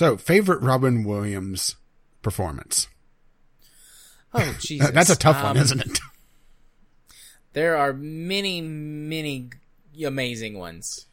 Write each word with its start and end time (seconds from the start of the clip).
So, 0.00 0.16
favorite 0.16 0.62
Robin 0.62 1.04
Williams 1.04 1.76
performance? 2.22 2.88
Oh, 4.32 4.56
Jesus. 4.58 4.92
That's 4.92 5.10
a 5.10 5.14
tough 5.14 5.42
one, 5.42 5.58
Um, 5.58 5.62
isn't 5.62 5.78
it? 5.82 6.00
There 7.52 7.76
are 7.76 7.92
many, 7.92 8.62
many 8.62 9.50
amazing 10.02 10.56
ones. 10.58 11.04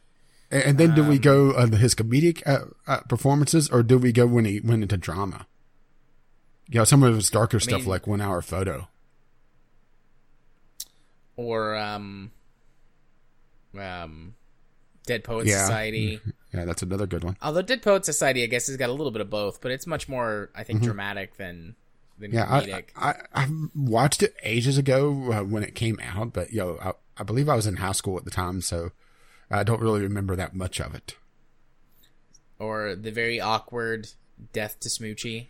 And 0.50 0.62
and 0.62 0.78
then 0.78 0.94
do 0.94 1.04
we 1.04 1.16
um, 1.16 1.20
go 1.20 1.50
uh, 1.50 1.66
his 1.66 1.94
comedic 1.94 2.42
uh, 2.46 2.64
uh, 2.86 3.00
performances, 3.10 3.68
or 3.68 3.82
do 3.82 3.98
we 3.98 4.10
go 4.10 4.26
when 4.26 4.46
he 4.46 4.58
went 4.60 4.82
into 4.82 4.96
drama? 4.96 5.46
You 6.66 6.78
know, 6.78 6.84
some 6.84 7.02
of 7.02 7.14
his 7.14 7.28
darker 7.28 7.60
stuff, 7.60 7.80
mean- 7.80 7.88
like 7.90 8.06
One 8.06 8.22
Hour 8.22 8.40
Photo. 8.40 8.88
Or, 11.36 11.76
um, 11.76 12.30
um, 13.78 14.34
Dead 15.08 15.24
Poets 15.24 15.48
Yeah. 15.48 15.62
Society. 15.64 16.20
Yeah, 16.50 16.64
that's 16.64 16.82
another 16.82 17.06
good 17.06 17.24
one. 17.24 17.36
Although 17.42 17.60
Dead 17.60 17.82
Poets 17.82 18.06
Society, 18.06 18.42
I 18.42 18.46
guess, 18.46 18.68
has 18.68 18.78
got 18.78 18.88
a 18.88 18.92
little 18.92 19.10
bit 19.10 19.20
of 19.20 19.28
both, 19.28 19.60
but 19.60 19.70
it's 19.70 19.86
much 19.86 20.08
more, 20.08 20.48
I 20.54 20.62
think, 20.64 20.80
dramatic 20.80 21.36
than, 21.36 21.76
than 22.18 22.30
Mm-hmm. 22.32 22.38
Yeah, 22.38 22.60
comedic. 22.78 22.84
I, 22.96 23.10
I 23.34 23.42
I 23.42 23.48
watched 23.76 24.22
it 24.22 24.34
ages 24.42 24.78
ago 24.78 25.30
uh, 25.30 25.44
when 25.44 25.62
it 25.62 25.74
came 25.74 26.00
out, 26.02 26.32
but 26.32 26.50
yo, 26.50 26.78
I, 26.80 26.92
I 27.18 27.24
believe 27.24 27.50
I 27.50 27.54
was 27.54 27.66
in 27.66 27.76
high 27.76 27.92
school 27.92 28.16
at 28.16 28.24
the 28.24 28.30
time, 28.30 28.62
so 28.62 28.92
I 29.50 29.62
don't 29.62 29.82
really 29.82 30.00
remember 30.00 30.36
that 30.36 30.54
much 30.54 30.80
of 30.80 30.94
it. 30.94 31.16
or 32.58 32.94
the 32.94 33.10
very 33.12 33.38
awkward 33.40 34.08
Death 34.54 34.80
to 34.80 34.88
Smoochy, 34.88 35.48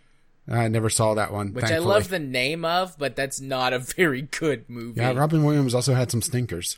I 0.49 0.67
never 0.67 0.89
saw 0.89 1.13
that 1.13 1.31
one, 1.31 1.53
which 1.53 1.65
I 1.71 1.77
love 1.77 2.09
the 2.09 2.19
name 2.19 2.65
of, 2.65 2.97
but 2.97 3.15
that's 3.15 3.39
not 3.39 3.71
a 3.71 3.79
very 3.97 4.23
good 4.23 4.69
movie. 4.69 4.99
Yeah, 4.99 5.13
Robin 5.13 5.43
Williams 5.45 5.73
also 5.73 5.93
had 5.93 6.11
some 6.11 6.21
stinkers. 6.21 6.77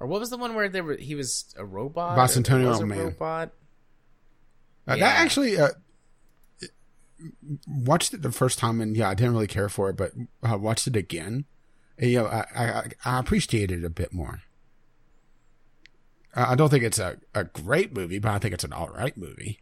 Or 0.00 0.06
what 0.06 0.18
was 0.18 0.30
the 0.30 0.36
one 0.38 0.54
where 0.54 0.68
there 0.68 0.82
were, 0.82 0.96
he 0.96 1.14
was 1.14 1.54
a 1.56 1.64
robot? 1.64 2.16
Bicentennial 2.18 2.68
was 2.70 2.80
a 2.80 2.86
Man. 2.86 2.98
robot? 2.98 3.50
Uh, 4.88 4.94
Yeah. 4.94 5.04
That 5.06 5.20
actually, 5.20 5.58
uh, 5.58 5.68
watched 7.66 8.14
it 8.14 8.22
the 8.22 8.32
first 8.32 8.58
time, 8.58 8.80
and 8.80 8.96
yeah, 8.96 9.10
I 9.10 9.14
didn't 9.14 9.32
really 9.34 9.46
care 9.46 9.68
for 9.68 9.90
it, 9.90 9.96
but 9.96 10.12
I 10.42 10.56
watched 10.56 10.86
it 10.86 10.96
again. 10.96 11.44
And, 11.98 12.10
you 12.10 12.18
know, 12.20 12.26
I, 12.26 12.44
I, 12.56 12.84
I 13.04 13.18
appreciated 13.20 13.80
it 13.80 13.84
a 13.86 13.90
bit 13.90 14.12
more. 14.12 14.40
I 16.34 16.54
don't 16.54 16.68
think 16.70 16.84
it's 16.84 16.98
a, 16.98 17.18
a 17.34 17.44
great 17.44 17.94
movie, 17.94 18.18
but 18.20 18.30
I 18.30 18.38
think 18.38 18.54
it's 18.54 18.64
an 18.64 18.72
all 18.72 18.88
right 18.88 19.16
movie. 19.16 19.60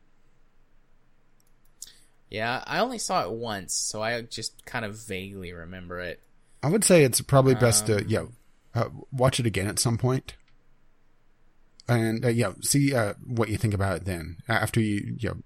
Yeah, 2.31 2.63
I 2.67 2.81
only 2.81 2.99
saw 2.99 3.25
it 3.25 3.31
once, 3.31 3.73
so 3.75 4.03
I 4.03 4.21
just 4.21 4.67
kind 4.67 4.85
of 4.85 4.99
vaguely 4.99 5.53
remember 5.53 5.99
it. 5.99 6.21
I 6.63 6.69
would 6.69 6.85
say 6.85 7.05
it's 7.05 7.21
probably 7.23 7.55
best 7.55 7.87
to, 7.87 7.99
Um, 8.01 8.05
you 8.09 8.17
know, 8.19 8.33
uh, 8.79 8.89
watch 9.13 9.41
it 9.41 9.47
again 9.47 9.67
at 9.67 9.79
some. 9.79 9.99
And, 11.89 12.25
uh, 12.25 12.29
yeah, 12.29 12.53
see 12.61 12.95
uh, 12.95 13.15
what 13.25 13.49
you 13.49 13.57
think 13.57 13.75
about 13.75 13.97
it 13.97 14.05
then. 14.05 14.37
After 14.49 14.81
you, 14.81 15.17
you 15.19 15.29
know, 15.31 15.37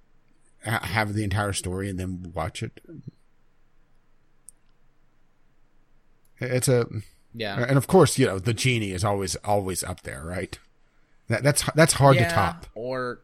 ha- 0.70 0.84
have 0.84 1.14
the 1.14 1.24
entire 1.24 1.52
story 1.52 1.88
and 1.88 1.98
then 1.98 2.32
watch 2.34 2.62
it. 2.62 2.80
It's 6.40 6.66
a, 6.68 6.86
Yeah. 7.32 7.64
and 7.68 7.76
of 7.78 7.86
course, 7.86 8.18
you 8.18 8.26
know, 8.26 8.38
the 8.40 8.52
genie 8.54 8.90
is 8.90 9.04
always, 9.04 9.36
always 9.36 9.84
up 9.84 10.02
there, 10.02 10.24
right? 10.24 10.58
That, 11.28 11.42
that's, 11.44 11.62
that's 11.74 11.92
hard 11.94 12.16
yeah, 12.16 12.28
to 12.28 12.34
top. 12.34 12.66
Or 12.74 13.20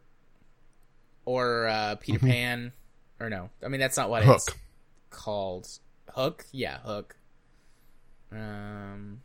or 1.24 1.66
uh, 1.66 1.96
Peter 1.96 2.20
Pan, 2.20 2.72
or 3.20 3.28
no? 3.28 3.50
I 3.62 3.68
mean, 3.68 3.80
that's 3.80 3.98
not 3.98 4.08
what 4.08 4.22
Mm-hmm. 4.22 4.30
Hook. 4.30 4.42
it's 4.46 4.54
called. 5.10 5.68
Hook, 6.14 6.46
yeah, 6.52 6.78
Hook. 6.78 7.16
Um, 8.32 9.20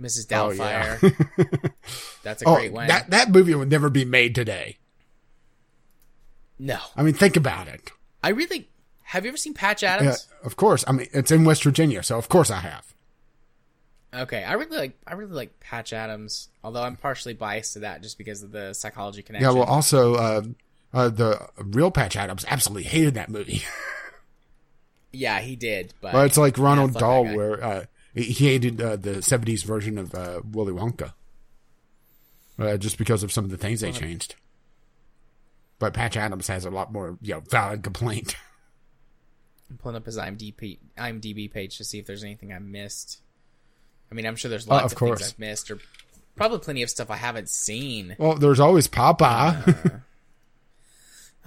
Mrs. 0.00 0.26
Oh, 0.32 0.50
yeah. 0.50 0.98
That's 2.22 2.42
a 2.42 2.48
Oh, 2.48 2.54
great 2.54 2.72
one. 2.72 2.86
that, 2.88 3.10
that 3.10 3.30
movie 3.30 3.54
would 3.54 3.70
never 3.70 3.90
be 3.90 4.04
made 4.04 4.34
today. 4.34 4.76
no, 6.58 6.78
I 6.96 7.02
mean, 7.02 7.14
think 7.14 7.36
about 7.36 7.68
it. 7.68 7.90
I 8.22 8.30
really. 8.30 8.68
Have 9.04 9.24
you 9.24 9.30
ever 9.30 9.36
seen 9.38 9.54
Patch 9.54 9.82
Adams? 9.82 10.28
of 10.44 10.56
course. 10.56 10.84
I 10.86 10.92
mean, 10.92 11.08
it's 11.12 11.30
in 11.30 11.44
West 11.44 11.64
Virginia, 11.64 12.02
so 12.02 12.18
of 12.18 12.28
course 12.28 12.50
I 12.50 12.60
have. 12.60 12.94
Okay, 14.14 14.42
I 14.44 14.54
really 14.54 14.76
like. 14.76 14.98
I 15.06 15.14
really 15.14 15.32
like 15.32 15.60
Patch 15.60 15.92
Adams, 15.92 16.48
although 16.64 16.82
I'm 16.82 16.96
partially 16.96 17.34
biased 17.34 17.74
to 17.74 17.80
that 17.80 18.02
just 18.02 18.18
because 18.18 18.42
of 18.42 18.52
the 18.52 18.72
psychology 18.74 19.22
connection. 19.22 19.50
Yeah, 19.50 19.54
well, 19.58 19.68
also, 19.68 20.14
uh, 20.14 20.42
uh, 20.92 21.08
the 21.10 21.46
real 21.58 21.90
Patch 21.90 22.16
Adams 22.16 22.44
absolutely 22.48 22.84
hated 22.84 23.14
that 23.14 23.28
movie. 23.30 23.62
yeah, 25.12 25.40
he 25.40 25.56
did, 25.56 25.94
but 26.00 26.14
well, 26.14 26.22
it's 26.24 26.38
like 26.38 26.54
Roald 26.54 26.96
Dahl, 26.98 27.24
where 27.24 27.62
uh, 27.64 27.84
he 28.18 28.46
hated 28.48 28.80
uh, 28.80 28.96
the 28.96 29.16
'70s 29.16 29.64
version 29.64 29.98
of 29.98 30.14
uh, 30.14 30.40
Willy 30.50 30.72
Wonka, 30.72 31.12
uh, 32.58 32.76
just 32.76 32.98
because 32.98 33.22
of 33.22 33.32
some 33.32 33.44
of 33.44 33.50
the 33.50 33.56
things 33.58 33.80
they 33.80 33.92
changed. 33.92 34.34
But 35.78 35.94
Patch 35.94 36.16
Adams 36.16 36.48
has 36.48 36.64
a 36.64 36.70
lot 36.70 36.92
more, 36.92 37.16
you 37.22 37.34
know, 37.34 37.40
valid 37.40 37.82
complaint. 37.82 38.36
I'm 39.70 39.76
pulling 39.76 39.96
up 39.96 40.06
his 40.06 40.16
IMDb 40.18 40.78
IMDb 40.96 41.50
page 41.52 41.76
to 41.78 41.84
see 41.84 41.98
if 41.98 42.06
there's 42.06 42.24
anything 42.24 42.52
I 42.52 42.58
missed. 42.58 43.18
I 44.10 44.14
mean, 44.14 44.26
I'm 44.26 44.36
sure 44.36 44.48
there's 44.48 44.66
Oh, 44.66 44.72
lots 44.74 44.86
of 44.86 44.92
of, 44.92 44.98
course. 44.98 45.20
things 45.20 45.32
I've 45.34 45.38
missed, 45.38 45.70
or 45.70 45.78
probably 46.36 46.58
plenty 46.60 46.82
of 46.82 46.88
stuff 46.90 47.10
I 47.10 47.16
haven't 47.16 47.48
seen. 47.50 48.16
Well, 48.18 48.34
there's 48.36 48.60
always 48.60 48.86
Papa. 48.88 50.02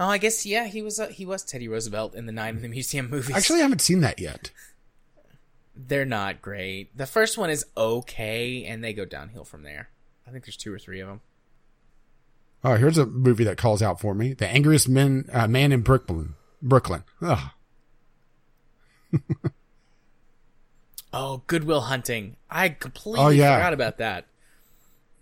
Oh, 0.00 0.08
I 0.08 0.18
guess 0.18 0.44
yeah, 0.46 0.66
he 0.66 0.82
was 0.82 0.98
uh, 0.98 1.08
he 1.08 1.24
was 1.26 1.44
Teddy 1.44 1.68
Roosevelt 1.68 2.14
in 2.16 2.26
the 2.26 2.32
Night 2.32 2.56
at 2.56 2.62
the 2.62 2.66
Museum 2.68 3.08
movies. 3.10 3.36
Actually, 3.36 3.60
I 3.60 3.62
haven't 3.62 3.82
seen 3.82 4.00
that 4.00 4.18
yet. 4.18 4.50
They're 5.74 6.04
not 6.04 6.42
great. 6.42 6.96
The 6.96 7.06
first 7.06 7.38
one 7.38 7.50
is 7.50 7.64
okay, 7.76 8.64
and 8.64 8.82
they 8.84 8.92
go 8.92 9.04
downhill 9.04 9.44
from 9.44 9.62
there. 9.62 9.88
I 10.26 10.30
think 10.30 10.44
there's 10.44 10.56
two 10.56 10.72
or 10.72 10.78
three 10.78 11.00
of 11.00 11.08
them. 11.08 11.20
Oh, 12.64 12.76
here's 12.76 12.98
a 12.98 13.06
movie 13.06 13.44
that 13.44 13.56
calls 13.56 13.82
out 13.82 14.00
for 14.00 14.14
me: 14.14 14.34
The 14.34 14.46
Angriest 14.46 14.88
Men, 14.88 15.28
uh, 15.32 15.48
Man 15.48 15.72
in 15.72 15.80
Brooklyn. 15.80 16.34
Brooklyn. 16.62 17.04
Ugh. 17.22 17.50
Oh, 21.12 21.42
Good 21.46 21.64
Will 21.64 21.82
Hunting. 21.82 22.36
I 22.50 22.70
completely 22.70 23.20
Oh, 23.24 23.28
yeah. 23.28 23.56
forgot 23.56 23.74
about 23.74 23.98
that. 23.98 24.26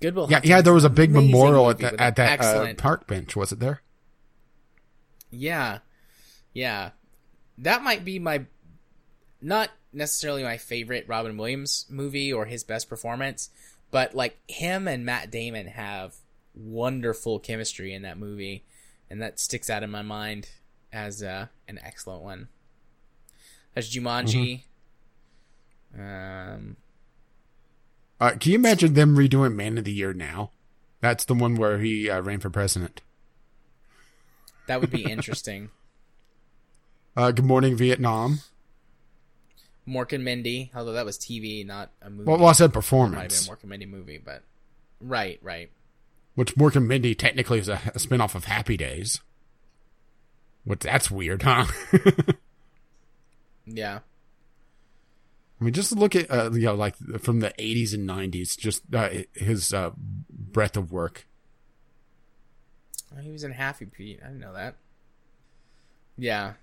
Goodwill. 0.00 0.28
Yeah, 0.30 0.36
Hunting 0.36 0.50
yeah. 0.50 0.60
There 0.60 0.72
was 0.72 0.84
a 0.84 0.90
big 0.90 1.10
memorial 1.10 1.68
at, 1.70 1.78
the, 1.78 2.00
at 2.00 2.16
that 2.16 2.40
uh, 2.40 2.74
park 2.74 3.06
bench. 3.08 3.34
Was 3.34 3.50
it 3.50 3.58
there? 3.58 3.82
Yeah. 5.30 5.78
Yeah. 6.54 6.90
That 7.58 7.82
might 7.82 8.04
be 8.04 8.18
my 8.20 8.44
not 9.42 9.70
necessarily 9.92 10.42
my 10.42 10.56
favorite 10.56 11.04
Robin 11.08 11.36
Williams 11.36 11.86
movie 11.88 12.32
or 12.32 12.46
his 12.46 12.64
best 12.64 12.88
performance, 12.88 13.50
but 13.90 14.14
like 14.14 14.38
him 14.48 14.86
and 14.86 15.04
Matt 15.04 15.30
Damon 15.30 15.66
have 15.66 16.14
wonderful 16.54 17.38
chemistry 17.38 17.92
in 17.94 18.02
that 18.02 18.18
movie 18.18 18.64
and 19.08 19.20
that 19.22 19.40
sticks 19.40 19.68
out 19.68 19.82
in 19.82 19.90
my 19.90 20.02
mind 20.02 20.48
as 20.92 21.22
uh, 21.22 21.46
an 21.68 21.78
excellent 21.82 22.22
one. 22.22 22.48
As 23.74 23.90
Jumanji. 23.90 24.62
Um 25.98 26.76
Uh, 28.20 28.32
can 28.32 28.52
you 28.52 28.58
imagine 28.58 28.94
them 28.94 29.16
redoing 29.16 29.54
Man 29.54 29.78
of 29.78 29.84
the 29.84 29.92
Year 29.92 30.12
now? 30.12 30.50
That's 31.00 31.24
the 31.24 31.34
one 31.34 31.54
where 31.56 31.78
he 31.78 32.10
uh, 32.10 32.20
ran 32.20 32.40
for 32.40 32.50
president. 32.50 33.00
that 34.66 34.80
would 34.80 34.90
be 34.90 35.02
interesting. 35.04 35.70
Uh, 37.16 37.32
Good 37.32 37.44
Morning 37.44 37.76
Vietnam. 37.76 38.38
Mork 39.88 40.12
and 40.12 40.24
Mindy, 40.24 40.70
although 40.74 40.92
that 40.92 41.04
was 41.04 41.18
TV, 41.18 41.66
not 41.66 41.90
a 42.02 42.10
movie. 42.10 42.24
Well, 42.24 42.38
well 42.38 42.48
I 42.48 42.52
said 42.52 42.72
performance. 42.72 43.16
Might 43.16 43.32
have 43.32 43.46
been 43.46 43.52
a 43.52 43.56
Mork 43.56 43.62
and 43.62 43.70
Mindy 43.70 43.86
movie, 43.86 44.18
but 44.18 44.42
right, 45.00 45.38
right. 45.42 45.70
which 46.34 46.54
Mork 46.56 46.76
and 46.76 46.86
Mindy 46.86 47.14
technically 47.14 47.58
is 47.58 47.68
a, 47.68 47.80
a 47.86 47.98
spinoff 47.98 48.34
of 48.34 48.44
Happy 48.44 48.76
Days. 48.76 49.20
What? 50.64 50.80
That's 50.80 51.10
weird, 51.10 51.42
huh? 51.42 51.66
Yeah. 53.74 54.00
I 55.60 55.64
mean, 55.64 55.74
just 55.74 55.92
look 55.92 56.16
at 56.16 56.30
uh, 56.30 56.50
you 56.52 56.66
know, 56.66 56.74
like 56.74 56.96
from 57.20 57.40
the 57.40 57.50
'80s 57.58 57.92
and 57.92 58.08
'90s, 58.08 58.56
just 58.56 58.82
uh, 58.94 59.10
his 59.34 59.74
uh, 59.74 59.90
breadth 60.30 60.76
of 60.76 60.90
work. 60.90 61.26
He 63.20 63.30
was 63.30 63.44
in 63.44 63.52
Happy 63.52 63.84
Feet. 63.84 64.20
I 64.22 64.28
didn't 64.28 64.40
know 64.40 64.54
that. 64.54 64.76
Yeah. 66.16 66.54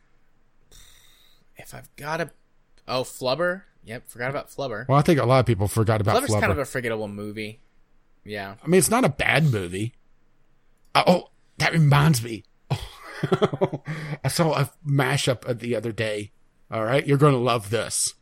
If 1.57 1.73
I've 1.73 1.93
got 1.95 2.21
a, 2.21 2.31
oh 2.87 3.03
Flubber. 3.03 3.63
Yep, 3.85 4.09
forgot 4.09 4.29
about 4.29 4.49
Flubber. 4.49 4.87
Well, 4.87 4.97
I 4.97 5.01
think 5.01 5.19
a 5.19 5.25
lot 5.25 5.39
of 5.39 5.45
people 5.45 5.67
forgot 5.67 6.01
about 6.01 6.15
Flubber. 6.17 6.19
Flubber's 6.25 6.31
Flubber. 6.35 6.39
kind 6.41 6.51
of 6.51 6.57
a 6.59 6.65
forgettable 6.65 7.07
movie. 7.07 7.61
Yeah. 8.25 8.55
I 8.63 8.67
mean, 8.67 8.79
it's 8.79 8.89
not 8.89 9.05
a 9.05 9.09
bad 9.09 9.45
movie. 9.45 9.93
Uh, 10.93 11.03
oh, 11.07 11.29
that 11.57 11.71
reminds 11.71 12.21
me. 12.23 12.43
I 12.71 14.27
saw 14.27 14.53
a 14.59 14.71
mashup 14.85 15.45
of 15.45 15.59
the 15.59 15.75
other 15.75 15.91
day. 15.93 16.31
All 16.69 16.83
right, 16.83 17.07
you're 17.07 17.17
going 17.17 17.31
to 17.33 17.39
love 17.39 17.69
this. 17.69 18.13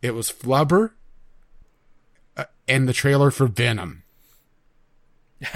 It 0.00 0.14
was 0.14 0.30
Flubber 0.30 0.92
uh, 2.36 2.44
and 2.68 2.88
the 2.88 2.92
trailer 2.92 3.30
for 3.32 3.48
Venom, 3.48 4.04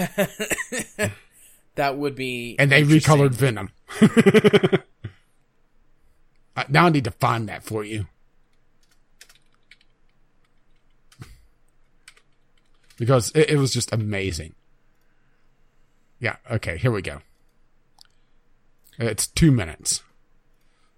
That 1.77 1.97
would 1.99 2.15
be. 2.15 2.57
and 2.59 2.71
they 2.71 2.83
recolored 2.83 3.31
Venom. 3.33 3.71
uh, 6.57 6.65
now 6.69 6.87
I 6.87 6.89
need 6.91 7.05
to 7.05 7.11
find 7.11 7.49
that 7.49 7.63
for 7.63 7.85
you. 7.85 8.07
Because 12.97 13.33
it, 13.35 13.51
it 13.51 13.57
was 13.57 13.73
just 13.73 13.93
amazing. 13.93 14.55
yeah. 16.21 16.37
Okay, 16.51 16.77
here 16.79 16.91
we 16.93 17.03
go. 17.03 17.21
It's 18.99 19.27
two 19.27 19.51
minutes, 19.51 20.03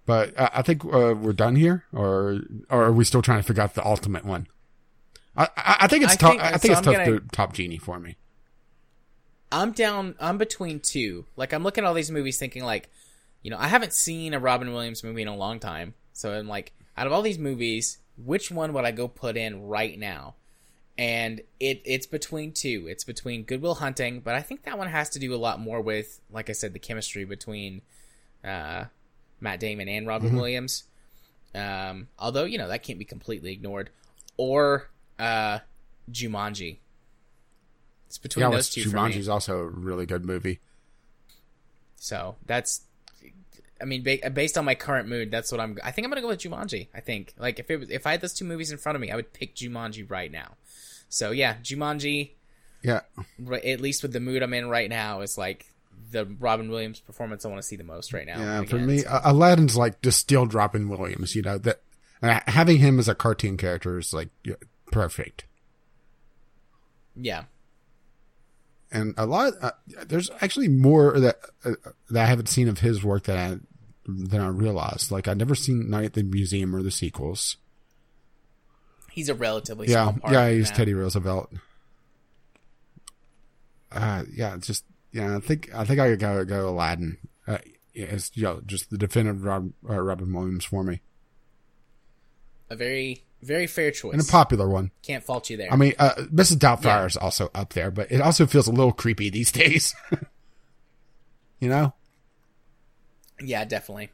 but 0.05 0.37
uh, 0.37 0.49
I 0.53 0.61
think 0.61 0.85
uh, 0.85 1.15
we're 1.19 1.33
done 1.33 1.55
here, 1.55 1.85
or 1.91 2.41
or 2.69 2.83
are 2.85 2.91
we 2.93 3.03
still 3.03 3.23
trying 3.23 3.39
to 3.39 3.43
figure 3.43 3.63
out 3.63 3.73
the 3.73 3.83
ultimate 3.85 4.23
one? 4.25 4.47
I 5.35 5.45
I, 5.57 5.75
I 5.81 5.87
think 5.87 6.03
it's 6.03 6.13
I 6.13 6.15
tough. 6.17 6.29
think- 6.31 6.43
I 6.43 6.51
think 6.57 6.61
so 6.61 6.69
it's 6.71 6.77
I'm 6.77 6.83
tough 6.83 7.05
gonna- 7.05 7.19
to 7.19 7.27
top 7.31 7.53
genie 7.53 7.79
for 7.79 7.99
me. 7.99 8.15
I'm 9.51 9.71
down. 9.71 10.13
I'm 10.19 10.37
between 10.37 10.79
two. 10.79 11.25
Like 11.35 11.53
I'm 11.53 11.63
looking 11.63 11.83
at 11.83 11.87
all 11.87 11.93
these 11.95 12.11
movies, 12.11 12.37
thinking 12.37 12.63
like, 12.63 12.89
you 13.41 13.51
know, 13.51 13.57
I 13.57 13.67
haven't 13.67 13.93
seen 13.93 14.33
a 14.33 14.39
Robin 14.39 14.73
Williams 14.73 15.03
movie 15.03 15.21
in 15.21 15.27
a 15.27 15.35
long 15.35 15.59
time. 15.59 15.93
So 16.13 16.33
I'm 16.33 16.47
like, 16.47 16.73
out 16.95 17.07
of 17.07 17.13
all 17.13 17.21
these 17.21 17.37
movies, 17.37 17.99
which 18.17 18.51
one 18.51 18.73
would 18.73 18.85
I 18.85 18.91
go 18.91 19.07
put 19.07 19.37
in 19.37 19.67
right 19.67 19.97
now? 19.97 20.35
And 20.97 21.41
it 21.59 21.81
it's 21.85 22.07
between 22.07 22.53
two. 22.53 22.87
It's 22.89 23.03
between 23.03 23.43
Good 23.43 23.61
Will 23.61 23.75
Hunting, 23.75 24.19
but 24.19 24.33
I 24.33 24.41
think 24.41 24.63
that 24.63 24.77
one 24.79 24.87
has 24.87 25.09
to 25.11 25.19
do 25.19 25.33
a 25.33 25.37
lot 25.37 25.59
more 25.59 25.79
with, 25.79 26.19
like 26.31 26.49
I 26.49 26.53
said, 26.53 26.73
the 26.73 26.79
chemistry 26.79 27.23
between 27.23 27.81
uh, 28.43 28.85
Matt 29.39 29.59
Damon 29.59 29.87
and 29.87 30.07
Robin 30.07 30.35
Williams. 30.35 30.85
Um, 31.53 32.07
although 32.17 32.45
you 32.45 32.57
know 32.57 32.67
that 32.67 32.81
can't 32.81 32.97
be 32.97 33.05
completely 33.05 33.51
ignored. 33.51 33.91
Or 34.37 34.89
uh, 35.19 35.59
Jumanji. 36.11 36.77
It's 38.07 38.17
between 38.17 38.45
Yeah, 38.45 38.51
those 38.51 38.69
two 38.69 38.83
for 38.83 38.95
me. 38.95 39.13
Jumanji's 39.13 39.29
also 39.29 39.59
a 39.59 39.65
really 39.65 40.05
good 40.05 40.25
movie. 40.25 40.59
So 41.95 42.35
that's, 42.45 42.81
I 43.81 43.85
mean, 43.85 44.03
ba- 44.03 44.29
based 44.31 44.57
on 44.57 44.65
my 44.65 44.75
current 44.75 45.07
mood, 45.07 45.31
that's 45.31 45.51
what 45.51 45.61
I'm. 45.61 45.77
I 45.83 45.91
think 45.91 46.05
I'm 46.05 46.11
gonna 46.11 46.21
go 46.21 46.27
with 46.29 46.39
Jumanji. 46.39 46.87
I 46.93 46.99
think 47.01 47.33
like 47.37 47.59
if 47.59 47.69
it 47.69 47.77
was, 47.79 47.89
if 47.89 48.05
I 48.07 48.11
had 48.11 48.21
those 48.21 48.33
two 48.33 48.45
movies 48.45 48.71
in 48.71 48.77
front 48.77 48.95
of 48.95 49.01
me, 49.01 49.11
I 49.11 49.15
would 49.15 49.33
pick 49.33 49.55
Jumanji 49.55 50.09
right 50.09 50.31
now. 50.31 50.55
So 51.09 51.31
yeah, 51.31 51.55
Jumanji, 51.63 52.31
Yeah, 52.83 53.01
ri- 53.39 53.61
at 53.71 53.79
least 53.81 54.01
with 54.03 54.13
the 54.13 54.19
mood 54.19 54.43
I'm 54.43 54.53
in 54.53 54.67
right 54.69 54.89
now, 54.89 55.21
is 55.21 55.37
like 55.37 55.65
the 56.11 56.25
Robin 56.39 56.69
Williams 56.69 56.99
performance 56.99 57.45
I 57.45 57.49
want 57.49 57.61
to 57.61 57.67
see 57.67 57.75
the 57.75 57.83
most 57.83 58.13
right 58.13 58.25
now. 58.25 58.39
yeah. 58.39 58.63
For 58.63 58.77
me, 58.77 58.99
so- 58.99 59.19
Aladdin's 59.23 59.75
like 59.77 60.01
just 60.01 60.19
still 60.19 60.45
Robin 60.47 60.89
Williams. 60.89 61.35
You 61.35 61.41
know 61.43 61.57
that 61.59 61.81
uh, 62.21 62.39
having 62.47 62.77
him 62.79 62.99
as 62.99 63.07
a 63.07 63.15
cartoon 63.15 63.57
character 63.57 63.97
is 63.97 64.13
like 64.13 64.29
yeah, 64.43 64.55
perfect. 64.91 65.45
yeah, 67.15 67.43
and 68.91 69.13
a 69.17 69.25
lot 69.25 69.53
uh, 69.61 69.71
there's 70.05 70.29
actually 70.41 70.67
more 70.67 71.19
that 71.19 71.39
uh, 71.65 71.71
that 72.09 72.23
I 72.23 72.27
haven't 72.27 72.47
seen 72.49 72.67
of 72.67 72.79
his 72.79 73.03
work 73.03 73.23
that 73.23 73.37
I 73.37 73.57
than 74.07 74.41
I 74.41 74.47
realized. 74.47 75.11
Like 75.11 75.27
I've 75.27 75.37
never 75.37 75.55
seen 75.55 75.89
Night 75.89 76.05
at 76.05 76.13
the 76.13 76.23
Museum 76.23 76.75
or 76.75 76.81
the 76.81 76.91
sequels. 76.91 77.57
he's 79.11 79.29
a 79.29 79.35
relatively 79.35 79.87
yeah, 79.87 80.13
yeah, 80.29 80.49
he's. 80.49 80.71
Teddy 80.71 80.93
Roosevelt. 80.93 81.51
Uh, 83.91 84.23
yeah, 84.33 84.57
just 84.57 84.85
yeah. 85.11 85.35
I 85.35 85.39
think 85.39 85.73
I 85.73 85.83
think 85.85 85.99
I 85.99 86.09
could 86.09 86.19
go 86.19 86.45
go 86.45 86.69
Aladdin. 86.69 87.17
Uh, 87.47 87.57
yeah, 87.93 88.05
it's 88.05 88.35
you 88.35 88.43
know, 88.43 88.61
just 88.65 88.89
the 88.89 88.97
definitive 88.97 89.43
Rob, 89.43 89.71
uh, 89.89 89.99
Robin 89.99 90.31
Williams 90.31 90.65
for 90.65 90.83
me, 90.83 91.01
A 92.69 92.75
very 92.75 93.23
very 93.41 93.67
fair 93.67 93.91
choice. 93.91 94.13
and 94.13 94.21
a 94.21 94.25
popular 94.25 94.67
one. 94.67 94.91
Can't 95.03 95.23
fault 95.23 95.49
you 95.49 95.57
there. 95.57 95.71
I 95.71 95.75
mean, 95.75 95.93
uh, 95.99 96.13
Mrs. 96.33 96.57
Doubtfire 96.57 97.05
is 97.07 97.17
also 97.17 97.49
up 97.53 97.73
there, 97.73 97.91
but 97.91 98.11
it 98.11 98.21
also 98.21 98.45
feels 98.45 98.67
a 98.67 98.71
little 98.71 98.91
creepy 98.91 99.29
these 99.29 99.51
days. 99.63 99.93
you 101.59 101.69
know, 101.69 101.93
yeah, 103.39 103.65
definitely. 103.65 104.09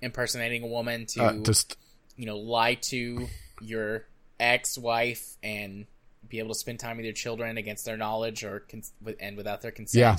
Impersonating 0.00 0.62
a 0.62 0.66
woman 0.66 1.06
to 1.06 1.22
uh, 1.22 1.32
just 1.42 1.76
you 2.16 2.26
know, 2.26 2.36
lie 2.38 2.74
to 2.74 3.26
your 3.60 4.06
ex-wife 4.40 5.36
and 5.42 5.86
be 6.28 6.38
able 6.38 6.50
to 6.50 6.58
spend 6.58 6.80
time 6.80 6.96
with 6.96 7.04
your 7.04 7.14
children 7.14 7.58
against 7.58 7.84
their 7.84 7.96
knowledge 7.96 8.44
or 8.44 8.60
cons- 8.60 8.92
and 9.20 9.36
without 9.36 9.60
their 9.62 9.70
consent. 9.70 10.00
yeah. 10.00 10.16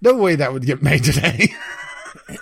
No 0.00 0.14
way 0.16 0.36
that 0.36 0.52
would 0.52 0.64
get 0.66 0.82
made 0.82 1.04
today. 1.04 1.48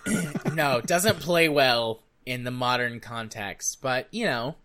no, 0.54 0.78
it 0.78 0.86
doesn't 0.86 1.20
play 1.20 1.48
well 1.48 2.00
in 2.26 2.44
the 2.44 2.50
modern 2.50 3.00
context, 3.00 3.80
but 3.80 4.08
you 4.10 4.24
know, 4.24 4.56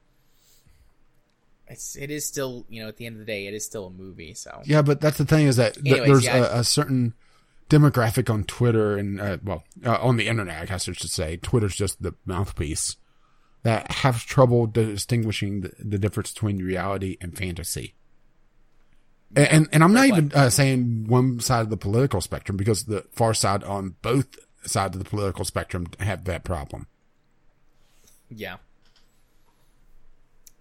it's 1.67 1.95
it 1.95 2.09
is 2.11 2.25
still 2.25 2.65
you 2.69 2.81
know 2.81 2.87
at 2.87 2.97
the 2.97 3.05
end 3.05 3.15
of 3.15 3.19
the 3.19 3.25
day 3.25 3.47
it 3.47 3.53
is 3.53 3.65
still 3.65 3.87
a 3.87 3.91
movie. 3.91 4.33
So 4.33 4.61
yeah, 4.65 4.81
but 4.81 5.01
that's 5.01 5.17
the 5.17 5.25
thing 5.25 5.47
is 5.47 5.57
that 5.57 5.75
th- 5.75 5.85
Anyways, 5.85 6.07
there's 6.07 6.25
yeah. 6.25 6.55
a, 6.55 6.59
a 6.59 6.63
certain 6.63 7.13
demographic 7.69 8.33
on 8.33 8.43
Twitter 8.43 8.97
and 8.97 9.21
uh, 9.21 9.37
well, 9.43 9.63
uh, 9.85 9.97
on 10.01 10.17
the 10.17 10.27
internet, 10.27 10.61
I 10.61 10.65
guess 10.65 10.89
I 10.89 10.93
should 10.93 11.11
say. 11.11 11.37
Twitter's 11.37 11.75
just 11.75 12.01
the 12.01 12.15
mouthpiece 12.25 12.97
that 13.63 13.91
have 13.91 14.25
trouble 14.25 14.67
distinguishing 14.67 15.61
the, 15.61 15.71
the 15.79 15.99
difference 15.99 16.33
between 16.33 16.59
reality 16.59 17.17
and 17.21 17.37
fantasy. 17.37 17.93
And, 19.35 19.47
and 19.47 19.69
and 19.73 19.83
I'm 19.83 19.93
not 19.93 20.07
even 20.07 20.31
uh, 20.33 20.49
saying 20.49 21.05
one 21.07 21.39
side 21.39 21.61
of 21.61 21.69
the 21.69 21.77
political 21.77 22.19
spectrum 22.19 22.57
because 22.57 22.85
the 22.85 23.05
far 23.11 23.35
side 23.35 23.63
on 23.63 23.95
both 24.01 24.39
sides 24.63 24.95
of 24.97 25.03
the 25.03 25.09
political 25.09 25.45
spectrum 25.45 25.87
have 25.99 26.23
that 26.25 26.43
problem. 26.43 26.87
Yeah, 28.29 28.57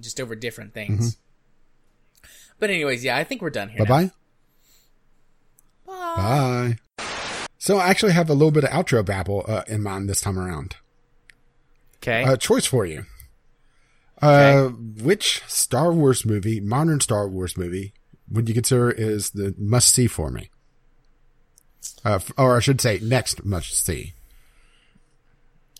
just 0.00 0.20
over 0.20 0.34
different 0.34 0.74
things. 0.74 1.16
But 2.58 2.70
anyways, 2.70 3.04
yeah, 3.04 3.16
I 3.16 3.24
think 3.24 3.40
we're 3.42 3.50
done 3.50 3.68
here. 3.68 3.84
Bye 3.84 4.02
now. 4.02 4.10
bye. 5.86 6.76
Bye. 6.96 7.04
So 7.58 7.78
I 7.78 7.88
actually 7.88 8.12
have 8.12 8.30
a 8.30 8.34
little 8.34 8.50
bit 8.50 8.64
of 8.64 8.70
outro 8.70 9.04
babble 9.04 9.44
uh, 9.46 9.62
in 9.66 9.82
mind 9.82 10.08
this 10.08 10.20
time 10.20 10.38
around. 10.38 10.76
Okay. 11.96 12.24
A 12.24 12.36
choice 12.36 12.66
for 12.66 12.86
you. 12.86 13.04
Uh, 14.20 14.68
which 14.68 15.42
Star 15.46 15.92
Wars 15.92 16.24
movie, 16.24 16.60
modern 16.60 17.00
Star 17.00 17.28
Wars 17.28 17.56
movie, 17.56 17.92
would 18.30 18.48
you 18.48 18.54
consider 18.54 18.90
is 18.90 19.30
the 19.30 19.54
must 19.58 19.94
see 19.94 20.06
for 20.06 20.30
me? 20.30 20.50
Uh, 22.04 22.18
or 22.36 22.56
I 22.56 22.60
should 22.60 22.80
say, 22.80 22.98
next 23.02 23.44
must 23.44 23.84
see. 23.84 24.14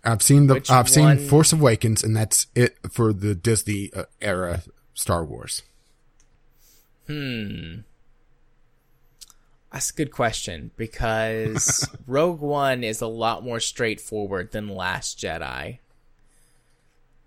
I've 0.04 0.22
seen 0.22 0.46
the 0.46 0.54
Which 0.54 0.70
I've 0.70 0.88
seen 0.88 1.04
one- 1.04 1.18
Force 1.18 1.52
Awakens, 1.52 2.02
and 2.02 2.16
that's 2.16 2.46
it 2.54 2.76
for 2.90 3.12
the 3.12 3.34
Disney 3.34 3.90
uh, 3.94 4.04
era 4.20 4.62
Star 4.94 5.24
Wars. 5.24 5.62
Hmm. 7.06 7.80
That's 9.72 9.90
a 9.90 9.94
good 9.94 10.12
question 10.12 10.70
because 10.76 11.88
Rogue 12.06 12.40
One 12.40 12.82
is 12.82 13.00
a 13.02 13.06
lot 13.06 13.44
more 13.44 13.60
straightforward 13.60 14.52
than 14.52 14.68
Last 14.68 15.18
Jedi. 15.18 15.78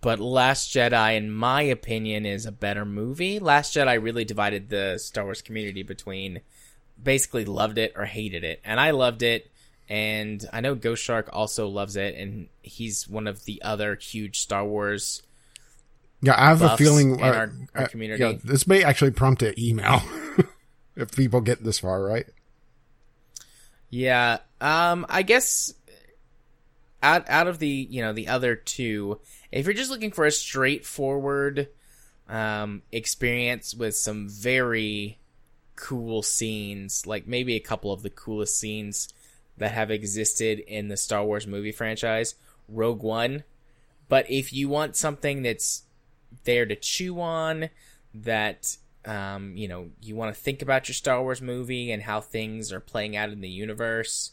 But 0.02 0.20
Last 0.20 0.74
Jedi, 0.74 1.16
in 1.18 1.32
my 1.32 1.62
opinion, 1.62 2.26
is 2.26 2.48
a 2.48 2.52
better 2.52 2.86
movie. 2.86 3.38
Last 3.38 3.76
Jedi 3.76 4.02
really 4.02 4.26
divided 4.26 4.70
the 4.70 4.98
Star 4.98 5.26
Wars 5.26 5.44
community 5.44 5.84
between 5.84 6.42
basically 7.02 7.46
loved 7.46 7.78
it 7.78 7.94
or 7.96 8.06
hated 8.06 8.44
it. 8.44 8.60
And 8.66 8.80
I 8.80 8.92
loved 8.92 9.22
it. 9.22 9.51
And 9.92 10.48
I 10.54 10.62
know 10.62 10.74
Ghost 10.74 11.04
Shark 11.04 11.28
also 11.34 11.68
loves 11.68 11.98
it. 11.98 12.16
And 12.16 12.48
he's 12.62 13.10
one 13.10 13.28
of 13.28 13.44
the 13.44 13.62
other 13.62 13.96
huge 13.96 14.40
Star 14.40 14.64
Wars 14.66 15.22
Yeah, 16.22 16.34
I 16.38 16.48
have 16.48 16.62
a 16.62 16.78
feeling 16.78 17.16
in 17.20 17.22
uh, 17.22 17.26
our- 17.28 17.52
our 17.76 17.84
uh, 17.84 17.88
community. 17.88 18.24
yeah, 18.24 18.34
this 18.42 18.66
may 18.68 18.84
actually 18.86 19.12
prompt 19.12 19.42
an 19.42 19.54
email 19.60 20.02
if 20.96 21.14
people 21.14 21.42
get 21.42 21.62
this 21.66 21.80
far, 21.80 22.02
right? 22.04 22.26
Yeah. 23.90 24.38
Um 24.62 25.06
I 25.10 25.24
guess 25.24 25.74
out 27.04 27.30
out 27.30 27.48
of 27.48 27.60
the, 27.60 27.68
you 27.68 28.02
know, 28.02 28.14
the 28.14 28.28
other 28.30 28.56
two, 28.56 29.20
if 29.52 29.66
you're 29.66 29.74
just 29.74 29.92
looking 29.92 30.12
for 30.12 30.26
a 30.26 30.32
straightforward 30.32 31.68
um 32.30 32.82
experience 32.94 33.74
with 33.76 33.96
some 33.96 34.30
very 34.30 35.18
cool 35.76 36.22
scenes, 36.22 37.06
like 37.06 37.28
maybe 37.28 37.56
a 37.56 37.60
couple 37.60 37.92
of 37.92 38.04
the 38.04 38.10
coolest 38.10 38.58
scenes 38.58 39.10
that 39.62 39.72
have 39.72 39.92
existed 39.92 40.60
in 40.60 40.88
the 40.88 40.98
Star 40.98 41.24
Wars 41.24 41.48
movie 41.48 41.72
franchise, 41.72 42.36
Rogue 42.68 43.02
One. 43.02 43.44
But 44.10 44.30
if 44.30 44.52
you 44.54 44.70
want 44.70 44.96
something 44.96 45.42
that's 45.42 45.84
there 46.44 46.66
to 46.66 46.76
chew 46.76 47.22
on, 47.22 47.70
that 48.14 48.78
um, 49.06 49.56
you 49.56 49.68
know, 49.68 49.90
you 50.02 50.16
want 50.16 50.36
to 50.36 50.40
think 50.40 50.62
about 50.62 50.88
your 50.88 50.94
Star 50.94 51.22
Wars 51.22 51.42
movie 51.42 51.92
and 51.92 52.04
how 52.04 52.22
things 52.22 52.72
are 52.72 52.80
playing 52.80 53.16
out 53.16 53.30
in 53.30 53.42
the 53.42 53.50
universe, 53.50 54.32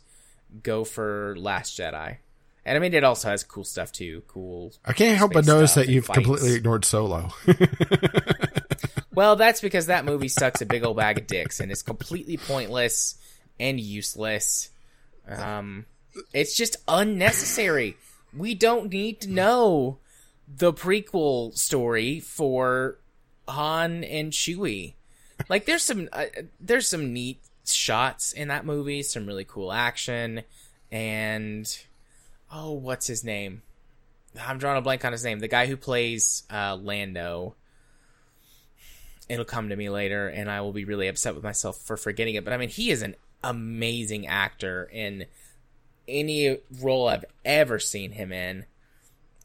go 0.62 0.85
for 0.85 1.35
Last 1.38 1.78
Jedi. 1.78 2.16
And 2.64 2.76
I 2.76 2.80
mean, 2.80 2.92
it 2.92 3.04
also 3.04 3.28
has 3.28 3.44
cool 3.44 3.64
stuff 3.64 3.92
too. 3.92 4.23
Cool. 4.26 4.75
I 4.85 4.92
can't 4.92 5.16
help 5.16 5.32
but 5.32 5.47
notice 5.47 5.75
that 5.75 5.88
you've 5.88 6.04
fights. 6.04 6.18
completely 6.18 6.54
ignored 6.54 6.85
Solo. 6.85 7.30
Well, 9.18 9.35
that's 9.35 9.61
because 9.61 9.87
that 9.87 10.04
movie 10.04 10.28
sucks 10.28 10.61
a 10.61 10.66
big 10.66 10.85
old 10.85 10.97
bag 10.97 11.18
of 11.18 11.26
dicks 11.26 11.58
and 11.58 11.73
is 11.73 11.82
completely 11.82 12.37
pointless 12.37 13.16
and 13.58 13.80
useless. 13.80 14.70
Um, 15.28 15.87
it's 16.32 16.56
just 16.56 16.76
unnecessary. 16.87 17.97
We 18.37 18.54
don't 18.54 18.90
need 18.92 19.20
to 19.23 19.30
know 19.30 19.99
the 20.47 20.73
prequel 20.73 21.56
story 21.56 22.20
for 22.20 22.99
Han 23.47 24.04
and 24.04 24.32
Chewie. 24.32 24.94
Like, 25.49 25.66
there's 25.66 25.82
some 25.85 26.08
uh, 26.12 26.26
there's 26.61 26.88
some 26.88 27.12
neat 27.12 27.40
shots 27.64 28.32
in 28.32 28.49
that 28.49 28.64
movie, 28.64 29.02
some 29.02 29.26
really 29.26 29.44
cool 29.44 29.73
action, 29.73 30.42
and 30.90 31.78
oh, 32.52 32.73
what's 32.73 33.06
his 33.06 33.25
name? 33.25 33.62
I'm 34.40 34.58
drawing 34.58 34.78
a 34.78 34.82
blank 34.82 35.04
on 35.04 35.12
his 35.12 35.25
name. 35.25 35.38
The 35.38 35.49
guy 35.49 35.66
who 35.66 35.76
plays 35.76 36.44
uh, 36.50 36.76
Lando 36.76 37.54
it'll 39.28 39.44
come 39.44 39.68
to 39.68 39.76
me 39.76 39.90
later 39.90 40.28
and 40.28 40.50
I 40.50 40.61
will 40.62 40.73
be 40.73 40.85
really 40.85 41.08
upset 41.08 41.35
with 41.35 41.44
myself 41.44 41.78
for 41.78 41.97
forgetting 41.97 42.35
it. 42.35 42.44
But 42.44 42.52
I 42.52 42.56
mean, 42.56 42.70
he 42.70 42.90
is 42.90 43.02
an 43.02 43.14
amazing 43.42 44.26
actor 44.26 44.88
in 44.92 45.26
any 46.07 46.59
role 46.80 47.09
I've 47.09 47.25
ever 47.45 47.78
seen 47.78 48.12
him 48.12 48.33
in. 48.33 48.64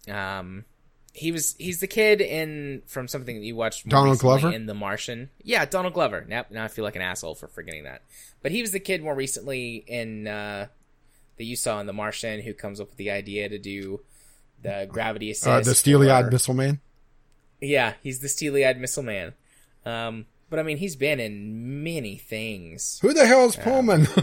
Um, 0.09 0.65
he 1.13 1.31
was 1.31 1.55
he's 1.59 1.79
the 1.79 1.87
kid 1.87 2.21
in 2.21 2.81
from 2.87 3.07
something 3.07 3.35
that 3.35 3.45
you 3.45 3.55
watched 3.55 3.87
Donald 3.87 4.19
Glover? 4.19 4.51
in 4.51 4.65
The 4.65 4.73
Martian. 4.73 5.29
Yeah, 5.43 5.65
Donald 5.65 5.93
Glover. 5.93 6.25
Now, 6.27 6.45
now 6.49 6.63
I 6.63 6.67
feel 6.67 6.83
like 6.83 6.95
an 6.95 7.03
asshole 7.03 7.35
for 7.35 7.47
forgetting 7.47 7.83
that. 7.83 8.01
But 8.41 8.51
he 8.51 8.61
was 8.61 8.71
the 8.71 8.79
kid 8.79 9.03
more 9.03 9.13
recently 9.13 9.83
in 9.87 10.27
uh, 10.27 10.67
that 11.37 11.43
you 11.43 11.55
saw 11.55 11.79
in 11.79 11.85
The 11.85 11.93
Martian 11.93 12.41
who 12.41 12.53
comes 12.53 12.79
up 12.79 12.89
with 12.89 12.97
the 12.97 13.11
idea 13.11 13.47
to 13.47 13.59
do 13.59 14.01
the 14.63 14.87
gravity 14.89 15.29
assist. 15.29 15.47
Uh, 15.47 15.61
the 15.61 15.75
steely 15.75 16.09
eyed 16.09 16.31
missile 16.31 16.55
man. 16.55 16.79
Yeah, 17.61 17.93
he's 18.01 18.19
the 18.19 18.29
steely 18.29 18.65
eyed 18.65 18.79
missile 18.79 19.03
man. 19.03 19.33
Um, 19.85 20.25
but 20.53 20.59
I 20.59 20.63
mean, 20.63 20.77
he's 20.77 20.95
been 20.95 21.19
in 21.19 21.83
many 21.83 22.15
things. 22.15 22.99
Who 23.01 23.11
the 23.11 23.25
hell 23.25 23.45
is 23.47 23.55
Pullman? 23.55 24.05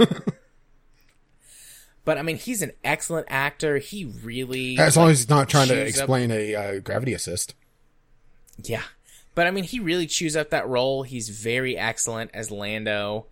But 2.05 2.19
I 2.19 2.23
mean, 2.23 2.37
he's 2.37 2.63
an 2.63 2.71
excellent 2.85 3.27
actor. 3.29 3.79
He 3.79 4.05
really, 4.05 4.79
as 4.79 4.97
long 4.97 5.11
as 5.11 5.19
he's 5.19 5.29
not 5.29 5.49
trying 5.49 5.67
to 5.69 5.75
chews 5.75 5.97
up- 5.99 6.03
explain 6.05 6.31
a 6.31 6.55
uh, 6.55 6.79
gravity 6.81 7.13
assist. 7.15 7.55
yeah. 8.63 8.83
But 9.35 9.49
I 9.49 9.51
mean, 9.51 9.65
he 9.65 9.81
really 9.81 10.07
chews 10.07 10.37
up 10.37 10.51
that 10.51 10.69
role. 10.69 11.03
He's 11.03 11.29
very 11.29 11.77
excellent 11.77 12.31
as 12.33 12.51
Lando. 12.53 13.27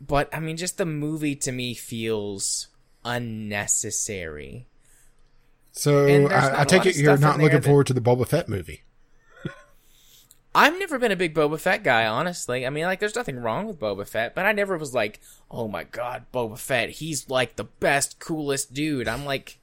But 0.00 0.34
I 0.34 0.40
mean, 0.40 0.56
just 0.56 0.78
the 0.78 0.86
movie 0.86 1.36
to 1.36 1.52
me 1.52 1.74
feels 1.74 2.68
unnecessary. 3.04 4.66
So 5.72 6.06
I, 6.28 6.62
I 6.62 6.64
take 6.64 6.86
it 6.86 6.96
you're 6.96 7.18
not 7.18 7.38
looking 7.38 7.60
that- 7.60 7.64
forward 7.66 7.86
to 7.88 7.92
the 7.94 8.00
Boba 8.00 8.26
Fett 8.26 8.48
movie. 8.48 8.82
I've 10.54 10.78
never 10.78 10.98
been 10.98 11.12
a 11.12 11.16
big 11.16 11.34
Boba 11.34 11.58
Fett 11.58 11.82
guy, 11.82 12.06
honestly. 12.06 12.66
I 12.66 12.70
mean, 12.70 12.84
like, 12.84 13.00
there's 13.00 13.16
nothing 13.16 13.40
wrong 13.40 13.66
with 13.66 13.80
Boba 13.80 14.06
Fett, 14.06 14.34
but 14.34 14.44
I 14.44 14.52
never 14.52 14.76
was 14.76 14.94
like, 14.94 15.20
oh 15.50 15.66
my 15.66 15.84
god, 15.84 16.26
Boba 16.32 16.58
Fett, 16.58 16.90
he's 16.90 17.30
like 17.30 17.56
the 17.56 17.64
best, 17.64 18.18
coolest 18.18 18.74
dude. 18.74 19.08
I'm 19.08 19.24
like, 19.24 19.58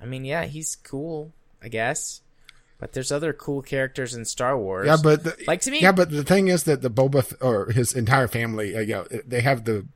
I 0.00 0.04
mean, 0.04 0.24
yeah, 0.24 0.44
he's 0.44 0.76
cool, 0.76 1.32
I 1.62 1.68
guess. 1.68 2.20
But 2.78 2.92
there's 2.92 3.12
other 3.12 3.32
cool 3.32 3.60
characters 3.60 4.14
in 4.14 4.24
Star 4.24 4.56
Wars. 4.56 4.86
Yeah, 4.86 4.96
but 5.02 5.24
the, 5.24 5.36
like 5.46 5.60
to 5.62 5.70
me, 5.70 5.80
yeah, 5.80 5.92
but 5.92 6.10
the 6.10 6.24
thing 6.24 6.48
is 6.48 6.62
that 6.64 6.80
the 6.80 6.90
Boba 6.90 7.18
F- 7.18 7.34
or 7.42 7.70
his 7.72 7.92
entire 7.92 8.26
family, 8.26 8.74
uh, 8.74 8.80
you 8.80 8.94
know, 8.94 9.06
they 9.26 9.42
have 9.42 9.64
the 9.66 9.86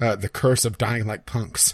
uh, 0.00 0.16
the 0.16 0.28
curse 0.28 0.66
of 0.66 0.76
dying 0.76 1.06
like 1.06 1.24
punks. 1.24 1.72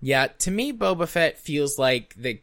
Yeah, 0.00 0.26
to 0.38 0.50
me, 0.50 0.72
Boba 0.72 1.06
Fett 1.06 1.38
feels 1.38 1.78
like 1.78 2.14
the 2.16 2.40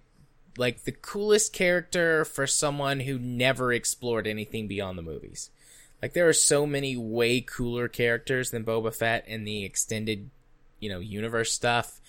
like 0.57 0.83
the 0.83 0.91
coolest 0.91 1.53
character 1.53 2.25
for 2.25 2.47
someone 2.47 3.01
who 3.01 3.19
never 3.19 3.71
explored 3.71 4.27
anything 4.27 4.67
beyond 4.67 4.97
the 4.97 5.03
movies. 5.03 5.49
Like 6.01 6.13
there 6.13 6.27
are 6.27 6.33
so 6.33 6.65
many 6.65 6.95
way 6.95 7.41
cooler 7.41 7.87
characters 7.87 8.51
than 8.51 8.63
Boba 8.63 8.93
Fett 8.93 9.27
in 9.27 9.43
the 9.43 9.63
extended, 9.63 10.29
you 10.79 10.89
know, 10.89 10.99
universe 10.99 11.51
stuff. 11.51 11.99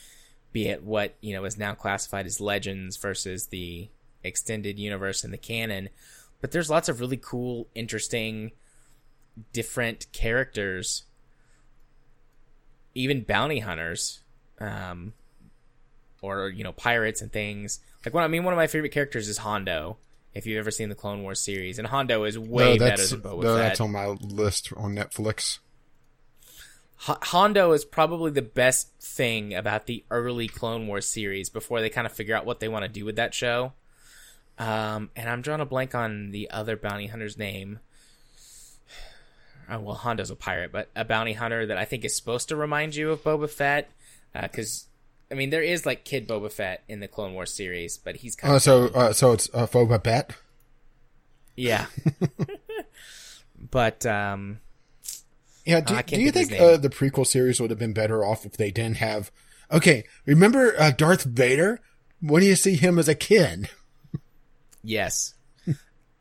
Be 0.53 0.69
it 0.69 0.83
what 0.83 1.15
you 1.21 1.35
know 1.35 1.45
is 1.45 1.59
now 1.59 1.75
classified 1.75 2.27
as 2.27 2.41
legends 2.41 2.97
versus 2.97 3.47
the 3.47 3.89
extended 4.25 4.79
universe 4.79 5.25
and 5.25 5.33
the 5.33 5.39
canon. 5.39 5.89
But 6.41 6.53
there's 6.53 6.71
lots 6.71 6.89
of 6.89 7.01
really 7.01 7.17
cool, 7.17 7.67
interesting, 7.75 8.53
different 9.53 10.07
characters. 10.13 11.05
Even 12.95 13.23
bounty 13.23 13.61
hunters. 13.61 14.21
Um, 14.61 15.13
or 16.23 16.49
you 16.49 16.65
know 16.65 16.73
pirates 16.73 17.21
and 17.21 17.33
things. 17.33 17.81
Like 18.05 18.15
one, 18.15 18.25
I 18.25 18.29
mean, 18.29 18.45
one 18.45 18.55
of 18.55 18.59
my 18.59 18.67
favorite 18.67 18.93
characters 18.93 19.29
is 19.29 19.39
Hondo. 19.39 19.97
If 20.35 20.47
you've 20.47 20.59
ever 20.59 20.71
seen 20.71 20.89
the 20.89 20.95
Clone 20.95 21.23
Wars 21.23 21.41
series, 21.41 21.79
and 21.79 21.89
Hondo 21.89 22.25
is 22.25 22.39
way 22.39 22.77
no, 22.77 22.87
better 22.87 23.07
than 23.07 23.21
Boba 23.21 23.43
no, 23.43 23.57
Fett. 23.57 23.69
that's 23.69 23.81
on 23.81 23.93
my 23.93 24.07
list 24.07 24.73
on 24.77 24.95
Netflix. 24.95 25.59
H- 27.09 27.17
Hondo 27.23 27.73
is 27.73 27.85
probably 27.85 28.31
the 28.31 28.43
best 28.43 28.91
thing 29.01 29.55
about 29.55 29.87
the 29.87 30.05
early 30.11 30.47
Clone 30.47 30.87
Wars 30.87 31.07
series 31.07 31.49
before 31.49 31.81
they 31.81 31.89
kind 31.89 32.07
of 32.07 32.13
figure 32.13 32.37
out 32.37 32.45
what 32.45 32.61
they 32.61 32.69
want 32.69 32.85
to 32.85 32.89
do 32.89 33.05
with 33.05 33.17
that 33.17 33.35
show. 33.35 33.73
Um, 34.59 35.11
and 35.15 35.29
I'm 35.29 35.41
drawing 35.41 35.61
a 35.61 35.67
blank 35.67 35.95
on 35.95 36.31
the 36.31 36.51
other 36.51 36.77
bounty 36.77 37.07
hunter's 37.07 37.39
name. 37.39 37.79
Oh, 39.71 39.81
well, 39.81 39.95
Hondo's 39.95 40.31
a 40.31 40.37
pirate, 40.37 40.73
but 40.73 40.89
a 40.97 41.05
bounty 41.05 41.35
hunter 41.35 41.67
that 41.67 41.79
I 41.79 41.85
think 41.85 42.05
is 42.05 42.17
supposed 42.17 42.49
to 42.49 42.57
remind 42.57 42.97
you 42.97 43.11
of 43.11 43.23
Boba 43.23 43.49
Fett. 43.49 43.91
Because, 44.35 44.88
I 45.31 45.35
mean, 45.35 45.51
there 45.51 45.63
is 45.63 45.85
like 45.85 46.05
Kid 46.05 46.27
Boba 46.27 46.51
Fett 46.51 46.83
in 46.89 47.01
the 47.01 47.09
Clone 47.09 47.35
Wars 47.35 47.53
series, 47.55 47.99
but 47.99 48.17
he's 48.17 48.35
kind 48.35 48.53
Uh, 48.53 48.57
of. 48.57 48.63
so 48.63 48.85
uh, 48.89 49.13
so 49.13 49.33
it's 49.33 49.49
uh, 49.53 49.67
Boba 49.67 50.03
Fett. 50.03 50.35
Yeah. 51.57 51.87
but, 53.71 54.07
um, 54.07 54.61
Yeah, 55.65 55.81
do, 55.81 55.95
I 55.95 56.03
do 56.03 56.21
you 56.21 56.31
think 56.31 56.31
of 56.31 56.35
think 56.35 56.51
his 56.51 56.61
name. 56.61 56.75
uh, 56.75 56.77
the 56.77 56.89
prequel 56.89 57.27
series 57.27 57.61
would 57.61 57.71
have 57.71 57.79
been 57.79 57.93
better 57.93 58.25
off 58.25 58.47
if 58.47 58.57
they 58.57 58.71
didn't 58.71 58.99
have? 58.99 59.31
Okay, 59.71 60.05
remember 60.25 60.75
uh, 60.81 60.91
Darth 60.93 61.25
Vader? 61.25 61.81
When 62.21 62.41
do 62.43 62.47
you 62.49 62.55
see 62.57 62.77
him 62.77 62.99
as 62.99 63.09
a 63.09 63.15
kid? 63.15 63.69
Yes. 64.83 65.35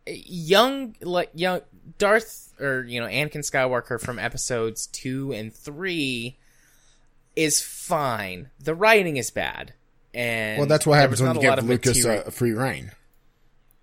young 0.05 0.95
like 1.01 1.29
young 1.33 1.61
Darth 1.97 2.53
or 2.59 2.83
you 2.83 2.99
know 2.99 3.07
Anakin 3.07 3.37
Skywalker 3.49 3.99
from 4.01 4.19
episodes 4.19 4.87
2 4.87 5.31
and 5.33 5.53
3 5.53 6.37
is 7.37 7.61
fine. 7.61 8.49
The 8.59 8.75
writing 8.75 9.15
is 9.17 9.29
bad. 9.31 9.73
And 10.13 10.57
Well, 10.57 10.67
that's 10.67 10.85
what 10.85 10.97
happens 10.99 11.21
when 11.21 11.35
you 11.39 11.51
a 11.51 11.55
give 11.55 11.63
Lucas 11.65 11.97
material- 11.97 12.23
uh, 12.27 12.31
free 12.31 12.51
rein. 12.51 12.91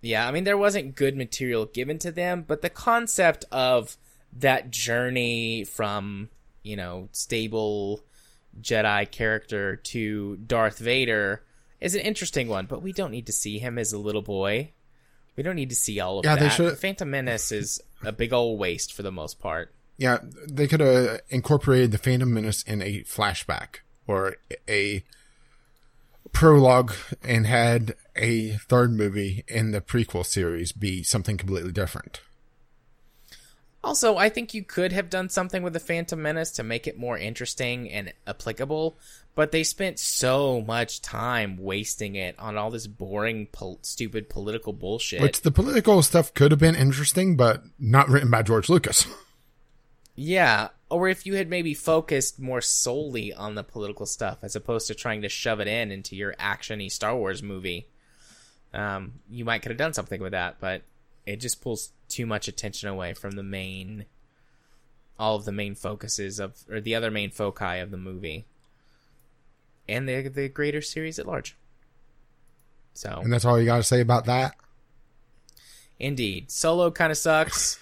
Yeah, 0.02 0.26
I 0.28 0.32
mean 0.32 0.44
there 0.44 0.58
wasn't 0.58 0.96
good 0.96 1.16
material 1.16 1.64
given 1.66 1.98
to 2.00 2.10
them, 2.12 2.44
but 2.46 2.60
the 2.60 2.68
concept 2.68 3.44
of 3.52 3.96
that 4.36 4.70
journey 4.70 5.64
from, 5.64 6.28
you 6.62 6.76
know, 6.76 7.08
stable 7.12 8.02
Jedi 8.60 9.10
character 9.10 9.76
to 9.76 10.36
Darth 10.36 10.78
Vader 10.78 11.42
is 11.80 11.94
an 11.94 12.00
interesting 12.02 12.48
one, 12.48 12.66
but 12.66 12.82
we 12.82 12.92
don't 12.92 13.12
need 13.12 13.26
to 13.26 13.32
see 13.32 13.58
him 13.58 13.78
as 13.78 13.92
a 13.92 13.98
little 13.98 14.22
boy. 14.22 14.72
We 15.36 15.42
don't 15.42 15.56
need 15.56 15.70
to 15.70 15.76
see 15.76 16.00
all 16.00 16.18
of 16.18 16.24
Yeah, 16.24 16.34
they 16.36 16.42
that. 16.42 16.50
should- 16.50 16.72
The 16.72 16.76
Phantom 16.76 17.10
Menace 17.10 17.50
is 17.52 17.80
a 18.04 18.12
big 18.12 18.32
old 18.32 18.58
waste 18.58 18.92
for 18.92 19.02
the 19.02 19.12
most 19.12 19.40
part. 19.40 19.72
Yeah, 19.96 20.18
they 20.48 20.66
could 20.66 20.80
have 20.80 21.20
incorporated 21.28 21.92
the 21.92 21.98
Phantom 21.98 22.32
Menace 22.32 22.62
in 22.62 22.82
a 22.82 23.02
flashback 23.02 23.80
or 24.06 24.36
a 24.68 25.04
prologue 26.32 26.92
and 27.22 27.46
had 27.46 27.94
a 28.16 28.50
third 28.68 28.92
movie 28.92 29.44
in 29.48 29.70
the 29.70 29.80
prequel 29.80 30.26
series 30.26 30.72
be 30.72 31.02
something 31.02 31.36
completely 31.36 31.72
different. 31.72 32.20
Also, 33.84 34.16
I 34.16 34.30
think 34.30 34.54
you 34.54 34.64
could 34.64 34.92
have 34.92 35.10
done 35.10 35.28
something 35.28 35.62
with 35.62 35.74
the 35.74 35.80
Phantom 35.80 36.20
Menace 36.20 36.50
to 36.52 36.62
make 36.62 36.86
it 36.86 36.98
more 36.98 37.18
interesting 37.18 37.90
and 37.90 38.14
applicable, 38.26 38.96
but 39.34 39.52
they 39.52 39.62
spent 39.62 39.98
so 39.98 40.62
much 40.62 41.02
time 41.02 41.58
wasting 41.58 42.14
it 42.14 42.34
on 42.38 42.56
all 42.56 42.70
this 42.70 42.86
boring, 42.86 43.46
pol- 43.52 43.78
stupid 43.82 44.30
political 44.30 44.72
bullshit. 44.72 45.20
Which 45.20 45.42
the 45.42 45.50
political 45.50 46.02
stuff 46.02 46.32
could 46.32 46.50
have 46.50 46.60
been 46.60 46.74
interesting, 46.74 47.36
but 47.36 47.62
not 47.78 48.08
written 48.08 48.30
by 48.30 48.42
George 48.42 48.70
Lucas. 48.70 49.06
Yeah, 50.16 50.68
or 50.88 51.08
if 51.08 51.26
you 51.26 51.34
had 51.34 51.48
maybe 51.50 51.74
focused 51.74 52.38
more 52.38 52.60
solely 52.60 53.32
on 53.32 53.56
the 53.56 53.64
political 53.64 54.06
stuff 54.06 54.38
as 54.42 54.54
opposed 54.54 54.86
to 54.86 54.94
trying 54.94 55.22
to 55.22 55.28
shove 55.28 55.60
it 55.60 55.66
in 55.66 55.90
into 55.90 56.14
your 56.14 56.34
actiony 56.34 56.90
Star 56.90 57.16
Wars 57.16 57.42
movie, 57.42 57.88
um, 58.72 59.14
you 59.28 59.44
might 59.44 59.62
could 59.62 59.70
have 59.70 59.78
done 59.78 59.92
something 59.92 60.20
with 60.20 60.32
that. 60.32 60.60
But 60.60 60.82
it 61.26 61.36
just 61.36 61.60
pulls 61.60 61.90
too 62.08 62.26
much 62.26 62.46
attention 62.46 62.88
away 62.88 63.12
from 63.14 63.32
the 63.32 63.42
main, 63.42 64.04
all 65.18 65.34
of 65.34 65.44
the 65.44 65.52
main 65.52 65.74
focuses 65.74 66.38
of, 66.38 66.62
or 66.70 66.80
the 66.80 66.94
other 66.94 67.10
main 67.10 67.30
foci 67.30 67.80
of 67.80 67.90
the 67.90 67.96
movie, 67.96 68.44
and 69.88 70.08
the 70.08 70.28
the 70.28 70.48
greater 70.48 70.80
series 70.80 71.18
at 71.18 71.26
large. 71.26 71.56
So 72.92 73.20
And 73.22 73.32
that's 73.32 73.44
all 73.44 73.58
you 73.58 73.66
got 73.66 73.78
to 73.78 73.82
say 73.82 74.00
about 74.00 74.26
that. 74.26 74.54
indeed, 75.98 76.52
Solo 76.52 76.92
kind 76.92 77.10
of 77.10 77.18
sucks. 77.18 77.80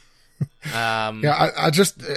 Um, 0.75 1.23
Yeah, 1.23 1.35
I, 1.35 1.67
I 1.67 1.71
just 1.71 2.03
uh, 2.03 2.15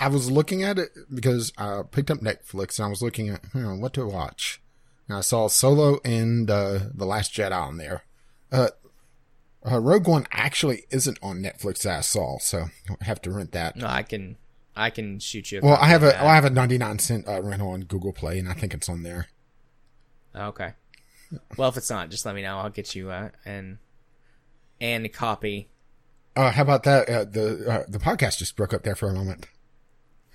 I 0.00 0.08
was 0.08 0.30
looking 0.30 0.62
at 0.62 0.78
it 0.78 0.90
because 1.12 1.52
I 1.58 1.82
picked 1.90 2.10
up 2.10 2.18
Netflix 2.18 2.78
and 2.78 2.86
I 2.86 2.88
was 2.88 3.02
looking 3.02 3.30
at 3.30 3.44
hmm, 3.46 3.80
what 3.80 3.94
to 3.94 4.06
watch. 4.06 4.60
And 5.08 5.16
I 5.16 5.20
saw 5.22 5.48
Solo 5.48 5.98
and 6.04 6.50
uh, 6.50 6.80
the 6.94 7.06
Last 7.06 7.32
Jedi 7.32 7.52
on 7.52 7.78
there. 7.78 8.02
Uh, 8.52 8.68
uh, 9.70 9.80
Rogue 9.80 10.06
One 10.06 10.26
actually 10.30 10.84
isn't 10.90 11.18
on 11.22 11.42
Netflix. 11.42 11.82
That 11.82 11.98
I 11.98 12.00
saw, 12.02 12.38
so 12.38 12.66
I 13.00 13.04
have 13.04 13.20
to 13.22 13.30
rent 13.30 13.52
that. 13.52 13.76
no, 13.76 13.86
I 13.86 14.02
can 14.02 14.36
I 14.76 14.90
can 14.90 15.18
shoot 15.18 15.50
you. 15.50 15.60
A 15.60 15.64
Well, 15.64 15.78
I 15.80 15.86
have 15.86 16.02
a 16.02 16.06
well, 16.20 16.28
I 16.28 16.34
have 16.34 16.44
a 16.44 16.50
ninety 16.50 16.78
nine 16.78 16.98
cent 16.98 17.26
uh, 17.26 17.42
rental 17.42 17.70
on 17.70 17.80
Google 17.82 18.12
Play, 18.12 18.38
and 18.38 18.48
I 18.48 18.54
think 18.54 18.74
it's 18.74 18.88
on 18.88 19.02
there. 19.02 19.28
Okay. 20.34 20.74
Well, 21.56 21.68
if 21.68 21.76
it's 21.76 21.90
not, 21.90 22.10
just 22.10 22.24
let 22.24 22.34
me 22.34 22.42
know. 22.42 22.58
I'll 22.58 22.70
get 22.70 22.94
you 22.94 23.10
uh, 23.10 23.30
an 23.44 23.78
and 24.80 25.12
copy. 25.12 25.68
Uh, 26.38 26.52
how 26.52 26.62
about 26.62 26.84
that? 26.84 27.08
Uh, 27.08 27.24
the 27.24 27.68
uh, 27.68 27.84
the 27.88 27.98
podcast 27.98 28.38
just 28.38 28.54
broke 28.54 28.72
up 28.72 28.84
there 28.84 28.94
for 28.94 29.08
a 29.08 29.12
moment. 29.12 29.48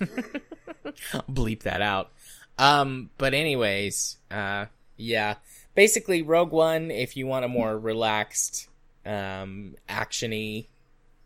I'll 0.01 0.07
bleep 1.31 1.62
that 1.62 1.81
out. 1.81 2.12
Um, 2.57 3.10
but 3.17 3.33
anyways, 3.33 4.17
uh, 4.29 4.65
yeah. 4.98 5.36
Basically, 5.75 6.22
Rogue 6.22 6.51
One. 6.51 6.91
If 6.91 7.15
you 7.15 7.25
want 7.25 7.45
a 7.45 7.48
more 7.48 7.79
relaxed, 7.79 8.67
um, 9.05 9.75
actiony 9.88 10.67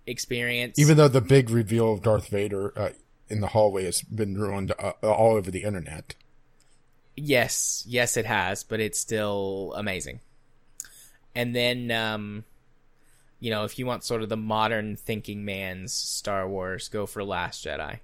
experience, 0.06 0.78
Even 0.78 0.96
though 0.96 1.08
the 1.08 1.22
big 1.22 1.50
reveal 1.50 1.92
of 1.92 2.04
Darth 2.04 2.28
Vader 2.28 2.72
uh, 2.78 2.90
in 3.30 3.42
the 3.42 3.48
hallway 3.48 3.86
has 3.86 4.04
been 4.04 4.38
ruined 4.38 4.74
uh, 4.78 4.92
all 5.02 5.38
over 5.38 5.50
the 5.50 5.64
internet. 5.64 6.14
Yes, 7.16 7.84
yes, 7.88 8.16
it 8.16 8.28
has, 8.28 8.64
but 8.64 8.80
it's 8.80 9.00
still 9.00 9.74
amazing. 9.76 10.20
And 11.34 11.56
then, 11.56 11.90
um, 11.90 12.44
you 13.40 13.52
know, 13.52 13.64
if 13.64 13.78
you 13.78 13.86
want 13.86 14.04
sort 14.04 14.24
of 14.24 14.30
the 14.30 14.38
modern 14.38 14.96
thinking 14.96 15.46
man's 15.46 15.94
Star 15.94 16.48
Wars, 16.48 16.90
go 16.90 17.06
for 17.06 17.24
Last 17.24 17.66
Jedi. 17.66 18.00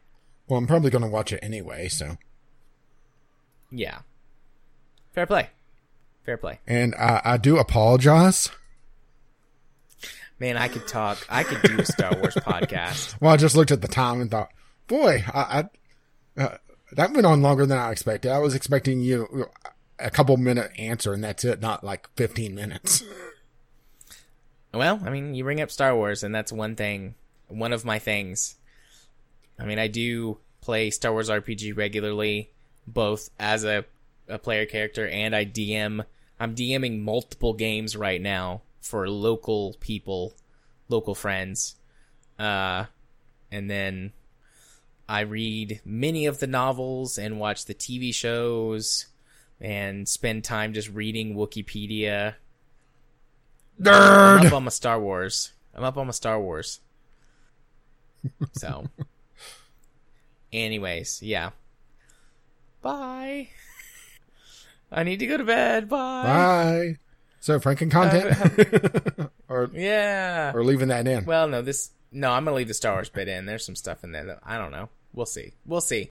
Well, 0.48 0.58
I'm 0.58 0.68
probably 0.68 0.90
going 0.90 1.04
to 1.04 1.10
watch 1.10 1.32
it 1.32 1.40
anyway, 1.42 1.88
so. 1.88 2.18
Yeah. 3.72 4.00
Fair 5.14 5.26
play. 5.26 5.50
Fair 6.26 6.38
play. 6.38 6.60
And 6.68 6.94
uh, 6.96 7.22
I 7.24 7.38
do 7.38 7.58
apologize. 7.58 8.50
Man, 10.40 10.58
I 10.58 10.68
could 10.68 10.88
talk. 10.88 11.26
I 11.30 11.44
could 11.44 11.62
do 11.62 11.80
a 11.80 11.86
Star 11.86 12.12
Wars 12.18 12.36
podcast. 12.36 13.20
Well, 13.22 13.32
I 13.32 13.38
just 13.38 13.56
looked 13.56 13.72
at 13.72 13.82
the 13.82 13.88
time 13.88 14.22
and 14.22 14.30
thought, 14.30 14.50
boy, 14.88 15.24
I, 15.34 15.66
I 16.38 16.42
uh, 16.42 16.58
that 16.94 17.14
went 17.14 17.26
on 17.26 17.42
longer 17.42 17.66
than 17.66 17.78
I 17.78 17.92
expected. 17.92 18.32
I 18.32 18.40
was 18.40 18.56
expecting 18.56 19.02
you 19.02 19.50
a 20.00 20.12
couple 20.12 20.36
minute 20.38 20.72
answer, 20.78 21.14
and 21.14 21.24
that's 21.24 21.44
it, 21.46 21.62
not 21.62 21.84
like 21.84 22.10
15 22.16 22.54
minutes. 22.54 23.04
Well, 24.74 25.00
I 25.06 25.10
mean, 25.10 25.36
you 25.36 25.44
bring 25.44 25.62
up 25.62 25.70
Star 25.70 25.96
Wars, 25.96 26.24
and 26.24 26.34
that's 26.34 26.52
one 26.52 26.76
thing, 26.76 27.16
one 27.48 27.74
of 27.74 27.86
my 27.86 28.00
things. 28.00 28.56
I 29.60 29.66
mean, 29.66 29.78
I 29.78 29.88
do 29.88 30.40
play 30.62 30.90
Star 30.90 31.12
Wars 31.12 31.30
RPG 31.30 31.78
regularly, 31.78 32.52
both 32.88 33.30
as 33.40 33.64
a, 33.64 33.86
a 34.28 34.40
player 34.40 34.66
character 34.66 35.08
and 35.08 35.36
I 35.36 35.46
DM. 35.46 36.04
I'm 36.40 36.56
DMing 36.56 37.02
multiple 37.02 37.54
games 37.54 37.96
right 37.96 38.20
now 38.20 38.62
for 38.82 39.08
local 39.08 39.76
people, 39.80 40.34
local 40.90 41.14
friends. 41.14 41.76
Uh, 42.40 42.86
and 43.52 43.70
then 43.70 44.14
I 45.08 45.22
read 45.22 45.82
many 45.86 46.26
of 46.26 46.40
the 46.40 46.48
novels 46.48 47.18
and 47.18 47.40
watch 47.40 47.66
the 47.66 47.76
TV 47.76 48.14
shows 48.14 49.06
and 49.62 50.08
spend 50.10 50.44
time 50.44 50.74
just 50.74 50.90
reading 50.90 51.36
Wikipedia. 51.36 52.36
I'm 53.80 53.86
Nerd! 53.86 54.46
up 54.48 54.54
on 54.54 54.64
my 54.64 54.70
Star 54.70 55.00
Wars. 55.00 55.52
I'm 55.76 55.84
up 55.84 55.98
on 55.98 56.06
my 56.08 56.12
Star 56.12 56.40
Wars. 56.40 56.80
So, 58.54 58.88
anyways, 60.54 61.22
yeah. 61.22 61.50
Bye. 62.82 63.50
I 64.92 65.04
need 65.04 65.20
to 65.20 65.28
go 65.28 65.36
to 65.38 65.44
bed. 65.44 65.90
Bye. 65.90 66.24
Bye. 66.24 66.98
So, 67.42 67.60
Franken 67.60 67.92
content? 67.92 69.30
or, 69.50 69.70
Yeah. 69.74 70.54
or 70.56 70.64
leaving 70.64 70.88
that 70.88 71.06
in? 71.08 71.26
Well, 71.26 71.48
no, 71.50 71.62
this. 71.62 71.92
No, 72.14 72.32
I'm 72.32 72.46
gonna 72.46 72.56
leave 72.56 72.68
the 72.70 72.74
Star 72.74 72.94
Wars 72.94 73.10
bit 73.10 73.28
in. 73.28 73.46
There's 73.46 73.66
some 73.66 73.76
stuff 73.76 74.04
in 74.06 74.14
there 74.14 74.24
that 74.26 74.40
I 74.46 74.58
don't 74.58 74.72
know. 74.72 74.88
We'll 75.14 75.26
see. 75.26 75.52
We'll 75.66 75.82
see. 75.82 76.10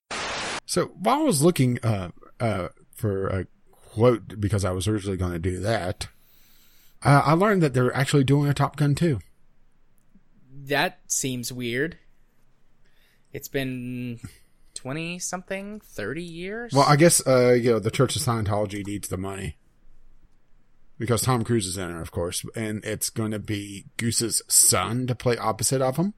So 0.67 0.87
while 0.99 1.21
I 1.21 1.23
was 1.23 1.43
looking 1.43 1.79
uh, 1.83 2.11
uh, 2.41 2.69
for 2.95 3.29
a 3.29 3.47
quote, 3.75 4.39
because 4.41 4.65
I 4.67 4.73
was 4.73 4.87
originally 4.87 5.17
going 5.17 5.33
to 5.33 5.39
do 5.39 5.61
that, 5.61 6.09
uh, 7.05 7.23
I 7.25 7.33
learned 7.35 7.63
that 7.63 7.75
they're 7.75 7.95
actually 7.95 8.25
doing 8.25 8.49
a 8.49 8.55
Top 8.55 8.77
Gun 8.77 8.95
too. 8.95 9.19
That 10.65 11.01
seems 11.07 11.53
weird. 11.53 11.99
It's 13.33 13.49
been 13.49 14.21
twenty 14.75 15.19
something, 15.19 15.81
thirty 15.81 16.23
years. 16.23 16.73
Well, 16.73 16.87
I 16.87 16.97
guess 16.97 17.27
uh, 17.27 17.53
you 17.53 17.73
know 17.73 17.79
the 17.79 17.91
Church 17.91 18.17
of 18.17 18.23
Scientology 18.23 18.87
needs 18.87 19.09
the 19.09 19.17
money 19.17 19.57
because 20.99 21.23
Tom 21.23 21.43
Cruise 21.43 21.67
is 21.67 21.77
in 21.79 21.91
it, 21.91 22.01
of 22.01 22.11
course, 22.13 22.45
and 22.55 22.85
it's 22.85 23.11
going 23.11 23.33
to 23.33 23.39
be 23.39 23.87
Goose's 23.97 24.43
son 24.49 25.07
to 25.09 25.15
play 25.15 25.37
opposite 25.37 25.83
of 25.83 25.97
him. 25.97 26.15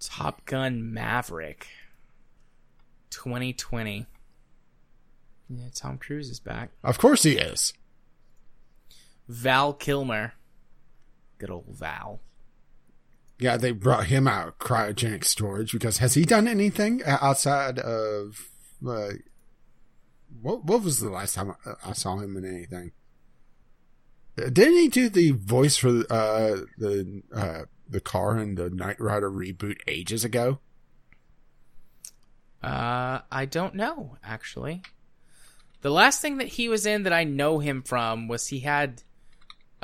Top 0.00 0.44
Gun 0.46 0.92
Maverick 0.92 1.66
2020. 3.10 4.06
Yeah, 5.50 5.64
Tom 5.74 5.98
Cruise 5.98 6.30
is 6.30 6.40
back. 6.40 6.70
Of 6.82 6.98
course, 6.98 7.22
he 7.22 7.32
is. 7.32 7.74
Val 9.28 9.72
Kilmer. 9.72 10.34
Good 11.38 11.50
old 11.50 11.66
Val. 11.68 12.20
Yeah, 13.38 13.56
they 13.56 13.72
brought 13.72 14.06
him 14.06 14.28
out 14.28 14.48
of 14.48 14.58
cryogenic 14.58 15.24
storage 15.24 15.72
because 15.72 15.98
has 15.98 16.14
he 16.14 16.24
done 16.24 16.46
anything 16.46 17.02
outside 17.04 17.78
of 17.78 18.48
uh, 18.86 19.10
what? 20.40 20.64
What 20.64 20.82
was 20.82 21.00
the 21.00 21.10
last 21.10 21.34
time 21.34 21.54
I, 21.84 21.92
saw 21.92 22.18
him 22.18 22.36
in 22.36 22.44
anything? 22.44 22.92
Uh, 24.38 24.50
Didn't 24.50 24.78
he 24.78 24.88
do 24.88 25.08
the 25.08 25.32
voice 25.32 25.76
for 25.76 26.04
uh, 26.10 26.60
the 26.78 27.22
uh, 27.34 27.62
the 27.88 28.00
car 28.00 28.38
in 28.38 28.54
the 28.54 28.70
Knight 28.70 29.00
Rider 29.00 29.30
reboot 29.30 29.78
ages 29.88 30.24
ago? 30.24 30.60
Uh, 32.62 33.20
I 33.30 33.44
don't 33.44 33.74
know, 33.74 34.16
actually. 34.22 34.82
The 35.82 35.90
last 35.90 36.22
thing 36.22 36.38
that 36.38 36.48
he 36.48 36.68
was 36.68 36.86
in 36.86 37.02
that 37.02 37.12
I 37.12 37.24
know 37.24 37.58
him 37.58 37.82
from 37.82 38.26
was 38.26 38.46
he 38.46 38.60
had 38.60 39.02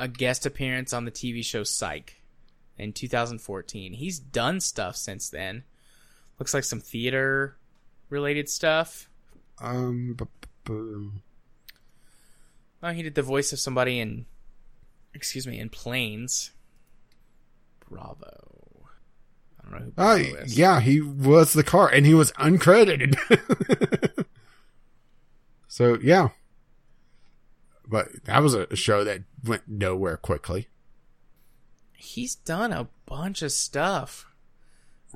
a 0.01 0.07
guest 0.07 0.47
appearance 0.47 0.93
on 0.93 1.05
the 1.05 1.11
TV 1.11 1.45
show 1.45 1.63
Psych 1.63 2.19
in 2.75 2.91
2014. 2.91 3.93
He's 3.93 4.17
done 4.17 4.59
stuff 4.59 4.95
since 4.95 5.29
then. 5.29 5.63
Looks 6.39 6.55
like 6.55 6.63
some 6.63 6.79
theater 6.79 7.55
related 8.09 8.49
stuff. 8.49 9.09
Um, 9.61 10.15
bu- 10.17 10.25
bu- 10.65 11.11
Oh, 12.83 12.89
he 12.89 13.03
did 13.03 13.13
the 13.13 13.21
voice 13.21 13.53
of 13.53 13.59
somebody 13.59 13.99
in, 13.99 14.25
excuse 15.13 15.45
me, 15.45 15.59
in 15.59 15.69
Planes. 15.69 16.49
Bravo. 17.87 18.87
I 19.59 19.69
don't 19.69 19.71
know 19.71 19.91
who 19.95 20.01
uh, 20.01 20.15
is. 20.41 20.57
yeah, 20.57 20.79
he 20.79 20.99
was 20.99 21.53
the 21.53 21.63
car, 21.63 21.87
and 21.89 22.07
he 22.07 22.15
was 22.15 22.31
uncredited. 22.31 23.15
so 25.67 25.99
yeah, 26.01 26.29
but 27.91 28.23
that 28.23 28.41
was 28.41 28.53
a 28.53 28.73
show 28.75 29.03
that 29.03 29.23
went 29.43 29.67
nowhere 29.67 30.15
quickly. 30.15 30.69
He's 31.93 32.35
done 32.35 32.71
a 32.71 32.87
bunch 33.05 33.41
of 33.41 33.51
stuff, 33.51 34.25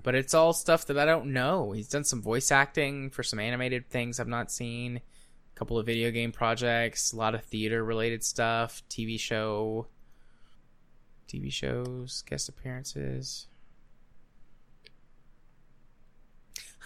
but 0.03 0.13
it's 0.13 0.33
all 0.33 0.51
stuff 0.51 0.85
that 0.87 0.99
I 0.99 1.05
don't 1.05 1.31
know. 1.31 1.71
He's 1.71 1.87
done 1.87 2.03
some 2.03 2.21
voice 2.21 2.51
acting 2.51 3.09
for 3.09 3.23
some 3.23 3.39
animated 3.39 3.89
things 3.89 4.19
I've 4.19 4.27
not 4.27 4.51
seen, 4.51 4.97
a 4.97 5.57
couple 5.57 5.79
of 5.79 5.85
video 5.85 6.11
game 6.11 6.33
projects, 6.33 7.13
a 7.13 7.15
lot 7.15 7.33
of 7.33 7.45
theater 7.45 7.83
related 7.83 8.25
stuff, 8.25 8.83
TV 8.89 9.17
show, 9.17 9.87
TV 11.29 11.51
shows, 11.51 12.23
guest 12.27 12.49
appearances. 12.49 13.47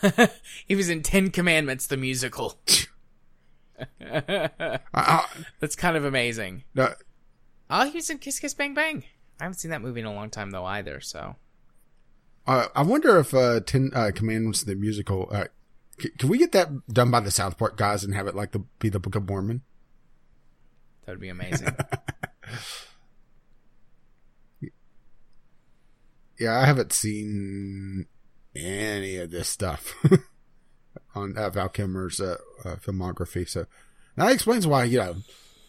he 0.67 0.75
was 0.75 0.87
in 0.87 1.01
Ten 1.01 1.31
Commandments, 1.31 1.87
the 1.87 1.97
musical. 1.97 2.59
I, 4.93 5.25
That's 5.59 5.75
kind 5.75 5.95
of 5.97 6.05
amazing. 6.05 6.63
no, 6.75 6.93
Oh, 7.69 7.85
he 7.89 7.97
was 7.97 8.09
in 8.09 8.17
Kiss 8.17 8.39
Kiss 8.39 8.53
Bang 8.53 8.73
Bang. 8.73 9.03
I 9.39 9.43
haven't 9.43 9.59
seen 9.59 9.71
that 9.71 9.81
movie 9.81 9.99
in 9.99 10.05
a 10.05 10.13
long 10.13 10.29
time 10.29 10.51
though 10.51 10.65
either. 10.65 10.99
So 11.01 11.35
uh, 12.47 12.67
I 12.75 12.81
wonder 12.81 13.19
if 13.19 13.33
uh, 13.33 13.59
Ten 13.61 13.91
uh, 13.93 14.11
Commandments 14.13 14.63
the 14.63 14.75
musical. 14.75 15.27
Uh, 15.31 15.45
c- 15.99 16.09
can 16.17 16.29
we 16.29 16.37
get 16.39 16.51
that 16.53 16.87
done 16.87 17.11
by 17.11 17.19
the 17.19 17.31
South 17.31 17.57
Park 17.57 17.77
guys 17.77 18.03
and 18.03 18.13
have 18.15 18.25
it 18.27 18.35
like 18.35 18.51
the 18.51 18.59
be 18.79 18.89
the 18.89 18.99
Book 18.99 19.15
of 19.15 19.27
Mormon? 19.29 19.61
that 21.05 21.13
would 21.13 21.21
be 21.21 21.29
amazing. 21.29 21.69
Yeah, 26.39 26.57
I 26.57 26.65
haven't 26.65 26.93
seen 26.93 28.05
any 28.55 29.17
of 29.17 29.29
this 29.31 29.49
stuff 29.49 29.93
on 31.15 31.37
uh, 31.37 31.49
Val 31.49 31.69
Kilmer's 31.69 32.19
uh, 32.19 32.37
uh, 32.63 32.75
filmography. 32.75 33.47
So 33.47 33.65
that 34.15 34.31
explains 34.31 34.67
why, 34.67 34.85
you 34.85 34.99
know, 34.99 35.15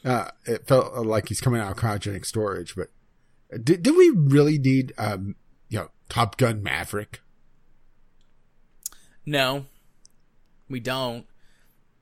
uh, 0.05 0.31
it 0.47 0.67
felt 0.67 0.95
like 1.07 1.29
he's 1.29 1.41
coming 1.41 1.61
out 1.61 1.73
of 1.73 1.77
cryogenic 1.77 2.25
storage. 2.27 2.75
But 2.75 2.89
did, 3.63 3.83
did 3.83 3.97
we 3.97 4.11
really 4.11 4.59
need, 4.59 4.93
um, 4.99 5.37
you 5.69 5.79
know, 5.79 5.89
Top 6.09 6.37
Gun 6.37 6.63
Maverick? 6.63 7.21
no, 9.31 9.67
we 10.69 10.81
don't. 10.81 11.27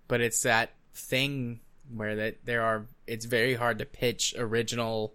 But 0.09 0.23
it's 0.23 0.43
that 0.43 0.73
thing 0.95 1.61
where 1.95 2.17
that 2.17 2.45
there 2.45 2.63
are. 2.63 2.87
It's 3.07 3.27
very 3.27 3.55
hard 3.55 3.79
to 3.79 3.85
pitch 3.85 4.35
original 4.39 5.15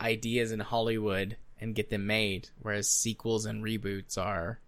ideas 0.00 0.52
in 0.52 0.60
Hollywood 0.60 1.36
and 1.60 1.74
get 1.74 1.90
them 1.90 2.06
made, 2.06 2.48
whereas 2.60 2.90
sequels 2.90 3.44
and 3.44 3.62
reboots 3.62 4.16
are 4.16 4.60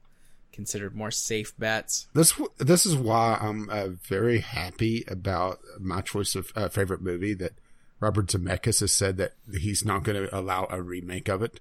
considered 0.54 0.94
more 0.94 1.10
safe 1.10 1.56
bets. 1.58 2.06
This 2.14 2.32
this 2.58 2.86
is 2.86 2.96
why 2.96 3.36
I'm 3.40 3.68
uh, 3.68 3.88
very 3.88 4.38
happy 4.38 5.04
about 5.08 5.58
my 5.78 6.00
choice 6.00 6.34
of 6.34 6.50
uh, 6.56 6.68
favorite 6.68 7.02
movie 7.02 7.34
that 7.34 7.52
Robert 8.00 8.28
Zemeckis 8.28 8.80
has 8.80 8.92
said 8.92 9.16
that 9.18 9.32
he's 9.58 9.84
not 9.84 10.04
going 10.04 10.22
to 10.26 10.34
allow 10.36 10.66
a 10.70 10.80
remake 10.80 11.28
of 11.28 11.42
it, 11.42 11.60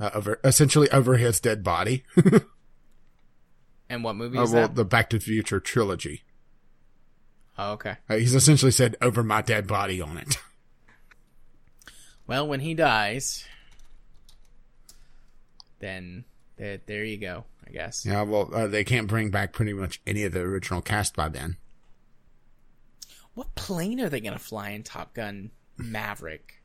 uh, 0.00 0.10
over 0.14 0.38
essentially 0.44 0.90
over 0.90 1.16
his 1.16 1.40
dead 1.40 1.62
body. 1.64 2.04
And 3.88 4.02
what 4.02 4.16
movie 4.16 4.38
Uh, 4.38 4.44
is 4.44 4.52
well, 4.52 4.68
that? 4.68 4.74
the 4.74 4.86
Back 4.86 5.10
to 5.10 5.18
the 5.18 5.24
Future 5.24 5.60
trilogy. 5.60 6.22
oh, 7.58 7.72
okay. 7.72 7.96
Uh, 8.08 8.16
he's 8.16 8.34
essentially 8.34 8.72
said 8.72 8.96
over 9.02 9.22
my 9.22 9.42
dead 9.42 9.66
body 9.66 10.00
on 10.00 10.16
it. 10.16 10.38
Well, 12.26 12.46
when 12.46 12.60
he 12.60 12.72
dies, 12.72 13.44
then 15.80 16.24
there, 16.56 16.78
there 16.86 17.04
you 17.04 17.18
go. 17.18 17.44
I 17.72 17.78
guess. 17.78 18.04
Yeah, 18.04 18.22
well, 18.22 18.50
uh, 18.52 18.66
they 18.66 18.84
can't 18.84 19.06
bring 19.06 19.30
back 19.30 19.52
pretty 19.52 19.72
much 19.72 20.00
any 20.06 20.24
of 20.24 20.32
the 20.32 20.40
original 20.40 20.82
cast 20.82 21.16
by 21.16 21.28
then. 21.28 21.56
What 23.34 23.54
plane 23.54 23.98
are 24.00 24.10
they 24.10 24.20
going 24.20 24.34
to 24.34 24.38
fly 24.38 24.70
in 24.70 24.82
Top 24.82 25.14
Gun 25.14 25.50
Maverick? 25.78 26.62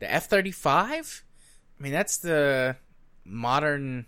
The 0.00 0.12
F 0.12 0.26
35? 0.26 1.24
I 1.78 1.82
mean, 1.82 1.92
that's 1.92 2.18
the 2.18 2.76
modern, 3.24 4.06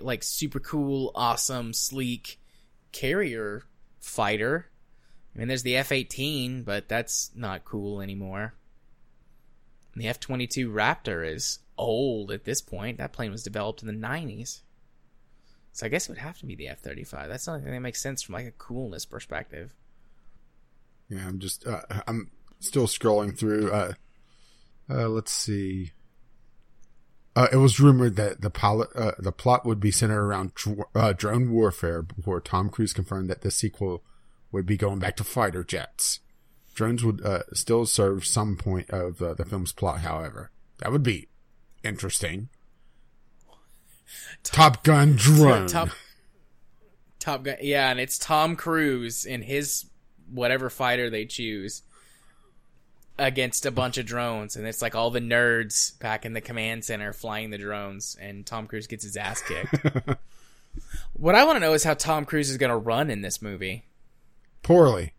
like, 0.00 0.24
super 0.24 0.58
cool, 0.58 1.12
awesome, 1.14 1.72
sleek 1.72 2.40
carrier 2.90 3.62
fighter. 4.00 4.66
I 5.34 5.38
mean, 5.38 5.46
there's 5.48 5.62
the 5.62 5.76
F 5.76 5.92
18, 5.92 6.64
but 6.64 6.88
that's 6.88 7.30
not 7.36 7.64
cool 7.64 8.00
anymore. 8.00 8.54
And 9.94 10.02
the 10.02 10.08
F 10.08 10.18
22 10.18 10.68
Raptor 10.68 11.24
is 11.24 11.60
old 11.78 12.30
at 12.30 12.44
this 12.44 12.60
point. 12.60 12.98
That 12.98 13.12
plane 13.12 13.30
was 13.30 13.42
developed 13.42 13.82
in 13.82 13.88
the 13.88 14.06
90s. 14.06 14.60
So 15.72 15.86
I 15.86 15.88
guess 15.88 16.08
it 16.08 16.12
would 16.12 16.18
have 16.18 16.38
to 16.38 16.46
be 16.46 16.56
the 16.56 16.68
F 16.68 16.80
35. 16.80 17.28
That's 17.28 17.44
the 17.44 17.52
only 17.52 17.64
thing 17.64 17.72
that 17.72 17.80
makes 17.80 18.02
sense 18.02 18.22
from 18.22 18.34
like 18.34 18.46
a 18.46 18.52
coolness 18.52 19.04
perspective. 19.04 19.74
Yeah, 21.08 21.26
I'm 21.26 21.38
just 21.38 21.66
uh, 21.66 21.82
I'm 22.06 22.30
still 22.60 22.86
scrolling 22.86 23.38
through. 23.38 23.70
Uh, 23.70 23.92
uh, 24.90 25.08
let's 25.08 25.32
see. 25.32 25.92
Uh, 27.36 27.46
it 27.52 27.56
was 27.56 27.78
rumored 27.78 28.16
that 28.16 28.40
the 28.40 28.50
pilot, 28.50 28.88
uh, 28.96 29.12
the 29.18 29.30
plot 29.30 29.64
would 29.64 29.78
be 29.78 29.92
centered 29.92 30.20
around 30.20 30.54
dr- 30.54 30.88
uh, 30.94 31.12
drone 31.12 31.52
warfare 31.52 32.02
before 32.02 32.40
Tom 32.40 32.68
Cruise 32.68 32.92
confirmed 32.92 33.30
that 33.30 33.42
the 33.42 33.50
sequel 33.50 34.02
would 34.50 34.66
be 34.66 34.76
going 34.76 34.98
back 34.98 35.16
to 35.16 35.24
fighter 35.24 35.62
jets. 35.62 36.20
Drones 36.74 37.04
would 37.04 37.22
still 37.52 37.86
serve 37.86 38.24
some 38.24 38.56
point 38.56 38.90
of 38.90 39.18
the 39.18 39.44
film's 39.44 39.72
plot, 39.72 40.00
however. 40.00 40.50
That 40.78 40.92
would 40.92 41.02
be 41.02 41.28
interesting. 41.82 42.48
Top 44.42 44.84
Gun 44.84 45.16
drone. 45.16 45.66
Top, 45.66 45.88
Top 47.18 47.44
Gun, 47.44 47.56
yeah, 47.60 47.90
and 47.90 48.00
it's 48.00 48.18
Tom 48.18 48.56
Cruise 48.56 49.24
in 49.24 49.42
his 49.42 49.86
whatever 50.30 50.70
fighter 50.70 51.10
they 51.10 51.24
choose 51.24 51.82
against 53.18 53.66
a 53.66 53.70
bunch 53.70 53.98
of 53.98 54.06
drones, 54.06 54.56
and 54.56 54.66
it's 54.66 54.80
like 54.80 54.94
all 54.94 55.10
the 55.10 55.20
nerds 55.20 55.98
back 55.98 56.24
in 56.24 56.32
the 56.32 56.40
command 56.40 56.84
center 56.84 57.12
flying 57.12 57.50
the 57.50 57.58
drones, 57.58 58.16
and 58.20 58.46
Tom 58.46 58.66
Cruise 58.66 58.86
gets 58.86 59.04
his 59.04 59.16
ass 59.16 59.42
kicked. 59.42 59.74
what 61.14 61.34
I 61.34 61.44
want 61.44 61.56
to 61.56 61.60
know 61.60 61.72
is 61.74 61.84
how 61.84 61.94
Tom 61.94 62.24
Cruise 62.24 62.50
is 62.50 62.56
going 62.56 62.70
to 62.70 62.76
run 62.76 63.10
in 63.10 63.22
this 63.22 63.42
movie. 63.42 63.84
Poorly. 64.62 65.14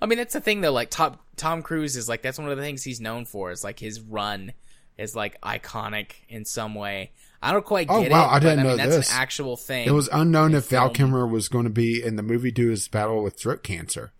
I 0.00 0.06
mean, 0.06 0.18
that's 0.18 0.32
the 0.34 0.40
thing 0.40 0.60
though. 0.60 0.72
Like 0.72 0.90
Tom 0.90 1.18
Tom 1.36 1.62
Cruise 1.62 1.96
is 1.96 2.08
like 2.08 2.22
that's 2.22 2.38
one 2.38 2.48
of 2.50 2.56
the 2.56 2.62
things 2.62 2.82
he's 2.84 3.00
known 3.00 3.24
for. 3.24 3.50
Is 3.50 3.64
like 3.64 3.78
his 3.78 4.00
run 4.00 4.52
is 4.96 5.14
like 5.16 5.40
iconic 5.40 6.12
in 6.28 6.44
some 6.44 6.74
way. 6.74 7.12
I 7.40 7.52
don't 7.52 7.64
quite 7.64 7.86
get 7.88 7.94
Oh, 7.94 8.02
it. 8.02 8.10
wow, 8.10 8.28
I 8.28 8.40
didn't 8.40 8.58
mean, 8.58 8.66
know 8.66 8.76
that's 8.76 8.96
this. 8.96 9.10
an 9.12 9.16
actual 9.20 9.56
thing. 9.56 9.86
It 9.86 9.92
was 9.92 10.08
unknown 10.12 10.54
if 10.54 10.68
Val. 10.70 10.90
Kilmer 10.90 11.26
was 11.26 11.48
going 11.48 11.64
to 11.64 11.70
be 11.70 12.02
in 12.02 12.16
the 12.16 12.22
movie 12.22 12.50
due 12.50 12.64
to 12.64 12.70
his 12.70 12.88
battle 12.88 13.22
with 13.22 13.38
throat 13.38 13.62
cancer. 13.62 14.12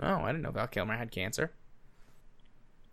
Oh, 0.00 0.16
I 0.16 0.26
didn't 0.32 0.42
know 0.42 0.50
Val 0.50 0.66
Kilmer 0.66 0.96
had 0.96 1.10
cancer. 1.12 1.52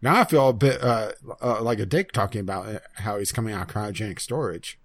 Now 0.02 0.22
I 0.22 0.24
feel 0.24 0.50
a 0.50 0.54
bit 0.54 0.82
uh, 0.84 1.12
uh, 1.42 1.62
like 1.62 1.80
a 1.80 1.86
dick 1.86 2.12
talking 2.12 2.42
about 2.42 2.82
how 2.96 3.18
he's 3.18 3.32
coming 3.32 3.54
out 3.54 3.68
of 3.70 3.74
cryogenic 3.76 4.20
storage. 4.20 4.79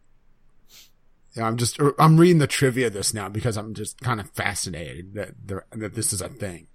Yeah, 1.35 1.47
I'm 1.47 1.57
just 1.57 1.81
I'm 1.99 2.16
reading 2.16 2.38
the 2.38 2.47
trivia 2.47 2.87
of 2.87 2.92
this 2.92 3.12
now 3.12 3.29
because 3.29 3.57
I'm 3.57 3.75
just 3.75 4.01
kind 4.01 4.20
of 4.20 4.31
fascinated 4.31 5.14
that 5.14 5.31
there, 5.44 5.66
that 5.73 5.94
this 5.94 6.12
is 6.12 6.20
a 6.20 6.29
thing. 6.29 6.68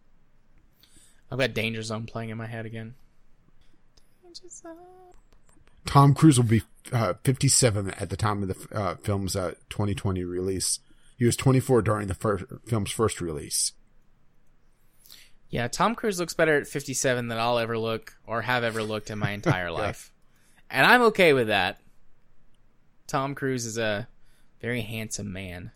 I've 1.31 1.39
got 1.39 1.53
Danger 1.53 1.81
Zone 1.81 2.05
playing 2.05 2.29
in 2.29 2.37
my 2.37 2.47
head 2.47 2.65
again. 2.65 2.95
Danger 4.23 4.49
Zone. 4.49 4.75
Tom 5.85 6.13
Cruise 6.13 6.37
will 6.37 6.45
be 6.45 6.63
uh, 6.91 7.13
57 7.23 7.91
at 7.91 8.09
the 8.09 8.17
time 8.17 8.43
of 8.43 8.49
the 8.49 8.77
uh, 8.77 8.95
film's 8.95 9.35
uh, 9.35 9.53
2020 9.69 10.23
release. 10.23 10.79
He 11.17 11.25
was 11.25 11.35
24 11.35 11.81
during 11.81 12.07
the 12.07 12.13
first, 12.13 12.45
film's 12.65 12.91
first 12.91 13.21
release. 13.21 13.73
Yeah, 15.49 15.67
Tom 15.67 15.95
Cruise 15.95 16.19
looks 16.19 16.33
better 16.33 16.57
at 16.57 16.67
57 16.67 17.27
than 17.27 17.37
I'll 17.37 17.57
ever 17.57 17.77
look 17.77 18.13
or 18.27 18.41
have 18.41 18.63
ever 18.63 18.83
looked 18.83 19.09
in 19.09 19.19
my 19.19 19.31
entire 19.31 19.71
life. 19.71 20.11
And 20.69 20.85
I'm 20.85 21.01
okay 21.03 21.33
with 21.33 21.47
that. 21.47 21.79
Tom 23.07 23.33
Cruise 23.33 23.65
is 23.65 23.77
a 23.77 24.07
very 24.59 24.81
handsome 24.81 25.31
man. 25.31 25.71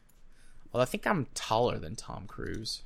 Well, 0.72 0.82
I 0.82 0.86
think 0.86 1.06
I'm 1.06 1.28
taller 1.36 1.78
than 1.78 1.96
Tom 1.96 2.26
Cruise. 2.28 2.84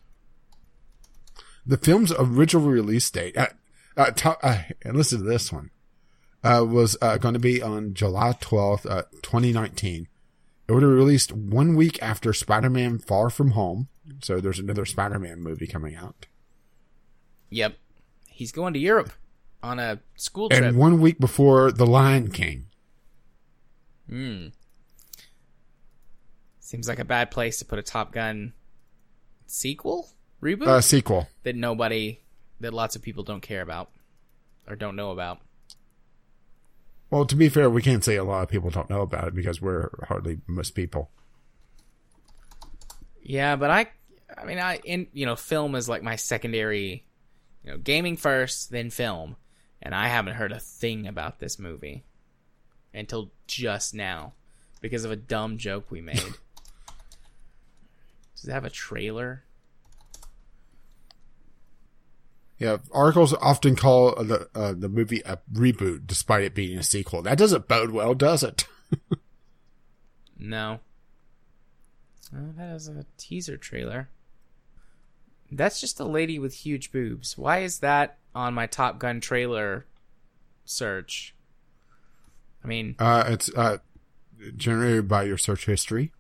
The 1.66 1.78
film's 1.78 2.14
original 2.18 2.68
release 2.68 3.10
date, 3.10 3.38
uh, 3.38 3.48
uh, 3.96 4.12
to, 4.12 4.46
uh, 4.46 4.62
and 4.84 4.96
listen 4.96 5.20
to 5.20 5.26
this 5.26 5.52
one, 5.52 5.72
uh, 6.44 6.66
was 6.68 6.98
uh, 7.02 7.18
going 7.18 7.34
to 7.34 7.40
be 7.40 7.62
on 7.62 7.94
July 7.94 8.34
12th, 8.40 8.90
uh, 8.90 9.04
2019. 9.22 10.08
It 10.68 10.72
would 10.72 10.84
have 10.84 10.92
released 10.92 11.32
one 11.32 11.76
week 11.76 12.02
after 12.02 12.34
Spider-Man 12.34 13.00
Far 13.00 13.30
From 13.30 13.52
Home. 13.52 13.88
So 14.22 14.40
there's 14.40 14.60
another 14.60 14.86
Spider-Man 14.86 15.42
movie 15.42 15.68
coming 15.68 15.96
out. 15.96 16.28
Yep. 17.50 17.76
He's 18.30 18.52
going 18.52 18.74
to 18.74 18.80
Europe 18.80 19.12
on 19.64 19.80
a 19.80 20.00
school 20.16 20.50
trip. 20.50 20.64
And 20.64 20.78
one 20.78 21.00
week 21.00 21.20
before 21.20 21.72
The 21.72 21.86
Lion 21.86 22.32
King. 22.32 22.66
Hmm. 24.10 24.48
Seems 26.68 26.90
like 26.90 27.00
a 27.00 27.06
bad 27.06 27.32
place 27.32 27.60
to 27.60 27.66
put 27.66 27.80
a 27.80 27.82
Top 27.82 28.12
Gun 28.12 28.52
sequel? 29.46 30.10
Reboot? 30.44 30.68
Uh, 30.68 30.82
sequel. 30.82 31.30
that 31.44 31.56
nobody, 31.56 32.20
that 32.60 32.74
lots 32.74 32.94
of 32.98 33.02
people 33.02 33.24
don't 33.24 33.40
care 33.40 33.62
about 33.62 33.90
or 34.68 34.76
don't 34.76 34.98
know 34.98 35.12
about. 35.12 35.40
Well, 37.10 37.26
to 37.26 37.38
be 37.38 37.48
fair, 37.48 37.70
we 37.70 37.82
can't 37.82 38.04
say 38.04 38.18
a 38.18 38.24
lot 38.26 38.44
of 38.44 38.50
people 38.50 38.70
don't 38.70 38.90
know 38.90 39.00
about 39.00 39.30
it 39.30 39.34
because 39.34 39.62
we're 39.62 39.92
hardly 40.10 40.42
most 40.46 40.72
people. 40.72 41.10
Yeah, 43.24 43.56
but 43.56 43.70
I, 43.70 43.88
I 44.38 44.44
mean, 44.44 44.60
I 44.60 44.82
in 44.84 45.08
you 45.14 45.26
know, 45.26 45.38
film 45.38 45.74
is 45.74 45.88
like 45.88 46.04
my 46.04 46.18
secondary, 46.18 47.06
you 47.64 47.72
know, 47.72 47.78
gaming 47.78 48.18
first, 48.18 48.72
then 48.72 48.90
film, 48.90 49.38
and 49.82 49.96
I 49.96 50.10
haven't 50.10 50.36
heard 50.36 50.52
a 50.52 50.60
thing 50.60 51.08
about 51.08 51.40
this 51.40 51.58
movie 51.58 52.04
until 52.94 53.32
just 53.48 53.94
now 53.94 54.34
because 54.82 55.06
of 55.06 55.12
a 55.12 55.16
dumb 55.16 55.58
joke 55.58 55.90
we 55.90 56.02
made. 56.02 56.20
Does 58.38 58.48
it 58.50 58.54
have 58.54 58.66
a 58.66 58.70
trailer? 58.70 59.44
Yeah, 62.60 62.78
articles 62.92 63.34
often 63.36 63.76
call 63.76 64.16
the 64.16 64.50
uh, 64.56 64.74
the 64.74 64.90
movie 64.90 65.22
a 65.26 65.38
reboot, 65.54 66.08
despite 66.08 66.44
it 66.44 66.56
being 66.56 66.78
a 66.80 66.84
sequel. 66.84 67.22
That 67.22 67.38
doesn't 67.38 67.68
bode 67.68 67.92
well, 67.92 68.14
does 68.14 68.44
it? 68.44 68.66
No. 70.40 70.82
Oh, 72.32 72.54
that 72.58 72.76
is 72.76 72.88
a 72.88 73.08
teaser 73.18 73.58
trailer. 73.58 74.08
That's 75.52 75.82
just 75.82 76.00
a 76.00 76.06
lady 76.06 76.38
with 76.38 76.54
huge 76.54 76.92
boobs. 76.92 77.36
Why 77.40 77.60
is 77.60 77.80
that 77.80 78.20
on 78.36 78.54
my 78.54 78.68
Top 78.68 79.00
Gun 79.00 79.20
trailer 79.20 79.88
search? 80.64 81.34
I 82.64 82.68
mean, 82.68 82.96
Uh, 83.00 83.24
it's 83.28 83.50
uh, 83.56 83.78
generated 84.56 85.08
by 85.08 85.24
your 85.24 85.40
search 85.40 85.66
history. 85.66 86.12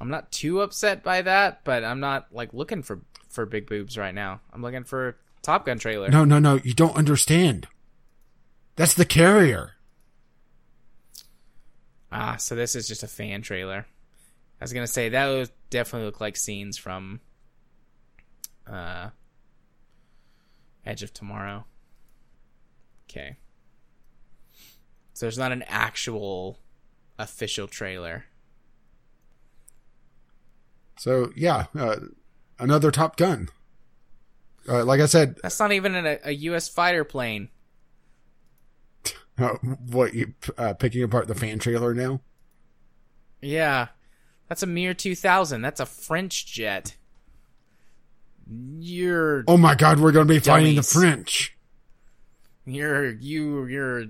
I'm 0.00 0.10
not 0.10 0.30
too 0.30 0.60
upset 0.60 1.02
by 1.02 1.22
that, 1.22 1.64
but 1.64 1.84
I'm 1.84 2.00
not 2.00 2.28
like 2.32 2.54
looking 2.54 2.82
for 2.82 3.00
for 3.28 3.46
big 3.46 3.66
boobs 3.68 3.98
right 3.98 4.14
now. 4.14 4.40
I'm 4.52 4.62
looking 4.62 4.84
for 4.84 5.16
Top 5.42 5.66
Gun 5.66 5.78
trailer. 5.78 6.08
No, 6.08 6.24
no, 6.24 6.38
no. 6.38 6.60
You 6.62 6.72
don't 6.72 6.96
understand. 6.96 7.68
That's 8.76 8.94
the 8.94 9.04
carrier. 9.04 9.72
Ah, 12.10 12.36
so 12.36 12.54
this 12.54 12.74
is 12.74 12.88
just 12.88 13.02
a 13.02 13.08
fan 13.08 13.42
trailer. 13.42 13.86
I 14.60 14.64
was 14.64 14.72
gonna 14.72 14.86
say 14.86 15.08
that 15.08 15.28
would 15.28 15.50
definitely 15.70 16.06
look 16.06 16.20
like 16.20 16.36
scenes 16.36 16.78
from 16.78 17.20
uh 18.66 19.10
Edge 20.86 21.02
of 21.02 21.12
Tomorrow. 21.12 21.64
Okay. 23.10 23.36
So 25.12 25.26
there's 25.26 25.38
not 25.38 25.52
an 25.52 25.64
actual 25.66 26.60
official 27.18 27.66
trailer. 27.66 28.24
So 30.98 31.32
yeah, 31.36 31.66
uh, 31.78 31.96
another 32.58 32.90
Top 32.90 33.16
Gun. 33.16 33.48
Uh, 34.68 34.84
like 34.84 35.00
I 35.00 35.06
said, 35.06 35.36
That's 35.42 35.58
not 35.58 35.72
even 35.72 35.94
a, 35.94 36.18
a 36.24 36.32
U.S. 36.32 36.68
fighter 36.68 37.04
plane. 37.04 37.48
uh, 39.38 39.54
what 39.90 40.14
you 40.14 40.34
uh, 40.58 40.74
picking 40.74 41.02
apart 41.02 41.28
the 41.28 41.34
fan 41.34 41.58
trailer 41.58 41.94
now? 41.94 42.20
Yeah, 43.40 43.88
that's 44.48 44.62
a 44.62 44.66
Mirage 44.66 44.96
2000. 44.96 45.62
That's 45.62 45.80
a 45.80 45.86
French 45.86 46.46
jet. 46.46 46.96
You're 48.78 49.44
Oh 49.46 49.56
my 49.56 49.74
God, 49.74 50.00
we're 50.00 50.12
going 50.12 50.26
to 50.26 50.34
be 50.34 50.40
fighting 50.40 50.76
the 50.76 50.82
French. 50.82 51.56
You're 52.64 53.10
you 53.10 53.66
you're 53.66 54.04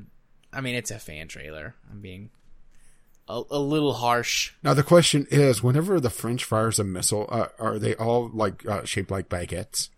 I 0.53 0.61
mean 0.61 0.75
it's 0.75 0.91
a 0.91 0.99
fan 0.99 1.29
trailer. 1.29 1.75
I'm 1.91 2.01
being 2.01 2.31
a, 3.29 3.43
a 3.51 3.59
little 3.59 3.95
harsh. 3.95 4.53
Now 4.63 4.75
the 4.75 4.83
question 4.83 5.27
is, 5.31 5.63
whenever 5.63 6.01
the 6.01 6.11
French 6.11 6.45
fires 6.45 6.79
a 6.79 6.85
missile, 6.85 7.27
uh, 7.29 7.49
are 7.59 7.79
they 7.79 7.95
all 7.95 8.31
like 8.33 8.67
uh, 8.67 8.85
shaped 8.85 9.11
like 9.11 9.29
baguettes? 9.29 9.91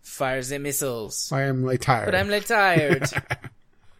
Fires 0.00 0.48
the 0.48 0.58
missiles. 0.58 1.30
I 1.30 1.42
am 1.42 1.64
like 1.64 1.80
tired. 1.80 2.06
But 2.06 2.14
I'm 2.14 2.30
like 2.30 2.46
tired. 2.46 3.08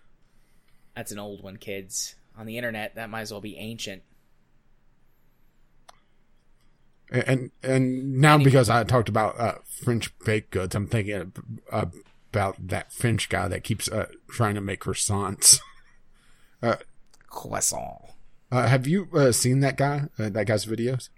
That's 0.96 1.12
an 1.12 1.18
old 1.18 1.42
one, 1.42 1.56
kids. 1.56 2.14
On 2.36 2.46
the 2.46 2.56
internet, 2.56 2.94
that 2.94 3.10
might 3.10 3.22
as 3.22 3.32
well 3.32 3.40
be 3.40 3.56
ancient. 3.58 4.02
And 7.10 7.50
and 7.62 8.18
now 8.18 8.38
because 8.38 8.70
I 8.70 8.84
talked 8.84 9.08
about 9.08 9.38
uh, 9.38 9.54
French 9.64 10.16
baked 10.20 10.50
goods, 10.50 10.74
I'm 10.74 10.86
thinking 10.86 11.32
uh, 11.70 11.86
about 12.32 12.68
that 12.68 12.92
French 12.92 13.28
guy 13.28 13.48
that 13.48 13.64
keeps 13.64 13.88
uh, 13.88 14.06
trying 14.28 14.54
to 14.54 14.60
make 14.60 14.80
croissants. 14.80 15.60
uh, 16.62 16.76
Croissant. 17.28 18.10
Uh, 18.50 18.66
have 18.66 18.86
you 18.86 19.08
uh, 19.14 19.32
seen 19.32 19.60
that 19.60 19.76
guy? 19.76 20.08
Uh, 20.18 20.28
that 20.30 20.46
guy's 20.46 20.66
videos? 20.66 21.08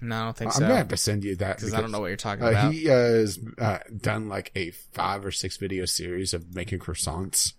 No, 0.00 0.16
I 0.16 0.24
don't 0.24 0.36
think 0.36 0.52
so. 0.52 0.62
I'm 0.62 0.68
gonna 0.68 0.78
have 0.78 0.88
to 0.88 0.96
send 0.96 1.24
you 1.24 1.36
that 1.36 1.56
Because 1.58 1.74
I 1.74 1.80
don't 1.80 1.92
know 1.92 2.00
what 2.00 2.06
you're 2.06 2.16
talking 2.16 2.44
Uh, 2.44 2.50
about. 2.50 2.72
he 2.72 2.84
has 2.86 3.38
uh, 3.58 3.78
done 3.94 4.28
like 4.28 4.50
a 4.54 4.70
five 4.70 5.24
or 5.26 5.30
six 5.30 5.56
video 5.58 5.84
series 5.84 6.32
of 6.32 6.54
making 6.54 6.78
croissants, 6.78 7.52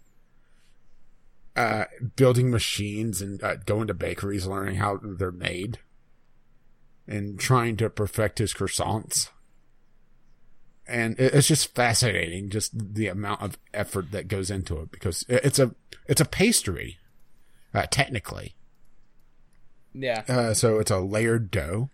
uh, 1.55 1.85
building 2.15 2.49
machines 2.49 3.21
and 3.21 3.43
uh, 3.43 3.57
going 3.57 3.87
to 3.87 3.93
bakeries, 3.93 4.47
learning 4.47 4.75
how 4.77 4.99
they're 5.03 5.31
made, 5.31 5.79
and 7.07 7.39
trying 7.39 7.77
to 7.77 7.89
perfect 7.91 8.39
his 8.39 8.53
croissants. 8.53 9.29
And 10.87 11.15
it's 11.19 11.47
just 11.47 11.75
fascinating, 11.75 12.49
just 12.49 12.95
the 12.95 13.07
amount 13.07 13.41
of 13.43 13.57
effort 13.73 14.11
that 14.11 14.27
goes 14.27 14.49
into 14.49 14.79
it 14.81 14.91
because 14.91 15.23
it's 15.29 15.59
a 15.59 15.75
it's 16.07 16.19
a 16.21 16.25
pastry, 16.25 16.97
uh, 17.73 17.85
technically. 17.89 18.55
yeah. 19.93 20.23
Uh, 20.27 20.53
so 20.53 20.79
it's 20.79 20.91
a 20.91 20.99
layered 20.99 21.51
dough, 21.51 21.89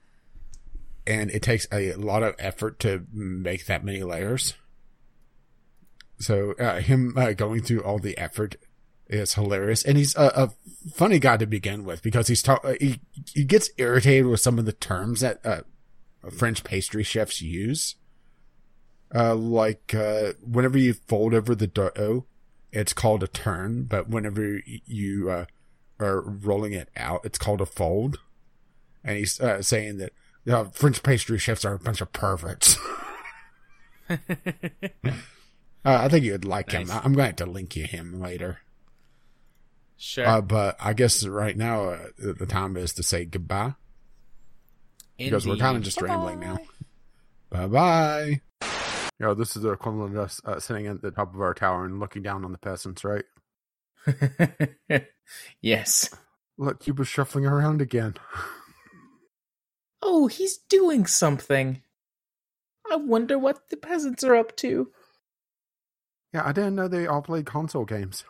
and 1.06 1.32
it 1.32 1.42
takes 1.42 1.68
a 1.72 1.94
lot 1.94 2.24
of 2.24 2.36
effort 2.40 2.80
to 2.80 3.06
make 3.12 3.66
that 3.66 3.84
many 3.84 4.04
layers. 4.04 4.56
So 6.20 6.54
uh, 6.54 6.80
him 6.80 7.14
uh, 7.16 7.34
going 7.34 7.62
through 7.62 7.84
all 7.84 8.00
the 8.00 8.18
effort 8.18 8.56
is 9.08 9.36
hilarious, 9.36 9.84
and 9.84 9.98
he's 9.98 10.16
a, 10.16 10.32
a 10.36 10.90
funny 10.92 11.20
guy 11.20 11.38
to 11.38 11.46
begin 11.46 11.86
with 11.86 12.02
because 12.02 12.28
he's 12.28 12.42
ta- 12.42 12.60
uh, 12.64 12.74
he 12.80 13.00
he 13.32 13.44
gets 13.44 13.70
irritated 13.78 14.26
with 14.26 14.42
some 14.42 14.60
of 14.60 14.66
the 14.66 14.74
terms 14.74 15.22
that 15.22 15.46
uh, 15.46 15.62
French 16.32 16.64
pastry 16.64 17.04
chefs 17.04 17.42
use. 17.42 17.96
Uh, 19.14 19.36
like 19.36 19.94
uh, 19.96 20.34
whenever 20.42 20.78
you 20.78 20.94
fold 20.94 21.34
over 21.34 21.56
the 21.56 21.68
dough, 21.68 22.26
it's 22.72 22.94
called 22.94 23.24
a 23.24 23.28
turn, 23.28 23.84
but 23.84 24.10
whenever 24.10 24.60
you 24.86 25.30
uh, 25.30 25.46
are 26.00 26.22
rolling 26.22 26.74
it 26.74 26.90
out, 26.96 27.22
it's 27.24 27.38
called 27.38 27.62
a 27.62 27.66
fold. 27.66 28.20
And 29.04 29.18
he's 29.18 29.40
uh, 29.40 29.62
saying 29.62 29.98
that 29.98 30.14
you 30.48 30.54
know, 30.54 30.66
French 30.74 31.04
pastry 31.04 31.38
chefs 31.38 31.66
are 31.66 31.74
a 31.74 31.80
bunch 31.80 32.00
of 32.00 32.14
perverts. 32.14 32.78
uh, 34.10 34.16
I 35.84 36.08
think 36.08 36.24
you'd 36.24 36.46
like 36.46 36.72
him. 36.72 36.90
I'm 36.90 37.14
going 37.14 37.16
to 37.16 37.24
have 37.24 37.36
to 37.38 37.46
link 37.46 37.76
you 37.76 37.84
him 37.86 38.22
later. 38.22 38.60
Sure. 39.98 40.26
Uh, 40.26 40.42
but 40.42 40.78
I 40.80 40.94
guess 40.94 41.26
right 41.26 41.58
now 41.58 41.90
uh, 41.90 42.08
the 42.18 42.46
time 42.46 42.78
is 42.78 42.94
to 42.94 43.04
say 43.04 43.26
goodbye 43.26 43.74
because 45.18 45.46
we're 45.46 45.58
kind 45.58 45.76
of 45.76 45.84
just 45.84 46.02
rambling 46.02 46.40
now. 46.40 46.60
Bye 47.50 47.68
bye. 47.68 48.42
You 49.20 49.26
know, 49.26 49.34
this 49.34 49.56
is 49.56 49.64
the 49.64 49.72
equivalent 49.72 50.16
of 50.16 50.24
us 50.24 50.40
uh, 50.46 50.60
sitting 50.60 50.86
at 50.88 51.02
the 51.02 51.12
top 51.12 51.34
of 51.34 51.42
our 51.42 51.54
tower 51.54 51.86
and 51.86 52.00
looking 52.00 52.22
down 52.22 52.46
on 52.46 52.52
the 52.52 52.58
peasants, 52.58 53.04
right? 53.04 53.26
yes. 55.62 56.10
Look, 56.58 56.80
Cuba's 56.80 57.08
shuffling 57.08 57.46
around 57.46 57.82
again. 57.82 58.16
Oh, 60.00 60.28
he's 60.28 60.58
doing 60.70 61.06
something. 61.08 61.82
I 62.90 62.96
wonder 62.98 63.38
what 63.38 63.70
the 63.70 63.78
peasants 63.78 64.24
are 64.24 64.36
up 64.36 64.56
to. 64.58 64.92
Yeah, 66.34 66.44
I 66.46 66.52
didn't 66.52 66.76
know 66.76 66.88
they 66.88 67.08
all 67.08 67.22
played 67.22 67.46
console 67.46 67.84
games. 67.84 68.24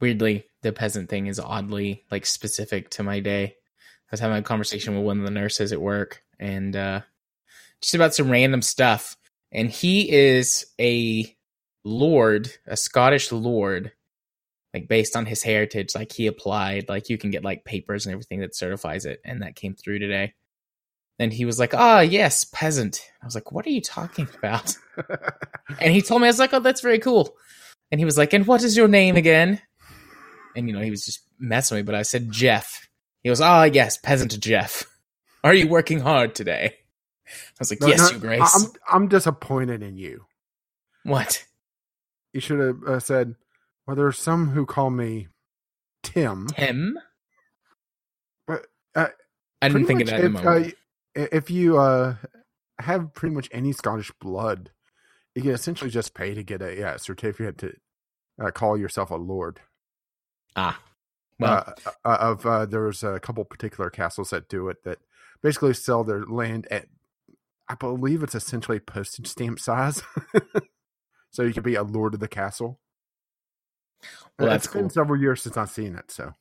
Weirdly, 0.00 0.46
the 0.62 0.72
peasant 0.72 1.10
thing 1.10 1.26
is 1.26 1.40
oddly 1.40 2.04
like 2.10 2.24
specific 2.24 2.88
to 2.90 3.02
my 3.02 3.20
day. 3.20 3.44
I 3.44 4.08
was 4.12 4.20
having 4.20 4.38
a 4.38 4.42
conversation 4.42 4.94
with 4.94 5.04
one 5.04 5.18
of 5.18 5.24
the 5.24 5.30
nurses 5.30 5.72
at 5.72 5.80
work 5.80 6.22
and 6.38 6.74
uh 6.74 7.00
just 7.82 7.94
about 7.94 8.14
some 8.14 8.30
random 8.30 8.62
stuff. 8.62 9.16
And 9.52 9.70
he 9.70 10.10
is 10.10 10.66
a 10.80 11.36
lord, 11.84 12.50
a 12.66 12.76
Scottish 12.76 13.32
lord, 13.32 13.92
like 14.74 14.88
based 14.88 15.16
on 15.16 15.26
his 15.26 15.42
heritage. 15.42 15.94
Like 15.94 16.12
he 16.12 16.26
applied, 16.26 16.88
like 16.88 17.08
you 17.08 17.18
can 17.18 17.30
get 17.30 17.44
like 17.44 17.64
papers 17.64 18.06
and 18.06 18.12
everything 18.12 18.40
that 18.40 18.54
certifies 18.54 19.04
it, 19.06 19.20
and 19.24 19.42
that 19.42 19.56
came 19.56 19.74
through 19.74 19.98
today. 19.98 20.34
And 21.18 21.32
he 21.32 21.44
was 21.44 21.58
like, 21.58 21.74
"Ah, 21.74 22.00
yes, 22.00 22.44
peasant." 22.44 23.02
I 23.22 23.26
was 23.26 23.34
like, 23.34 23.52
"What 23.52 23.66
are 23.66 23.70
you 23.70 23.82
talking 23.82 24.28
about?" 24.38 24.76
And 25.78 25.92
he 25.94 26.02
told 26.02 26.20
me, 26.20 26.26
I 26.26 26.30
was 26.30 26.38
like, 26.38 26.52
"Oh, 26.52 26.60
that's 26.60 26.80
very 26.80 26.98
cool." 26.98 27.36
And 27.92 28.00
he 28.00 28.04
was 28.04 28.18
like, 28.18 28.32
"And 28.32 28.46
what 28.46 28.62
is 28.62 28.76
your 28.76 28.88
name 28.88 29.16
again?" 29.16 29.60
And 30.56 30.66
you 30.68 30.74
know, 30.74 30.80
he 30.80 30.90
was 30.90 31.04
just 31.04 31.20
messing 31.38 31.76
with 31.76 31.84
me, 31.84 31.86
but 31.86 31.94
I 31.94 32.02
said 32.02 32.30
Jeff. 32.32 32.88
He 33.22 33.28
goes, 33.28 33.40
"Ah, 33.40 33.64
yes, 33.64 33.98
peasant 33.98 34.38
Jeff. 34.40 34.84
Are 35.44 35.54
you 35.54 35.68
working 35.68 36.00
hard 36.00 36.34
today?" 36.34 36.74
I 37.26 37.60
was 37.60 37.70
like, 37.70 37.80
No, 37.80 37.86
"Yes, 37.88 37.98
no, 38.00 38.10
your 38.10 38.20
grace." 38.20 38.54
I'm 38.54 38.72
I'm 39.02 39.08
disappointed 39.08 39.82
in 39.82 39.96
you. 39.96 40.24
what? 41.04 41.44
You 42.32 42.40
should 42.40 42.60
have 42.60 42.82
uh, 42.84 43.00
said, 43.00 43.34
"Well, 43.86 43.96
there 43.96 44.06
are 44.06 44.12
some 44.12 44.50
who 44.50 44.66
call 44.66 44.90
me 44.90 45.28
Tim." 46.02 46.48
Him? 46.56 46.98
But 48.46 48.66
uh, 48.94 49.08
I 49.62 49.68
didn't 49.68 49.86
think 49.86 50.00
of 50.02 50.08
that 50.08 50.20
if, 50.20 50.32
moment. 50.32 50.74
uh, 51.16 51.26
if 51.32 51.50
you 51.50 51.78
uh, 51.78 52.16
have 52.78 53.12
pretty 53.14 53.34
much 53.34 53.48
any 53.52 53.72
Scottish 53.72 54.12
blood, 54.20 54.70
you 55.34 55.42
can 55.42 55.52
essentially 55.52 55.90
just 55.90 56.14
pay 56.14 56.34
to 56.34 56.42
get 56.42 56.62
a 56.62 56.86
uh, 56.86 56.98
certificate 56.98 57.58
to 57.58 57.74
uh, 58.42 58.50
call 58.50 58.76
yourself 58.76 59.10
a 59.10 59.16
lord. 59.16 59.60
ah, 60.56 60.80
well, 61.38 61.74
uh, 62.04 62.16
of 62.20 62.46
uh, 62.46 62.66
there's 62.66 63.02
a 63.02 63.20
couple 63.20 63.44
particular 63.44 63.90
castles 63.90 64.30
that 64.30 64.48
do 64.48 64.68
it 64.68 64.84
that 64.84 64.98
basically 65.42 65.74
sell 65.74 66.04
their 66.04 66.24
land 66.24 66.66
at 66.70 66.86
I 67.68 67.74
believe 67.76 68.24
it's 68.24 68.34
essentially 68.34 68.80
postage 68.80 69.28
stamp 69.28 69.60
size. 69.60 70.02
so 71.30 71.42
you 71.42 71.52
could 71.52 71.62
be 71.62 71.74
a 71.74 71.82
lord 71.82 72.14
of 72.14 72.20
the 72.20 72.28
castle. 72.28 72.80
Well, 74.38 74.48
that's 74.48 74.66
it's 74.66 74.72
been 74.72 74.84
cool. 74.84 74.90
several 74.90 75.20
years 75.20 75.42
since 75.42 75.56
I've 75.56 75.70
seen 75.70 75.94
it, 75.94 76.10
so 76.10 76.34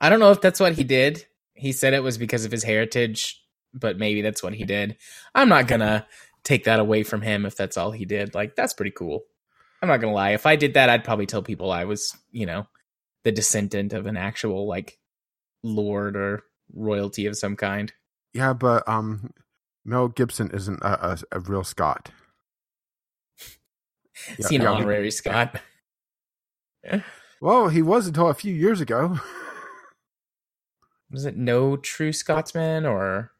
I 0.00 0.08
don't 0.08 0.20
know 0.20 0.32
if 0.32 0.40
that's 0.40 0.60
what 0.60 0.72
he 0.74 0.84
did. 0.84 1.24
He 1.54 1.72
said 1.72 1.94
it 1.94 2.02
was 2.02 2.18
because 2.18 2.44
of 2.44 2.52
his 2.52 2.64
heritage, 2.64 3.40
but 3.72 3.98
maybe 3.98 4.22
that's 4.22 4.42
what 4.42 4.54
he 4.54 4.64
did. 4.64 4.96
I'm 5.34 5.48
not 5.48 5.68
gonna 5.68 6.06
take 6.44 6.64
that 6.64 6.80
away 6.80 7.02
from 7.02 7.22
him 7.22 7.46
if 7.46 7.56
that's 7.56 7.76
all 7.76 7.90
he 7.92 8.04
did. 8.04 8.34
Like 8.34 8.56
that's 8.56 8.74
pretty 8.74 8.90
cool. 8.90 9.22
I'm 9.80 9.88
not 9.88 9.98
gonna 9.98 10.12
lie. 10.12 10.30
If 10.30 10.46
I 10.46 10.56
did 10.56 10.74
that, 10.74 10.88
I'd 10.90 11.04
probably 11.04 11.26
tell 11.26 11.42
people 11.42 11.70
I 11.70 11.84
was, 11.84 12.16
you 12.32 12.46
know, 12.46 12.66
the 13.24 13.32
descendant 13.32 13.92
of 13.92 14.06
an 14.06 14.16
actual 14.16 14.66
like 14.66 14.98
lord 15.62 16.16
or 16.16 16.42
royalty 16.74 17.26
of 17.26 17.36
some 17.36 17.56
kind. 17.56 17.92
yeah. 18.34 18.52
But 18.52 18.88
um, 18.88 19.32
Mel 19.84 20.08
Gibson 20.08 20.50
isn't 20.52 20.80
a, 20.82 21.12
a, 21.12 21.18
a 21.32 21.40
real 21.40 21.64
Scot. 21.64 22.10
Yeah, 24.38 24.46
See 24.46 24.56
an 24.56 24.62
yeah, 24.62 24.70
honorary 24.70 25.10
Scot. 25.10 25.60
Well, 27.40 27.68
he 27.68 27.82
was 27.82 28.06
until 28.06 28.28
a 28.28 28.34
few 28.34 28.54
years 28.54 28.80
ago. 28.80 29.18
Was 31.10 31.24
it 31.24 31.36
no 31.36 31.76
true 31.76 32.12
Scotsman 32.12 32.86
or? 32.86 33.30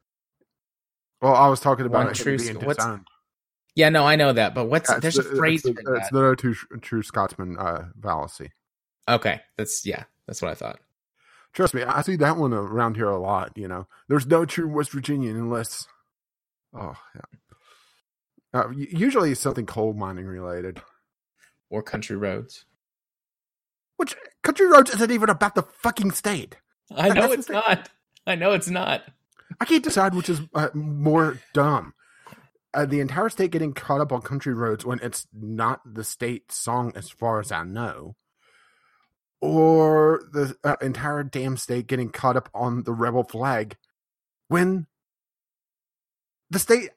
well, 1.20 1.34
I 1.34 1.48
was 1.48 1.60
talking 1.60 1.86
about 1.86 2.14
true 2.14 2.38
being 2.38 2.60
what's- 2.60 2.76
disowned. 2.76 3.06
Yeah, 3.74 3.90
no, 3.90 4.06
I 4.06 4.16
know 4.16 4.32
that, 4.32 4.54
but 4.54 4.66
what's 4.66 4.88
Yeah, 4.88 4.96
it's 4.96 5.02
there's 5.02 5.18
a 5.18 5.22
phrase 5.36 5.64
It's, 5.64 5.78
for 5.78 5.82
the- 5.84 5.94
it's 5.96 6.08
that. 6.08 6.14
the 6.14 6.20
no 6.22 6.34
true, 6.34 6.54
true 6.80 7.02
Scotsman 7.02 7.58
uh, 7.58 7.88
fallacy. 8.02 8.52
Okay, 9.08 9.40
that's 9.58 9.84
yeah, 9.84 10.04
that's 10.26 10.40
what 10.40 10.50
I 10.50 10.54
thought. 10.54 10.78
Trust 11.52 11.74
me, 11.74 11.82
I 11.82 12.00
see 12.02 12.16
that 12.16 12.36
one 12.38 12.52
around 12.54 12.96
here 12.96 13.08
a 13.10 13.18
lot. 13.18 13.52
You 13.56 13.68
know, 13.68 13.86
there's 14.08 14.26
no 14.26 14.44
true 14.46 14.68
West 14.68 14.92
Virginian 14.92 15.36
unless, 15.36 15.86
oh 16.74 16.96
yeah, 17.14 17.20
uh, 18.56 18.70
usually 18.70 19.32
it's 19.32 19.40
something 19.40 19.66
coal 19.66 19.92
mining 19.92 20.26
related. 20.26 20.80
Or 21.68 21.82
country 21.82 22.16
roads. 22.16 22.64
Which 23.96 24.14
country 24.42 24.66
roads 24.66 24.90
isn't 24.94 25.10
even 25.10 25.28
about 25.28 25.54
the 25.54 25.62
fucking 25.62 26.12
state. 26.12 26.56
I 26.94 27.08
know 27.08 27.32
it's 27.32 27.48
not. 27.48 27.88
I 28.26 28.34
know 28.36 28.52
it's 28.52 28.68
not. 28.68 29.02
I 29.60 29.64
can't 29.64 29.82
decide 29.82 30.14
which 30.14 30.28
is 30.28 30.40
uh, 30.54 30.68
more 30.74 31.38
dumb. 31.54 31.94
Uh, 32.72 32.86
the 32.86 33.00
entire 33.00 33.28
state 33.28 33.50
getting 33.50 33.72
caught 33.72 34.00
up 34.00 34.12
on 34.12 34.20
country 34.20 34.54
roads 34.54 34.84
when 34.84 35.00
it's 35.02 35.26
not 35.32 35.80
the 35.84 36.04
state 36.04 36.52
song, 36.52 36.92
as 36.94 37.08
far 37.08 37.40
as 37.40 37.50
I 37.50 37.64
know, 37.64 38.16
or 39.40 40.22
the 40.32 40.56
uh, 40.62 40.76
entire 40.82 41.22
damn 41.22 41.56
state 41.56 41.86
getting 41.86 42.10
caught 42.10 42.36
up 42.36 42.50
on 42.54 42.82
the 42.82 42.92
rebel 42.92 43.24
flag 43.24 43.76
when 44.48 44.86
the 46.50 46.58
state 46.58 46.90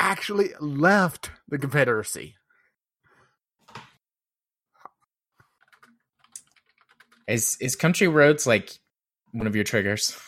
actually 0.00 0.50
left 0.60 1.30
the 1.48 1.58
Confederacy. 1.58 2.36
Is 7.28 7.56
is 7.60 7.76
country 7.76 8.08
roads 8.08 8.46
like 8.46 8.72
one 9.32 9.46
of 9.46 9.54
your 9.54 9.64
triggers? 9.64 10.18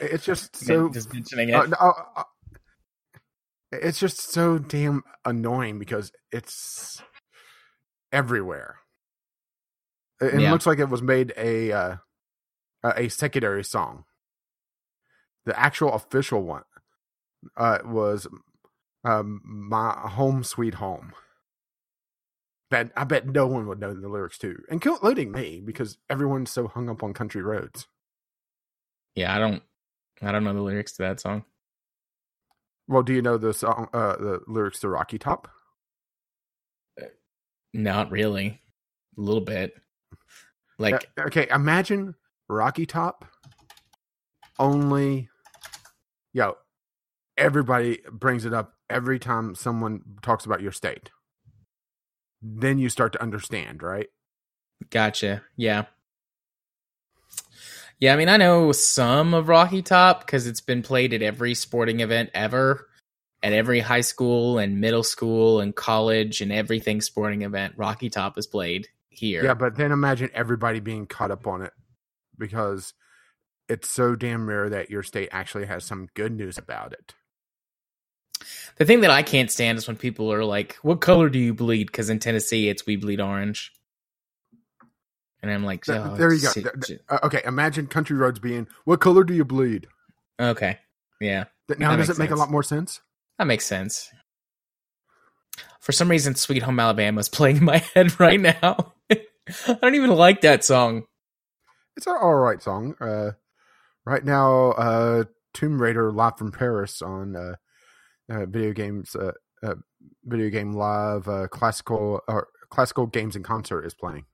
It's 0.00 0.24
just 0.24 0.56
so 0.66 0.90
just 0.90 1.12
mentioning 1.12 1.50
it. 1.50 1.54
Uh, 1.56 1.66
no, 1.66 1.76
uh, 1.80 1.92
uh, 2.16 2.24
it's 3.72 3.98
just 3.98 4.32
so 4.32 4.58
damn 4.58 5.02
annoying 5.24 5.78
because 5.78 6.12
it's 6.32 7.02
everywhere. 8.12 8.76
It, 10.20 10.34
it 10.34 10.40
Yeah. 10.40 10.50
looks 10.50 10.66
like 10.66 10.78
it 10.78 10.88
was 10.90 11.02
made 11.02 11.32
a 11.36 11.72
uh, 11.72 11.96
a 12.84 12.92
a 13.04 13.08
secondary 13.08 13.64
song. 13.64 14.04
The 15.46 15.58
actual 15.58 15.92
official 15.94 16.42
one 16.42 16.64
uh, 17.56 17.78
was 17.84 18.26
um, 19.04 19.40
"My 19.44 19.92
Home 19.92 20.44
Sweet 20.44 20.74
Home." 20.74 21.12
That 22.70 22.90
I 22.96 23.04
bet 23.04 23.26
no 23.26 23.46
one 23.46 23.66
would 23.66 23.80
know 23.80 23.92
the 23.92 24.08
lyrics 24.08 24.38
to, 24.38 24.62
and 24.70 24.84
including 24.84 25.30
me, 25.30 25.60
because 25.62 25.98
everyone's 26.08 26.50
so 26.50 26.68
hung 26.68 26.88
up 26.88 27.02
on 27.02 27.12
country 27.12 27.42
roads. 27.42 27.86
Yeah, 29.14 29.34
I 29.34 29.38
don't 29.38 29.62
I 30.22 30.32
don't 30.32 30.44
know 30.44 30.54
the 30.54 30.62
lyrics 30.62 30.92
to 30.92 31.02
that 31.02 31.20
song. 31.20 31.44
Well, 32.88 33.02
do 33.02 33.12
you 33.12 33.22
know 33.22 33.38
the 33.38 33.54
song, 33.54 33.88
uh, 33.92 34.16
the 34.16 34.40
lyrics 34.46 34.80
to 34.80 34.88
Rocky 34.88 35.18
Top? 35.18 35.48
Not 37.72 38.10
really. 38.10 38.60
A 39.16 39.20
little 39.20 39.40
bit. 39.40 39.74
Like 40.78 41.10
Uh, 41.16 41.22
okay, 41.22 41.46
imagine 41.50 42.14
Rocky 42.48 42.86
Top. 42.86 43.24
Only, 44.58 45.28
yo, 46.32 46.56
everybody 47.42 47.98
brings 48.10 48.44
it 48.44 48.54
up 48.54 48.74
every 48.88 49.18
time 49.18 49.54
someone 49.54 50.02
talks 50.22 50.46
about 50.46 50.62
your 50.62 50.72
state. 50.72 51.10
Then 52.40 52.78
you 52.78 52.88
start 52.88 53.12
to 53.14 53.22
understand, 53.22 53.82
right? 53.82 54.08
Gotcha. 54.90 55.42
Yeah. 55.56 55.84
Yeah, 57.98 58.14
I 58.14 58.16
mean, 58.16 58.28
I 58.28 58.36
know 58.36 58.72
some 58.72 59.34
of 59.34 59.48
Rocky 59.48 59.82
Top 59.82 60.26
because 60.26 60.46
it's 60.46 60.60
been 60.60 60.82
played 60.82 61.14
at 61.14 61.22
every 61.22 61.54
sporting 61.54 62.00
event 62.00 62.30
ever, 62.34 62.88
at 63.42 63.52
every 63.52 63.78
high 63.78 64.00
school 64.00 64.58
and 64.58 64.80
middle 64.80 65.04
school 65.04 65.60
and 65.60 65.74
college 65.74 66.40
and 66.40 66.52
everything 66.52 67.00
sporting 67.00 67.42
event. 67.42 67.74
Rocky 67.76 68.10
Top 68.10 68.38
is 68.38 68.46
played 68.46 68.88
here. 69.08 69.44
Yeah, 69.44 69.54
but 69.54 69.76
then 69.76 69.92
imagine 69.92 70.30
everybody 70.34 70.80
being 70.80 71.06
caught 71.06 71.30
up 71.30 71.46
on 71.46 71.62
it 71.62 71.72
because 72.36 72.92
it's 73.68 73.88
so 73.88 74.16
damn 74.16 74.48
rare 74.48 74.68
that 74.68 74.90
your 74.90 75.04
state 75.04 75.28
actually 75.30 75.66
has 75.66 75.84
some 75.84 76.08
good 76.14 76.32
news 76.32 76.58
about 76.58 76.92
it. 76.92 77.14
The 78.76 78.84
thing 78.84 79.00
that 79.02 79.10
I 79.10 79.22
can't 79.22 79.50
stand 79.50 79.78
is 79.78 79.86
when 79.86 79.96
people 79.96 80.32
are 80.32 80.44
like, 80.44 80.74
"What 80.82 81.00
color 81.00 81.28
do 81.28 81.38
you 81.38 81.54
bleed?" 81.54 81.86
Because 81.86 82.10
in 82.10 82.18
Tennessee, 82.18 82.68
it's 82.68 82.86
we 82.86 82.96
bleed 82.96 83.20
orange, 83.20 83.72
and 85.42 85.50
I'm 85.50 85.64
like, 85.64 85.88
oh, 85.88 86.16
there 86.16 86.32
you 86.32 86.40
go. 86.40 86.52
shit, 86.52 86.64
Th- 86.64 86.74
th- 86.74 86.86
shit. 86.86 87.04
Uh, 87.08 87.18
okay, 87.24 87.42
imagine 87.44 87.86
country 87.86 88.16
roads 88.16 88.38
being, 88.38 88.66
what 88.84 89.00
color 89.00 89.24
do 89.24 89.34
you 89.34 89.44
bleed? 89.44 89.86
Okay, 90.40 90.78
yeah, 91.20 91.44
Now, 91.78 91.90
That 91.90 91.96
does 91.98 92.10
it 92.10 92.18
make 92.18 92.30
a 92.30 92.34
lot 92.36 92.50
more 92.50 92.62
sense? 92.62 93.00
that 93.38 93.46
makes 93.46 93.66
sense. 93.66 94.10
For 95.80 95.92
some 95.92 96.08
reason, 96.10 96.34
"Sweet 96.34 96.62
Home 96.62 96.78
Alabama" 96.80 97.20
is 97.20 97.28
playing 97.28 97.58
in 97.58 97.64
my 97.64 97.78
head 97.78 98.18
right 98.20 98.40
now. 98.40 98.92
I 99.10 99.74
don't 99.80 99.94
even 99.96 100.10
like 100.10 100.40
that 100.42 100.64
song. 100.64 101.04
It's 101.96 102.06
an 102.06 102.16
all 102.20 102.34
right 102.34 102.62
song. 102.62 102.94
Uh, 103.00 103.32
right 104.06 104.24
now, 104.24 104.70
uh, 104.72 105.24
Tomb 105.52 105.82
Raider 105.82 106.10
Live 106.12 106.38
from 106.38 106.52
Paris 106.52 107.02
on 107.02 107.36
uh, 107.36 107.54
video 108.28 108.72
games, 108.72 109.14
uh, 109.16 109.32
uh, 109.62 109.74
video 110.24 110.50
game 110.50 110.72
live 110.72 111.28
uh, 111.28 111.48
classical 111.48 112.20
or 112.28 112.48
classical 112.70 113.06
games 113.06 113.36
and 113.36 113.44
concert 113.44 113.84
is 113.84 113.94
playing. 113.94 114.24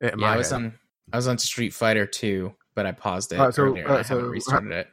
In 0.00 0.18
yeah, 0.18 0.32
I 0.32 0.36
was 0.36 0.52
on 0.52 0.78
I 1.12 1.16
was 1.16 1.28
on 1.28 1.38
Street 1.38 1.74
Fighter 1.74 2.06
2, 2.06 2.52
but 2.74 2.86
I 2.86 2.92
paused 2.92 3.32
it 3.32 3.40
Uh, 3.40 3.50
so, 3.50 3.76
uh, 3.76 3.98
I 3.98 4.02
so, 4.02 4.32
haven't 4.50 4.72
uh, 4.72 4.76
it. 4.76 4.88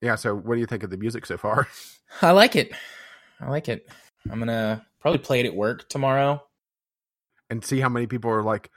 yeah. 0.00 0.14
So, 0.16 0.34
what 0.34 0.54
do 0.54 0.60
you 0.60 0.66
think 0.66 0.82
of 0.82 0.90
the 0.90 0.96
music 0.96 1.26
so 1.26 1.36
far? 1.36 1.68
I 2.22 2.32
like 2.32 2.56
it. 2.56 2.72
I 3.40 3.48
like 3.48 3.68
it. 3.68 3.88
I'm 4.30 4.38
gonna 4.38 4.84
probably 5.00 5.18
play 5.18 5.40
it 5.40 5.46
at 5.46 5.54
work 5.54 5.88
tomorrow. 5.88 6.42
and 7.48 7.64
see 7.64 7.80
how 7.80 7.88
many 7.88 8.06
people 8.06 8.30
are 8.30 8.42
like, 8.42 8.70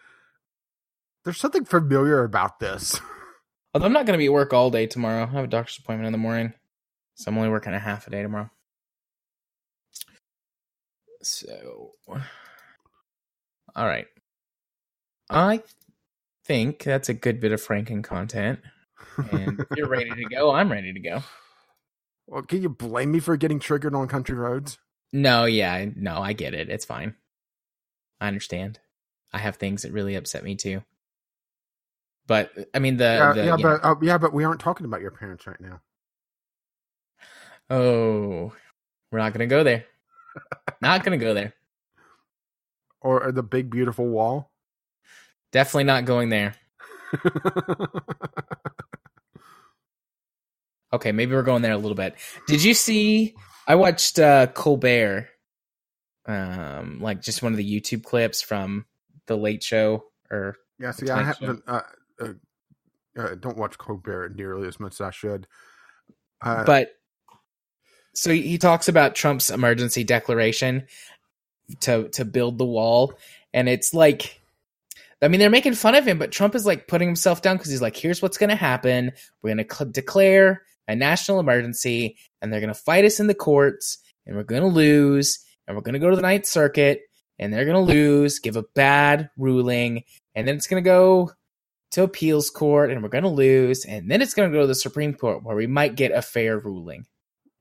"There's 1.25 1.37
something 1.39 1.65
familiar 1.65 2.23
about 2.23 2.59
this." 2.59 2.99
Although 3.73 3.87
I'm 3.87 3.93
not 3.93 4.05
going 4.05 4.13
to 4.13 4.19
be 4.19 4.27
at 4.27 4.31
work 4.33 4.53
all 4.53 4.69
day 4.69 4.85
tomorrow. 4.85 5.23
I 5.23 5.31
have 5.31 5.45
a 5.45 5.47
doctor's 5.47 5.79
appointment 5.79 6.05
in 6.05 6.11
the 6.11 6.19
morning. 6.19 6.53
So 7.15 7.31
I'm 7.31 7.37
only 7.39 7.49
working 7.49 7.73
a 7.73 7.79
half 7.79 8.05
a 8.05 8.11
day 8.11 8.21
tomorrow. 8.21 8.51
So, 11.23 11.91
all 12.07 13.85
right. 13.85 14.07
I 15.29 15.63
think 16.45 16.83
that's 16.83 17.09
a 17.09 17.13
good 17.13 17.39
bit 17.39 17.51
of 17.51 17.61
Franken 17.61 18.03
content. 18.03 18.59
And 19.31 19.59
if 19.59 19.67
you're 19.77 19.87
ready 19.87 20.09
to 20.09 20.25
go, 20.25 20.51
I'm 20.51 20.71
ready 20.71 20.93
to 20.93 20.99
go. 20.99 21.23
well, 22.27 22.43
can 22.43 22.61
you 22.61 22.69
blame 22.69 23.11
me 23.11 23.19
for 23.19 23.37
getting 23.37 23.59
triggered 23.59 23.95
on 23.95 24.07
country 24.07 24.35
roads? 24.35 24.77
No, 25.11 25.45
yeah, 25.45 25.85
no, 25.95 26.17
I 26.17 26.33
get 26.33 26.53
it. 26.53 26.69
It's 26.69 26.85
fine. 26.85 27.15
I 28.19 28.27
understand. 28.27 28.79
I 29.31 29.37
have 29.39 29.55
things 29.55 29.83
that 29.83 29.91
really 29.91 30.15
upset 30.15 30.43
me 30.43 30.55
too. 30.55 30.83
But 32.25 32.51
I 32.73 32.79
mean, 32.79 32.97
the, 32.97 33.03
yeah, 33.03 33.33
the 33.33 33.45
yeah, 33.45 33.57
but 33.57 33.83
uh, 33.83 33.95
yeah, 34.01 34.17
but 34.17 34.33
we 34.33 34.43
aren't 34.43 34.61
talking 34.61 34.85
about 34.85 35.01
your 35.01 35.11
parents 35.11 35.45
right 35.45 35.59
now. 35.59 35.81
oh, 37.69 38.53
we're 39.11 39.19
not 39.19 39.33
gonna 39.33 39.47
go 39.47 39.63
there. 39.63 39.85
Not 40.83 41.03
gonna 41.03 41.17
go 41.17 41.33
there. 41.33 41.53
Or 43.01 43.31
the 43.31 43.43
big 43.43 43.69
beautiful 43.69 44.07
wall. 44.07 44.51
Definitely 45.51 45.85
not 45.85 46.05
going 46.05 46.29
there. 46.29 46.55
Okay, 50.93 51.11
maybe 51.11 51.33
we're 51.33 51.41
going 51.41 51.63
there 51.63 51.71
a 51.71 51.77
little 51.77 51.95
bit. 51.95 52.15
Did 52.47 52.63
you 52.63 52.75
see? 52.75 53.33
I 53.67 53.75
watched 53.75 54.19
uh, 54.19 54.45
Colbert, 54.47 55.27
um, 56.27 56.99
like 57.01 57.19
just 57.21 57.41
one 57.41 57.51
of 57.51 57.57
the 57.57 57.81
YouTube 57.81 58.03
clips 58.03 58.43
from 58.43 58.85
the 59.25 59.35
Late 59.35 59.63
Show. 59.63 60.03
Or 60.29 60.55
yeah, 60.79 60.91
see, 60.91 61.09
I 61.09 61.23
haven't. 61.23 61.63
Uh, 61.67 61.81
uh, 63.17 63.35
don't 63.39 63.57
watch 63.57 63.77
Colbert 63.79 64.35
nearly 64.35 64.67
as 64.67 64.79
much 64.79 64.93
as 64.93 65.01
I 65.01 65.09
should. 65.09 65.47
Uh, 66.41 66.63
but 66.63 66.91
so 68.13 68.31
he 68.31 68.57
talks 68.57 68.87
about 68.87 69.15
Trump's 69.15 69.49
emergency 69.49 70.03
declaration 70.03 70.87
to 71.81 72.09
to 72.09 72.25
build 72.25 72.57
the 72.57 72.65
wall, 72.65 73.13
and 73.53 73.67
it's 73.67 73.93
like. 73.93 74.39
I 75.21 75.29
mean, 75.29 75.39
they're 75.39 75.49
making 75.49 75.75
fun 75.75 75.95
of 75.95 76.05
him, 76.05 76.19
but 76.19 76.33
Trump 76.33 76.53
is 76.53 76.65
like 76.65 76.89
putting 76.89 77.07
himself 77.07 77.41
down 77.41 77.55
because 77.55 77.71
he's 77.71 77.81
like, 77.81 77.95
"Here's 77.95 78.21
what's 78.21 78.37
going 78.37 78.49
to 78.49 78.57
happen: 78.57 79.13
we're 79.41 79.55
going 79.55 79.65
to 79.65 79.73
cl- 79.73 79.89
declare 79.89 80.63
a 80.89 80.97
national 80.97 81.39
emergency, 81.39 82.17
and 82.41 82.51
they're 82.51 82.59
going 82.59 82.73
to 82.73 82.79
fight 82.79 83.05
us 83.05 83.21
in 83.21 83.27
the 83.27 83.33
courts, 83.33 83.99
and 84.25 84.35
we're 84.35 84.43
going 84.43 84.63
to 84.63 84.67
lose, 84.67 85.39
and 85.65 85.77
we're 85.77 85.81
going 85.81 85.93
to 85.93 85.99
go 85.99 86.09
to 86.09 86.17
the 86.17 86.21
Ninth 86.21 86.45
Circuit, 86.45 87.03
and 87.39 87.53
they're 87.53 87.63
going 87.63 87.87
to 87.87 87.93
lose, 87.93 88.39
give 88.39 88.57
a 88.57 88.65
bad 88.75 89.29
ruling, 89.37 90.03
and 90.35 90.45
then 90.45 90.55
it's 90.55 90.67
going 90.67 90.83
to 90.83 90.87
go 90.87 91.31
to 91.91 92.03
appeals 92.03 92.49
court, 92.49 92.91
and 92.91 93.01
we're 93.01 93.07
going 93.07 93.23
to 93.23 93.29
lose, 93.29 93.85
and 93.85 94.11
then 94.11 94.21
it's 94.21 94.33
going 94.33 94.51
to 94.51 94.57
go 94.57 94.61
to 94.61 94.67
the 94.67 94.75
Supreme 94.75 95.13
Court 95.13 95.41
where 95.41 95.55
we 95.55 95.67
might 95.67 95.95
get 95.95 96.11
a 96.11 96.21
fair 96.21 96.59
ruling." 96.59 97.05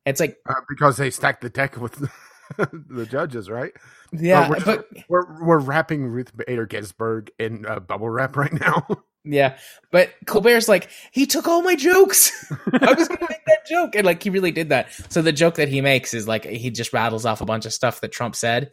It's 0.06 0.20
like, 0.20 0.36
uh, 0.48 0.54
because 0.68 0.96
they 0.96 1.10
stacked 1.10 1.42
the 1.42 1.50
deck 1.50 1.76
with 1.76 1.94
the 2.58 3.06
judges, 3.10 3.48
right? 3.50 3.72
yeah, 4.12 4.48
we're, 4.50 4.60
but 4.64 4.86
we're 5.08 5.44
we're 5.44 5.58
wrapping 5.60 6.06
Ruth 6.06 6.32
Bader 6.36 6.66
Ginsburg 6.66 7.30
in 7.38 7.64
uh, 7.66 7.80
bubble 7.80 8.08
wrap 8.10 8.36
right 8.36 8.52
now. 8.52 8.86
Yeah, 9.24 9.56
but 9.92 10.10
Colbert's 10.26 10.68
like, 10.68 10.90
he 11.12 11.26
took 11.26 11.46
all 11.46 11.62
my 11.62 11.76
jokes. 11.76 12.32
I 12.72 12.92
was 12.92 13.06
gonna 13.06 13.20
make 13.30 13.44
that 13.46 13.64
joke, 13.68 13.94
and 13.94 14.04
like 14.04 14.20
he 14.20 14.30
really 14.30 14.50
did 14.50 14.70
that. 14.70 14.88
So 15.10 15.22
the 15.22 15.30
joke 15.30 15.54
that 15.54 15.68
he 15.68 15.80
makes 15.80 16.12
is 16.12 16.26
like 16.26 16.44
he 16.44 16.70
just 16.72 16.92
rattles 16.92 17.24
off 17.24 17.40
a 17.40 17.44
bunch 17.44 17.64
of 17.64 17.72
stuff 17.72 18.00
that 18.00 18.10
Trump 18.10 18.34
said, 18.34 18.72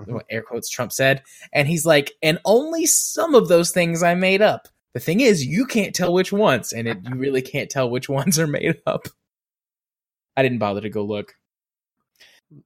Mhm. 0.00 0.20
air 0.28 0.42
quotes 0.42 0.68
Trump 0.68 0.90
said, 0.90 1.22
and 1.52 1.68
he's 1.68 1.86
like, 1.86 2.10
and 2.24 2.40
only 2.44 2.86
some 2.86 3.36
of 3.36 3.46
those 3.46 3.70
things 3.70 4.02
I 4.02 4.16
made 4.16 4.42
up. 4.42 4.66
The 4.94 4.98
thing 5.00 5.20
is, 5.20 5.46
you 5.46 5.64
can't 5.64 5.94
tell 5.94 6.12
which 6.12 6.32
ones, 6.32 6.72
and 6.72 6.88
it, 6.88 6.98
you 7.04 7.14
really 7.14 7.42
can't 7.42 7.70
tell 7.70 7.88
which 7.88 8.08
ones 8.08 8.36
are 8.36 8.48
made 8.48 8.80
up. 8.88 9.06
I 10.36 10.42
didn't 10.42 10.58
bother 10.58 10.80
to 10.80 10.90
go 10.90 11.04
look. 11.04 11.34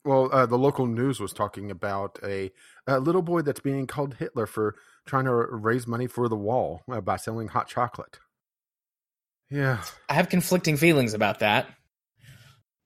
Well, 0.04 0.28
uh, 0.32 0.46
the 0.46 0.58
local 0.58 0.86
news 0.86 1.20
was 1.20 1.32
talking 1.32 1.70
about 1.70 2.18
a, 2.22 2.50
a 2.86 2.98
little 3.00 3.22
boy 3.22 3.42
that's 3.42 3.60
being 3.60 3.86
called 3.86 4.14
Hitler 4.14 4.46
for 4.46 4.74
trying 5.06 5.24
to 5.24 5.32
raise 5.34 5.86
money 5.86 6.06
for 6.06 6.28
the 6.28 6.36
wall 6.36 6.82
uh, 6.90 7.00
by 7.00 7.16
selling 7.16 7.48
hot 7.48 7.68
chocolate. 7.68 8.18
Yeah. 9.50 9.82
I 10.08 10.14
have 10.14 10.28
conflicting 10.28 10.76
feelings 10.76 11.14
about 11.14 11.38
that. 11.38 11.68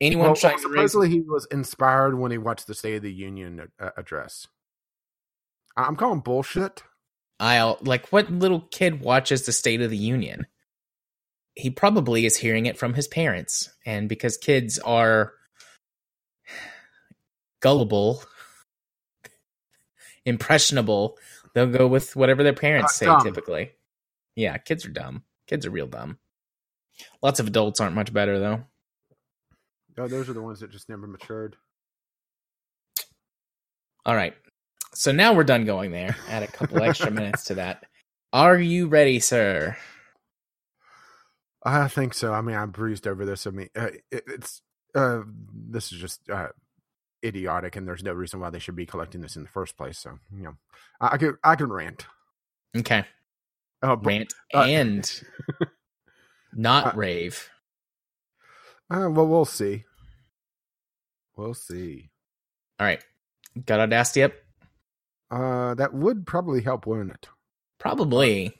Anyone 0.01 0.27
Well, 0.27 0.37
trying 0.37 0.55
well, 0.55 0.63
to 0.63 0.69
raise 0.69 0.93
supposedly 0.93 1.09
he 1.11 1.21
was 1.21 1.47
inspired 1.51 2.19
when 2.19 2.31
he 2.31 2.39
watched 2.39 2.67
the 2.67 2.75
State 2.75 2.97
of 2.97 3.03
the 3.03 3.13
Union 3.13 3.69
uh, 3.81 3.91
address. 3.97 4.47
I- 5.77 5.85
I'm 5.85 5.97
calling 5.97 6.21
bullshit. 6.21 6.83
I'll 7.41 7.79
like 7.81 8.13
what 8.13 8.31
little 8.31 8.61
kid 8.61 9.01
watches 9.01 9.47
the 9.47 9.53
State 9.53 9.81
of 9.81 9.91
the 9.91 9.97
Union? 9.97 10.47
He 11.55 11.71
probably 11.71 12.25
is 12.27 12.37
hearing 12.39 12.67
it 12.67 12.79
from 12.79 12.95
his 12.95 13.07
parents, 13.09 13.71
and 13.85 14.09
because 14.09 14.37
kids 14.37 14.79
are 14.79 15.33
gullible, 17.61 18.23
impressionable, 20.25 21.19
they'll 21.55 21.67
go 21.67 21.87
with 21.87 22.17
whatever 22.17 22.43
their 22.43 22.55
parents 22.55 22.95
say. 22.97 23.07
dumb. 23.07 23.23
Typically, 23.23 23.73
yeah, 24.35 24.57
kids 24.59 24.87
are 24.87 24.91
dumb. 24.91 25.25
Kids 25.47 25.67
are 25.67 25.71
real 25.71 25.87
dumb. 25.87 26.19
Lots 27.23 27.41
of 27.41 27.47
adults 27.47 27.81
aren't 27.81 27.95
much 27.95 28.13
better 28.13 28.39
though. 28.39 28.65
Oh, 29.99 30.09
those 30.09 30.29
are 30.31 30.33
the 30.33 30.43
ones 30.43 30.61
that 30.61 30.71
just 30.71 30.89
never 30.89 31.07
matured. 31.07 31.57
All 34.07 34.17
right, 34.17 34.35
So 34.95 35.13
now 35.13 35.33
we're 35.33 35.45
done 35.45 35.65
going 35.65 35.93
there. 35.93 36.17
Add 36.29 36.43
a 36.43 36.49
couple 36.49 36.83
extra 36.83 37.11
minutes 37.13 37.45
to 37.45 37.55
that. 37.57 37.85
Are 38.33 38.59
you 38.59 38.89
ready, 38.89 39.21
sir? 39.21 39.77
I 41.65 41.89
think 41.89 42.15
so. 42.15 42.33
I 42.33 42.41
mean, 42.41 42.57
I 42.57 42.67
breezed 42.67 43.07
over 43.07 43.25
this. 43.25 43.47
I 43.47 43.51
mean, 43.51 43.69
uh, 43.77 43.91
it, 44.11 44.25
it's 44.27 44.63
uh, 44.95 45.21
this 45.71 45.93
is 45.93 45.99
just 45.99 46.29
uh, 46.29 46.49
idiotic, 47.25 47.77
and 47.77 47.87
there's 47.87 48.03
no 48.03 48.13
reason 48.13 48.41
why 48.41 48.51
they 48.51 48.59
should 48.59 48.77
be 48.77 48.87
collecting 48.87 49.21
this 49.21 49.37
in 49.37 49.43
the 49.43 49.49
first 49.49 49.77
place. 49.77 49.99
So, 49.99 50.19
you 50.37 50.43
know, 50.43 50.55
I, 51.01 51.15
I 51.15 51.17
could 51.19 51.37
I 51.45 51.55
can 51.55 51.73
rant. 51.73 52.07
Okay. 52.77 53.05
Uh, 53.83 53.97
but, 53.97 54.07
Rant 54.07 54.35
uh, 54.55 54.61
and 54.69 55.23
not 56.53 56.97
rave. 56.97 57.49
uh, 58.91 59.09
well, 59.11 59.27
we'll 59.27 59.45
see. 59.45 59.85
We'll 61.37 61.55
see. 61.55 62.11
All 62.79 62.87
right. 62.87 63.03
Got 63.67 63.81
Audacity 63.81 64.23
up? 64.23 64.33
Uh, 65.31 65.75
that 65.75 65.95
would 65.95 66.27
probably 66.27 66.63
help, 66.63 66.87
wouldn't 66.87 67.11
it? 67.11 67.29
Probably. 67.79 68.55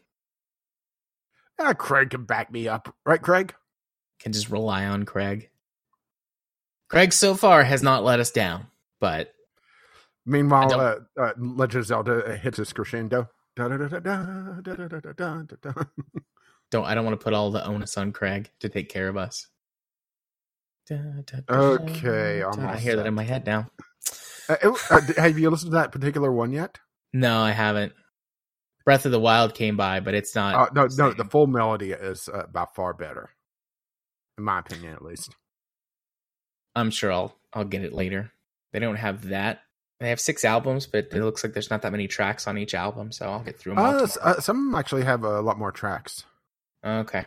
Uh, 1.59 1.75
Craig 1.75 2.11
can 2.11 2.25
back 2.25 2.51
me 2.51 2.69
up, 2.69 2.95
right, 3.05 3.21
Craig? 3.23 3.55
Can 4.21 4.33
just 4.33 4.51
rely 4.51 4.87
on 4.87 5.05
Craig. 5.05 5.51
Craig 6.89 7.13
so 7.13 7.35
far 7.35 7.65
has 7.65 7.83
not 7.83 8.05
let 8.05 8.21
us 8.21 8.31
down, 8.31 8.67
but 9.01 9.33
Meanwhile, 10.25 10.81
uh, 10.81 10.97
uh, 11.21 11.33
Legend 11.37 11.81
of 11.81 11.87
Zelda 11.87 12.25
uh, 12.25 12.37
hits 12.37 12.59
its 12.59 12.73
crescendo. 12.73 13.29
Don't 13.57 13.73
I 16.85 16.95
don't 16.95 17.05
want 17.05 17.19
to 17.19 17.23
put 17.23 17.35
all 17.35 17.51
the 17.51 17.65
onus 17.67 17.99
on 17.99 18.13
Craig 18.13 18.51
to 18.61 18.69
take 18.69 18.89
care 18.89 19.09
of 19.09 19.17
us. 19.17 19.49
Okay, 20.91 22.41
da. 22.41 22.49
I'm 22.51 22.61
all 22.61 22.67
I 22.69 22.79
hear 22.79 22.97
that 22.97 23.07
in 23.07 23.15
my 23.15 23.25
head 23.25 23.47
now. 23.47 23.69
Uh, 24.49 24.57
it- 24.63 24.91
uh, 24.91 25.01
have 25.21 25.39
you 25.39 25.51
listened 25.51 25.73
to 25.73 25.77
that 25.79 25.93
particular 25.93 26.33
one 26.33 26.53
yet? 26.53 26.79
No, 27.13 27.41
I 27.41 27.51
haven't. 27.53 27.93
Breath 28.85 29.07
of 29.07 29.13
the 29.13 29.21
Wild 29.21 29.55
came 29.55 29.77
by, 29.77 30.01
but 30.01 30.15
it's 30.15 30.35
not. 30.35 30.55
Uh, 30.55 30.71
no, 30.75 30.89
the 30.89 30.97
no. 30.97 31.13
The 31.13 31.25
full 31.25 31.47
melody 31.47 31.93
is 31.93 32.29
uh, 32.29 32.47
by 32.53 32.67
far 32.75 32.93
better, 32.93 33.31
in 34.39 34.45
my 34.45 34.59
opinion, 34.59 34.95
at 34.95 35.05
least. 35.05 35.35
I'm 36.75 36.91
sure 36.91 37.13
I'll 37.13 37.37
I'll 37.53 37.65
get 37.65 37.85
it 37.85 37.93
later. 37.93 38.33
They 38.73 38.79
don't 38.79 38.97
have 38.97 39.29
that. 39.29 39.63
They 40.01 40.09
have 40.09 40.21
six 40.21 40.45
albums, 40.45 40.87
but 40.87 41.09
it 41.13 41.23
looks 41.23 41.45
like 41.45 41.53
there's 41.53 41.71
not 41.71 41.83
that 41.83 41.93
many 41.93 42.09
tracks 42.09 42.49
on 42.49 42.59
each 42.59 42.75
album, 42.75 43.13
so 43.13 43.27
I'll 43.27 43.45
get 43.45 43.59
through 43.59 43.77
them 43.77 43.85
all. 43.85 43.95
Uh, 43.95 44.09
uh, 44.21 44.41
some 44.41 44.75
actually 44.75 45.05
have 45.05 45.23
a 45.23 45.41
lot 45.41 45.59
more 45.59 45.71
tracks, 45.71 46.25
okay. 46.85 47.27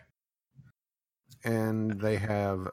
and 1.43 2.01
they 2.01 2.17
have. 2.17 2.67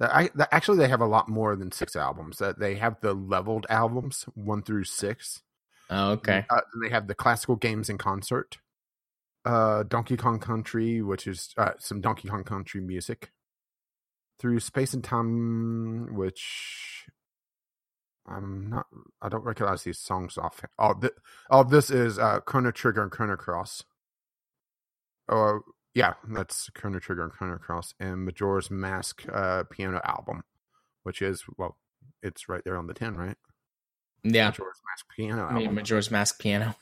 I, 0.00 0.30
actually, 0.52 0.78
they 0.78 0.88
have 0.88 1.00
a 1.00 1.06
lot 1.06 1.28
more 1.28 1.54
than 1.56 1.70
six 1.70 1.94
albums. 1.94 2.38
That 2.38 2.58
they 2.58 2.76
have 2.76 3.00
the 3.00 3.14
leveled 3.14 3.66
albums, 3.68 4.24
one 4.34 4.62
through 4.62 4.84
six. 4.84 5.42
Oh, 5.90 6.12
okay. 6.12 6.44
Uh, 6.50 6.60
they 6.82 6.90
have 6.90 7.06
the 7.06 7.14
classical 7.14 7.56
games 7.56 7.88
in 7.88 7.98
concert, 7.98 8.58
uh, 9.44 9.84
Donkey 9.84 10.16
Kong 10.16 10.38
Country, 10.38 11.00
which 11.02 11.26
is 11.26 11.54
uh, 11.56 11.72
some 11.78 12.00
Donkey 12.00 12.28
Kong 12.28 12.44
Country 12.44 12.80
music, 12.80 13.30
through 14.38 14.60
Space 14.60 14.92
and 14.94 15.02
Time, 15.02 16.14
which 16.14 17.06
I'm 18.26 18.68
not. 18.68 18.86
I 19.22 19.28
don't 19.28 19.44
recognize 19.44 19.82
these 19.84 19.98
songs 19.98 20.36
off. 20.36 20.62
Oh, 20.78 20.94
th- 20.94 21.14
oh 21.50 21.64
this 21.64 21.90
is 21.90 22.18
uh, 22.18 22.40
Chrono 22.40 22.70
Trigger 22.70 23.02
and 23.02 23.10
Chrono 23.10 23.36
Cross. 23.36 23.84
Oh, 25.28 25.60
yeah, 25.94 26.14
that's 26.28 26.70
Chrono 26.74 26.98
Trigger 26.98 27.24
and 27.24 27.32
Chrono 27.32 27.56
Cross, 27.58 27.94
and 27.98 28.24
Majora's 28.24 28.70
Mask 28.70 29.24
uh, 29.32 29.64
piano 29.70 30.00
album, 30.04 30.42
which 31.02 31.22
is 31.22 31.44
well, 31.56 31.78
it's 32.22 32.48
right 32.48 32.62
there 32.64 32.76
on 32.76 32.86
the 32.86 32.94
tin, 32.94 33.14
right? 33.16 33.36
Yeah. 34.24 34.48
Majora's 34.48 34.80
Mask 34.86 35.06
piano 35.16 35.46
I 35.46 35.54
mean, 35.54 35.74
Majora's 35.74 36.10
Mask 36.10 36.40
piano. 36.40 36.74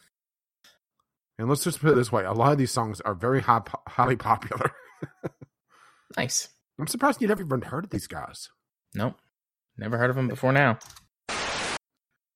And 1.38 1.48
let's 1.48 1.64
just 1.64 1.80
put 1.80 1.92
it 1.92 1.94
this 1.96 2.10
way: 2.10 2.24
a 2.24 2.32
lot 2.32 2.52
of 2.52 2.58
these 2.58 2.70
songs 2.70 3.00
are 3.02 3.14
very 3.14 3.42
high, 3.42 3.62
highly 3.86 4.16
popular. 4.16 4.72
Nice. 6.16 6.48
I'm 6.78 6.86
surprised 6.86 7.20
you'd 7.20 7.30
ever 7.30 7.42
even 7.42 7.62
heard 7.62 7.84
of 7.84 7.90
these 7.90 8.06
guys. 8.06 8.48
Nope. 8.94 9.16
Never 9.76 9.98
heard 9.98 10.10
of 10.10 10.16
them 10.16 10.28
before 10.28 10.52
now. 10.52 10.78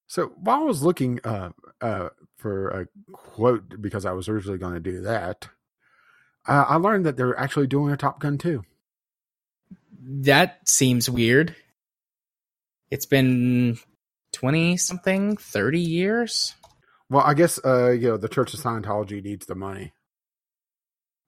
So 0.07 0.33
while 0.37 0.61
I 0.61 0.65
was 0.65 0.83
looking 0.83 1.21
uh, 1.25 1.51
uh, 1.81 2.09
for 2.37 2.69
a 2.69 2.87
quote, 3.13 3.81
because 3.81 4.05
I 4.05 4.13
was 4.13 4.29
originally 4.29 4.59
going 4.59 4.75
to 4.75 4.81
do 4.81 5.03
that, 5.03 5.49
uh, 6.47 6.65
I 6.69 6.77
learned 6.77 7.07
that 7.07 7.17
they're 7.17 7.39
actually 7.39 7.69
doing 7.69 7.93
a 7.93 7.97
Top 7.97 8.19
Gun 8.19 8.37
too. 8.37 8.65
That 10.03 10.69
seems 10.69 11.09
weird. 11.09 11.55
It's 12.91 13.07
been 13.07 13.79
20 14.33 14.77
something, 14.77 15.37
30 15.37 15.81
years? 15.81 16.55
Well, 17.09 17.23
I 17.25 17.35
guess 17.35 17.59
uh, 17.65 17.91
you 17.91 18.09
know 18.09 18.17
the 18.17 18.29
Church 18.29 18.55
of 18.55 18.61
Scientology 18.61 19.23
needs 19.23 19.47
the 19.47 19.57
money 19.57 19.93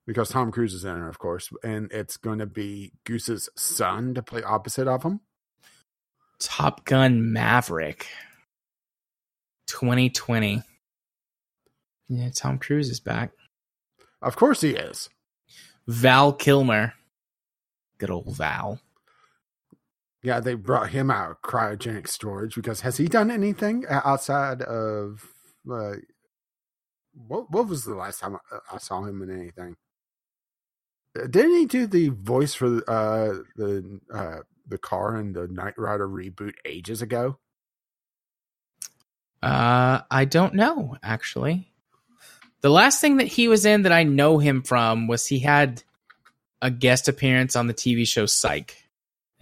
because 0.07 0.29
Tom 0.29 0.53
Cruise 0.53 0.75
is 0.75 0.85
in 0.85 1.03
it, 1.03 1.09
of 1.09 1.19
course, 1.19 1.51
and 1.65 1.91
it's 1.93 2.17
going 2.17 2.39
to 2.39 2.47
be 2.47 2.93
Goose's 3.05 3.49
son 3.57 4.15
to 4.15 4.23
play 4.23 4.43
opposite 4.43 4.87
of 4.87 5.03
him. 5.03 5.21
Top 6.39 6.85
Gun 6.85 7.33
Maverick 7.33 8.07
2020. 9.67 10.63
Yeah, 12.09 12.31
Tom 12.35 12.59
Cruise 12.59 12.91
is 12.91 13.01
back. 13.01 13.33
Of 14.21 14.37
course, 14.37 14.61
he 14.61 14.71
is. 14.71 15.09
Val 15.87 16.33
Kilmer. 16.33 16.95
Good 17.99 18.11
old 18.11 18.37
Val. 18.37 18.81
Yeah, 20.23 20.39
they 20.39 20.55
brought 20.55 20.91
him 20.91 21.11
out 21.11 21.33
of 21.33 21.43
cryogenic 21.43 22.07
storage 22.07 22.55
because 22.55 22.83
has 22.83 22.97
he 22.97 23.07
done 23.07 23.31
anything 23.31 23.85
outside 23.89 24.63
of 24.63 25.27
uh, 25.71 25.95
what? 27.13 27.51
What 27.51 27.67
was 27.67 27.85
the 27.85 27.95
last 27.95 28.21
time 28.21 28.39
I, 28.71 28.79
saw 28.79 29.03
him 29.03 29.21
in 29.23 29.31
anything? 29.31 29.77
Uh, 31.19 31.27
Didn't 31.27 31.57
he 31.57 31.67
do 31.67 31.87
the 31.89 32.11
voice 32.11 32.55
for 32.55 32.83
uh, 32.89 33.39
the 33.57 34.01
uh, 34.15 34.39
the 34.69 34.79
car 34.79 35.19
in 35.19 35.33
the 35.33 35.49
Knight 35.49 35.75
Rider 35.77 36.09
reboot 36.09 36.55
ages 36.65 37.03
ago? 37.03 37.39
Uh, 39.43 40.03
I 40.09 40.25
don't 40.25 40.55
know, 40.55 40.97
actually. 41.03 41.69
The 42.61 42.71
last 42.71 43.01
thing 43.01 43.17
that 43.17 43.27
he 43.27 43.49
was 43.49 43.67
in 43.67 43.83
that 43.83 43.93
I 43.93 44.05
know 44.05 44.39
him 44.39 44.63
from 44.63 45.09
was 45.09 45.27
he 45.27 45.41
had 45.41 45.83
a 46.61 46.71
guest 46.71 47.09
appearance 47.09 47.57
on 47.57 47.67
the 47.67 47.75
TV 47.75 48.07
show 48.07 48.27
Psych 48.27 48.82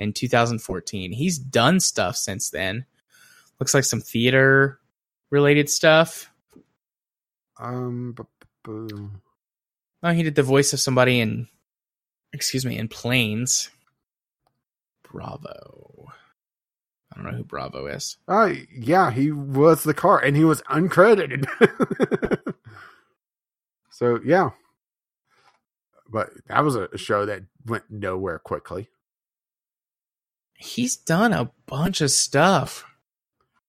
in 0.00 0.12
2014. 0.12 1.12
He's 1.12 1.38
done 1.38 1.78
stuff 1.78 2.16
since 2.16 2.50
then. 2.50 2.86
Looks 3.60 3.74
like 3.74 3.84
some 3.84 4.00
theater 4.00 4.80
related 5.30 5.68
stuff. 5.70 6.30
Um, 7.58 8.16
Oh, 10.02 10.10
he 10.12 10.22
did 10.22 10.34
the 10.34 10.42
voice 10.42 10.72
of 10.72 10.80
somebody 10.80 11.20
in, 11.20 11.46
excuse 12.32 12.64
me, 12.64 12.78
in 12.78 12.88
Planes. 12.88 13.70
Bravo. 15.02 16.08
I 17.12 17.16
don't 17.16 17.24
know 17.30 17.36
who 17.38 17.44
Bravo 17.44 17.86
is. 17.86 18.16
uh, 18.28 18.52
yeah, 18.74 19.10
he 19.10 19.30
was 19.32 19.82
the 19.82 19.92
car, 19.94 20.18
and 20.18 20.36
he 20.36 20.44
was 20.44 20.62
uncredited. 20.62 21.44
so 23.90 24.20
yeah, 24.24 24.50
but 26.08 26.30
that 26.46 26.64
was 26.64 26.76
a 26.76 26.96
show 26.96 27.26
that 27.26 27.42
went 27.66 27.84
nowhere 27.90 28.38
quickly. 28.38 28.88
He's 30.62 30.96
done 30.96 31.32
a 31.32 31.50
bunch 31.66 32.02
of 32.02 32.10
stuff, 32.10 32.84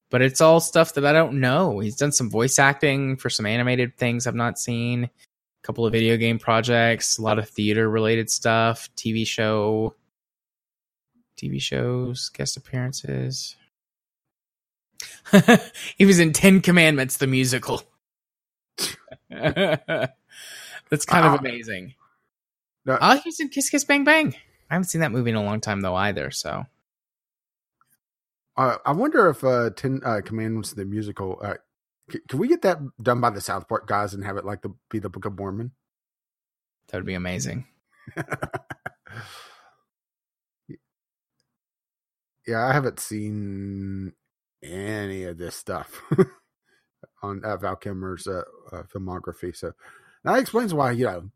but 0.10 0.22
it's 0.22 0.42
all 0.42 0.60
stuff 0.60 0.94
that 0.96 1.06
I 1.06 1.14
don't 1.14 1.40
know. 1.40 1.80
He's 1.80 1.96
done 1.96 2.12
some 2.12 2.30
voice 2.30 2.60
acting 2.60 3.16
for 3.16 3.30
some 3.30 3.46
animated 3.46 3.98
things 3.98 4.28
I've 4.28 4.36
not 4.36 4.60
seen, 4.60 5.06
a 5.06 5.10
couple 5.64 5.86
of 5.86 5.94
video 5.94 6.18
game 6.18 6.38
projects, 6.38 7.18
a 7.18 7.22
lot 7.22 7.40
of 7.40 7.48
theater 7.48 7.90
related 7.90 8.30
stuff, 8.30 8.90
TV 8.98 9.26
show, 9.26 9.96
TV 11.38 11.62
shows, 11.62 12.28
guest 12.30 12.58
appearances. 12.58 13.56
he 15.98 16.06
was 16.06 16.20
in 16.20 16.34
Ten 16.34 16.60
Commandments, 16.60 17.18
the 17.18 17.28
musical. 17.28 17.84
That's 19.30 21.06
kind 21.06 21.26
of 21.26 21.34
Ah. 21.34 21.38
amazing. 21.40 21.94
No. 22.86 22.98
Oh, 23.00 23.18
he's 23.24 23.40
in 23.40 23.48
Kiss 23.50 23.70
Kiss 23.70 23.86
Bang 23.86 24.04
Bang. 24.04 24.36
I 24.70 24.74
haven't 24.74 24.90
seen 24.90 25.02
that 25.02 25.12
movie 25.14 25.30
in 25.30 25.36
a 25.38 25.44
long 25.44 25.62
time 25.62 25.80
though 25.82 25.96
either. 25.96 26.32
So 26.32 26.66
Uh, 28.58 28.78
I 28.86 28.92
wonder 28.92 29.30
if 29.30 29.44
uh, 29.44 29.70
Ten 29.72 30.02
uh, 30.06 30.22
Commandments 30.24 30.74
the 30.74 30.86
musical. 30.86 31.40
Uh, 31.42 31.56
c- 32.12 32.20
can 32.28 32.40
we 32.40 32.48
get 32.48 32.62
that 32.64 32.80
done 33.02 33.22
by 33.22 33.30
the 33.30 33.42
South 33.42 33.68
Park 33.68 33.88
guys 33.88 34.14
and 34.14 34.24
have 34.24 34.38
it 34.38 34.46
like 34.46 34.62
the 34.62 34.74
be 34.90 35.00
the 35.00 35.10
Book 35.10 35.26
of 35.26 35.38
Mormon? 35.38 35.72
that 36.90 36.98
would 36.98 37.06
be 37.06 37.14
amazing. 37.14 37.66
yeah, 42.48 42.66
I 42.68 42.74
haven't 42.74 43.00
seen 43.00 44.14
any 44.64 45.24
of 45.24 45.38
this 45.38 45.56
stuff 45.56 46.02
on 47.24 47.44
uh, 47.44 47.58
Val 47.58 47.76
Kilmer's 47.78 48.28
uh, 48.28 48.44
uh, 48.72 48.84
filmography, 48.84 49.56
so 49.56 49.72
that 50.24 50.40
explains 50.40 50.74
why 50.74 50.92
you 50.92 51.06
know 51.06 51.30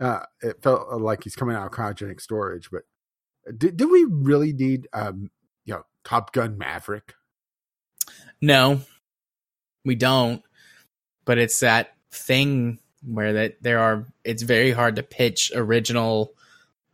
uh, 0.00 0.20
it 0.42 0.62
felt 0.62 1.00
like 1.00 1.24
he's 1.24 1.36
coming 1.36 1.56
out 1.56 1.66
of 1.66 1.72
cryogenic 1.72 2.20
storage. 2.20 2.70
But 2.70 2.82
did, 3.56 3.76
did 3.76 3.90
we 3.90 4.04
really 4.08 4.52
need 4.52 4.88
um, 4.92 5.30
you 5.64 5.74
know 5.74 5.84
Top 6.04 6.32
Gun 6.32 6.58
Maverick? 6.58 7.14
No, 8.40 8.80
we 9.84 9.94
don't. 9.94 10.42
But 11.24 11.38
it's 11.38 11.60
that 11.60 11.94
thing 12.10 12.78
where 13.04 13.32
that 13.34 13.62
there 13.62 13.78
are 13.78 14.06
it's 14.24 14.42
very 14.42 14.72
hard 14.72 14.96
to 14.96 15.02
pitch 15.02 15.52
original 15.54 16.34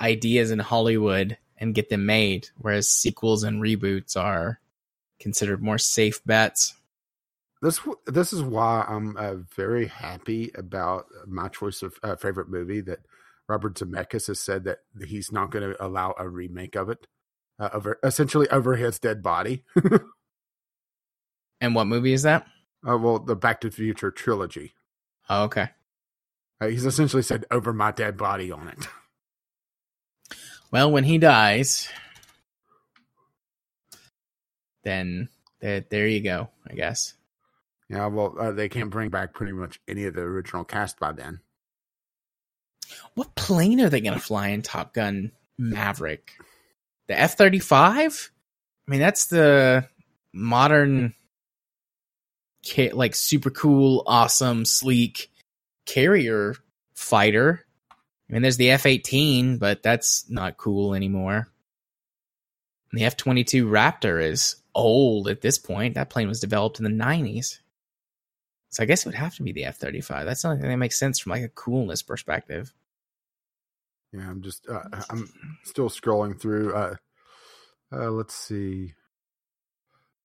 ideas 0.01 0.51
in 0.51 0.59
Hollywood 0.59 1.39
and 1.59 1.75
get 1.75 1.89
them 1.89 2.07
made, 2.07 2.49
whereas 2.59 2.89
sequels 2.89 3.43
and 3.43 3.63
reboots 3.63 4.17
are 4.17 4.61
considered 5.19 5.63
more 5.63 5.79
safe 5.79 6.23
bets. 6.25 6.75
This 7.63 7.81
this 8.07 8.33
is 8.33 8.43
why 8.43 8.85
I'm 8.87 9.17
uh, 9.17 9.37
very 9.57 9.87
happy 9.87 10.51
about 10.55 11.07
my 11.27 11.49
choice 11.49 11.83
of 11.83 11.95
uh, 12.03 12.17
favorite 12.17 12.51
movie 12.51 12.83
that 12.83 13.01
Robert 13.49 13.75
Zemeckis 13.75 14.27
has 14.27 14.41
said 14.41 14.65
that 14.65 14.81
he's 15.07 15.33
not 15.33 15.51
going 15.51 15.71
to 15.71 15.85
allow 15.85 16.15
a 16.19 16.29
remake 16.29 16.77
of 16.77 16.91
it 16.91 17.07
uh, 17.59 17.71
over 17.73 17.99
essentially 18.03 18.49
over 18.51 18.77
his 18.77 18.99
dead 18.99 19.23
body. 19.23 19.65
and 21.61 21.75
what 21.75 21.87
movie 21.87 22.13
is 22.13 22.23
that? 22.23 22.47
Uh, 22.87 22.97
well, 22.99 23.19
the 23.19 23.37
Back 23.37 23.61
to 23.63 23.71
the 23.71 23.77
Future 23.77 24.11
trilogy. 24.11 24.75
Oh, 25.29 25.45
okay. 25.45 25.71
Uh, 26.61 26.69
he's 26.69 26.87
essentially 26.87 27.23
said 27.23 27.45
over 27.51 27.73
my 27.73 27.91
dead 27.91 28.17
body 28.17 28.51
on 28.51 28.69
it. 28.69 28.87
Well, 30.73 30.91
when 30.91 31.05
he 31.05 31.17
dies, 31.19 31.89
then 34.83 35.29
there, 35.61 35.85
there 35.89 36.09
you 36.09 36.21
go. 36.21 36.51
I 36.69 36.75
guess. 36.75 37.15
Yeah, 37.89 38.07
well, 38.07 38.35
uh, 38.39 38.51
they 38.51 38.69
can't 38.69 38.91
bring 38.91 39.11
back 39.11 39.33
pretty 39.33 39.53
much 39.53 39.81
any 39.87 40.05
of 40.05 40.15
the 40.15 40.23
original 40.23 40.65
cast 40.65 40.99
by 40.99 41.13
then. 41.13 41.41
What 43.15 43.35
plane 43.37 43.81
are 43.81 43.89
they 43.89 44.01
going 44.01 44.15
to 44.15 44.21
fly 44.21 44.49
in 44.49 44.63
Top 44.63 44.93
Gun 44.93 45.31
Maverick? 45.57 46.33
The 47.09 47.19
F 47.19 47.37
35? 47.37 48.31
I 48.87 48.91
mean, 48.91 49.01
that's 49.01 49.27
the 49.27 49.89
modern, 50.33 51.15
like, 52.93 53.15
super 53.15 53.51
cool, 53.51 54.03
awesome, 54.07 54.65
sleek 54.65 55.31
carrier 55.87 56.57
fighter. 56.95 57.65
I 58.29 58.33
mean, 58.33 58.43
there's 58.43 58.57
the 58.57 58.71
F 58.71 58.87
18, 58.87 59.59
but 59.59 59.83
that's 59.83 60.29
not 60.29 60.57
cool 60.57 60.95
anymore. 60.95 61.49
And 62.91 63.01
the 63.01 63.05
F 63.05 63.17
22 63.17 63.67
Raptor 63.67 64.23
is 64.23 64.57
old 64.75 65.29
at 65.29 65.41
this 65.41 65.59
point. 65.59 65.95
That 65.95 66.11
plane 66.11 66.29
was 66.29 66.41
developed 66.41 66.79
in 66.79 66.85
the 66.85 67.05
90s. 67.05 67.59
So 68.71 68.83
I 68.83 68.87
guess 68.87 69.07
it 69.07 69.09
would 69.09 69.15
have 69.15 69.35
to 69.37 69.43
be 69.43 69.53
the 69.53 69.65
F 69.65 69.79
thirty 69.79 70.03
five. 70.03 70.27
That's 70.27 70.43
the 70.43 70.49
only 70.49 70.61
thing 70.61 70.71
that 70.71 70.77
makes 70.77 70.99
sense 70.99 71.19
from 71.19 71.31
like 71.31 71.43
a 71.43 71.49
coolness 71.49 72.03
perspective. 72.03 72.75
Yeah, 74.13 74.31
I'm 74.31 74.43
just 74.43 74.67
uh, 74.69 74.85
I'm 75.11 75.29
still 75.65 75.89
scrolling 75.91 76.41
through. 76.41 76.75
Uh, 76.75 76.97
uh, 77.93 78.11
let's 78.11 78.35
see. 78.35 78.95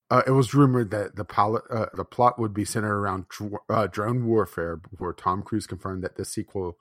Uh, 0.09 0.21
it 0.27 0.31
was 0.31 0.53
rumored 0.53 0.91
that 0.91 1.15
the 1.15 1.23
pilot, 1.23 1.63
uh, 1.71 1.85
the 1.93 2.03
plot 2.03 2.37
would 2.37 2.53
be 2.53 2.65
centered 2.65 2.97
around 2.97 3.27
dr- 3.29 3.61
uh, 3.69 3.87
drone 3.87 4.25
warfare. 4.25 4.75
Before 4.75 5.13
Tom 5.13 5.41
Cruise 5.41 5.67
confirmed 5.67 6.03
that 6.03 6.17
the 6.17 6.25
sequel 6.25 6.77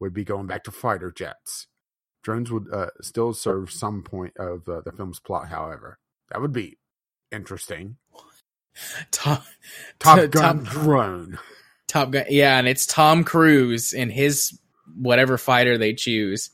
would 0.00 0.12
be 0.12 0.24
going 0.24 0.46
back 0.46 0.64
to 0.64 0.70
fighter 0.70 1.10
jets. 1.10 1.66
Drones 2.22 2.50
would 2.50 2.72
uh, 2.72 2.88
still 3.00 3.32
serve 3.32 3.70
some 3.70 4.02
point 4.02 4.34
of 4.38 4.68
uh, 4.68 4.82
the 4.84 4.92
film's 4.92 5.20
plot, 5.20 5.48
however. 5.48 5.98
That 6.30 6.40
would 6.42 6.52
be 6.52 6.78
interesting. 7.32 7.96
Top, 9.10 9.44
Top 9.98 10.30
Gun 10.30 10.64
top, 10.64 10.72
drone. 10.72 11.38
Top 11.88 12.10
Gun, 12.10 12.24
yeah, 12.28 12.58
and 12.58 12.66
it's 12.68 12.86
Tom 12.86 13.24
Cruise 13.24 13.92
in 13.92 14.10
his 14.10 14.58
whatever 14.96 15.38
fighter 15.38 15.78
they 15.78 15.94
choose 15.94 16.50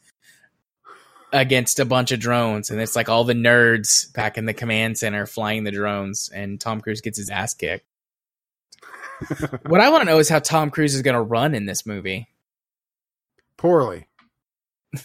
against 1.33 1.79
a 1.79 1.85
bunch 1.85 2.13
of 2.13 2.21
drones, 2.21 2.71
and 2.71 2.81
it's 2.81 2.97
like 2.97 3.09
all 3.09 3.25
the 3.25 3.35
nerds 3.35 4.13
back 4.13 4.37
in 4.37 4.47
the 4.47 4.55
command 4.55 4.99
center 4.99 5.27
flying 5.27 5.65
the 5.65 5.71
drones, 5.71 6.31
and 6.35 6.61
Tom 6.61 6.81
Cruise 6.81 7.01
gets 7.01 7.19
his 7.19 7.31
ass 7.31 7.55
kicked. 7.55 7.87
what 9.67 9.81
I 9.81 9.91
want 9.91 10.03
to 10.03 10.07
know 10.07 10.19
is 10.19 10.29
how 10.29 10.39
Tom 10.39 10.71
Cruise 10.71 10.95
is 10.95 11.03
going 11.03 11.15
to 11.15 11.21
run 11.21 11.55
in 11.55 11.67
this 11.67 11.85
movie. 11.85 12.29
Poorly. 13.57 14.09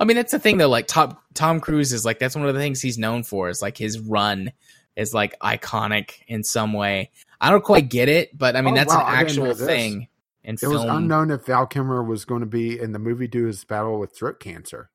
I 0.00 0.04
mean, 0.04 0.16
that's 0.16 0.32
the 0.32 0.38
thing 0.38 0.58
though. 0.58 0.68
Like 0.68 0.86
Tom 0.86 1.16
Tom 1.32 1.60
Cruise 1.60 1.92
is 1.92 2.04
like 2.04 2.18
that's 2.18 2.36
one 2.36 2.46
of 2.46 2.54
the 2.54 2.60
things 2.60 2.80
he's 2.80 2.98
known 2.98 3.22
for 3.22 3.48
is 3.48 3.62
like 3.62 3.78
his 3.78 3.98
run 3.98 4.52
is 4.96 5.14
like 5.14 5.38
iconic 5.40 6.12
in 6.26 6.44
some 6.44 6.72
way. 6.72 7.10
I 7.40 7.50
don't 7.50 7.64
quite 7.64 7.88
get 7.88 8.08
it, 8.08 8.36
but 8.36 8.56
I 8.56 8.60
mean 8.60 8.74
oh, 8.74 8.76
that's 8.76 8.94
wow, 8.94 9.06
an 9.06 9.14
actual 9.14 9.54
thing. 9.54 10.08
In 10.44 10.54
it 10.54 10.60
film. 10.60 10.74
was 10.74 10.84
unknown 10.84 11.30
if 11.30 11.46
Val 11.46 11.66
Kilmer 11.66 12.02
was 12.02 12.24
going 12.24 12.40
to 12.40 12.46
be 12.46 12.78
in 12.78 12.92
the 12.92 12.98
movie 12.98 13.26
due 13.26 13.42
to 13.42 13.46
his 13.46 13.64
battle 13.64 13.98
with 13.98 14.14
throat 14.14 14.40
cancer. 14.40 14.90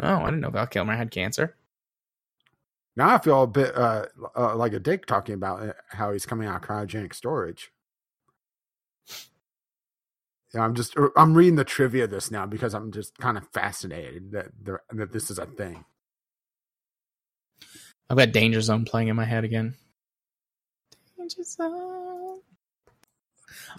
Oh, 0.00 0.16
I 0.16 0.24
didn't 0.26 0.40
know 0.40 0.50
Val 0.50 0.66
Kilmer 0.66 0.96
had 0.96 1.10
cancer. 1.10 1.56
Now 2.96 3.14
I 3.14 3.18
feel 3.18 3.42
a 3.42 3.46
bit 3.46 3.76
uh, 3.76 4.06
uh, 4.36 4.56
like 4.56 4.72
a 4.72 4.80
dick 4.80 5.06
talking 5.06 5.34
about 5.34 5.62
uh, 5.62 5.72
how 5.88 6.12
he's 6.12 6.26
coming 6.26 6.48
out 6.48 6.62
of 6.62 6.68
cryogenic 6.68 7.14
storage. 7.14 7.70
Yeah, 10.54 10.62
I'm 10.62 10.74
just 10.74 10.94
I'm 11.16 11.34
reading 11.34 11.56
the 11.56 11.64
trivia 11.64 12.04
of 12.04 12.10
this 12.10 12.30
now 12.30 12.44
because 12.44 12.74
I'm 12.74 12.92
just 12.92 13.16
kind 13.18 13.38
of 13.38 13.48
fascinated 13.48 14.32
that 14.32 14.48
that 14.92 15.12
this 15.12 15.30
is 15.30 15.38
a 15.38 15.46
thing. 15.46 15.84
I've 18.10 18.18
got 18.18 18.32
Danger 18.32 18.60
Zone 18.60 18.84
playing 18.84 19.08
in 19.08 19.16
my 19.16 19.24
head 19.24 19.44
again. 19.44 19.74
Danger 21.16 21.42
Zone. 21.44 22.40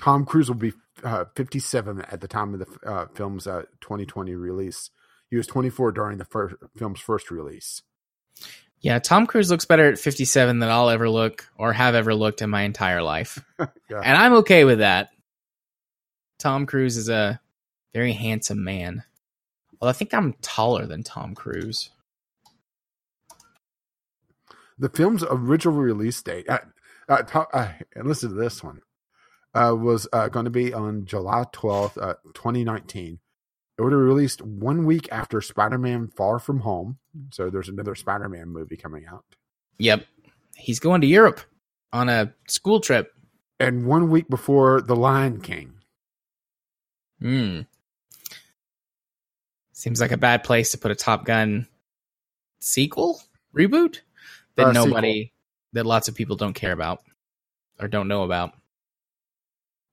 Tom 0.01 0.25
Cruise 0.25 0.49
will 0.49 0.55
be 0.55 0.73
uh, 1.03 1.25
57 1.35 2.01
at 2.01 2.21
the 2.21 2.27
time 2.27 2.53
of 2.53 2.59
the 2.59 2.89
uh, 2.89 3.07
film's 3.13 3.47
uh, 3.47 3.63
2020 3.81 4.35
release. 4.35 4.89
He 5.29 5.37
was 5.37 5.47
24 5.47 5.91
during 5.91 6.17
the 6.17 6.25
first, 6.25 6.55
film's 6.77 6.99
first 6.99 7.31
release. 7.31 7.81
Yeah, 8.81 8.99
Tom 8.99 9.27
Cruise 9.27 9.49
looks 9.49 9.65
better 9.65 9.87
at 9.87 9.97
57 9.97 10.59
than 10.59 10.69
I'll 10.69 10.89
ever 10.89 11.09
look 11.09 11.47
or 11.55 11.71
have 11.71 11.95
ever 11.95 12.13
looked 12.13 12.41
in 12.41 12.49
my 12.49 12.63
entire 12.63 13.01
life. 13.01 13.43
yeah. 13.59 13.67
And 14.03 14.17
I'm 14.17 14.33
okay 14.35 14.65
with 14.65 14.79
that. 14.79 15.09
Tom 16.37 16.65
Cruise 16.65 16.97
is 16.97 17.07
a 17.07 17.39
very 17.93 18.11
handsome 18.11 18.63
man. 18.63 19.03
Well, 19.79 19.89
I 19.89 19.93
think 19.93 20.13
I'm 20.13 20.33
taller 20.41 20.85
than 20.85 21.03
Tom 21.03 21.33
Cruise. 21.33 21.89
The 24.77 24.89
film's 24.89 25.23
original 25.29 25.77
release 25.77 26.21
date, 26.21 26.49
uh, 26.49 26.59
uh, 27.07 27.23
uh, 27.53 27.71
and 27.95 28.07
listen 28.07 28.29
to 28.29 28.35
this 28.35 28.63
one, 28.63 28.81
uh, 29.53 29.75
was 29.77 30.07
uh, 30.13 30.29
going 30.29 30.45
to 30.45 30.51
be 30.51 30.73
on 30.73 31.05
July 31.05 31.45
12th, 31.53 32.01
uh, 32.01 32.15
2019. 32.33 33.19
It 33.77 33.81
would 33.81 33.91
have 33.91 34.01
released 34.01 34.41
one 34.41 34.85
week 34.85 35.07
after 35.11 35.41
Spider 35.41 35.77
Man 35.77 36.07
Far 36.07 36.39
From 36.39 36.59
Home. 36.59 36.99
So 37.31 37.49
there's 37.49 37.69
another 37.69 37.95
Spider 37.95 38.29
Man 38.29 38.49
movie 38.49 38.77
coming 38.77 39.05
out. 39.05 39.25
Yep. 39.79 40.05
He's 40.55 40.79
going 40.79 41.01
to 41.01 41.07
Europe 41.07 41.41
on 41.91 42.09
a 42.09 42.33
school 42.47 42.79
trip. 42.79 43.13
And 43.59 43.85
one 43.85 44.09
week 44.09 44.27
before 44.29 44.81
The 44.81 44.95
Lion 44.95 45.41
King. 45.41 45.73
Hmm. 47.19 47.61
Seems 49.71 50.01
like 50.01 50.11
a 50.11 50.17
bad 50.17 50.43
place 50.43 50.71
to 50.71 50.77
put 50.77 50.91
a 50.91 50.95
Top 50.95 51.25
Gun 51.25 51.67
sequel 52.59 53.21
reboot 53.55 53.99
that 54.55 54.67
uh, 54.67 54.71
nobody 54.71 55.23
sequel. 55.23 55.33
that 55.73 55.85
lots 55.85 56.07
of 56.07 56.15
people 56.15 56.35
don't 56.35 56.53
care 56.53 56.71
about 56.71 57.01
or 57.79 57.87
don't 57.87 58.07
know 58.07 58.23
about. 58.23 58.53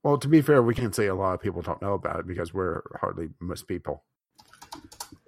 Well, 0.02 0.18
to 0.18 0.28
be 0.28 0.40
fair, 0.40 0.62
we 0.62 0.74
can't 0.74 0.94
say 0.94 1.06
a 1.06 1.14
lot 1.14 1.34
of 1.34 1.40
people 1.40 1.62
don't 1.62 1.82
know 1.82 1.92
about 1.92 2.20
it 2.20 2.26
because 2.26 2.54
we're 2.54 2.82
hardly 3.00 3.28
most 3.38 3.68
people. 3.68 4.02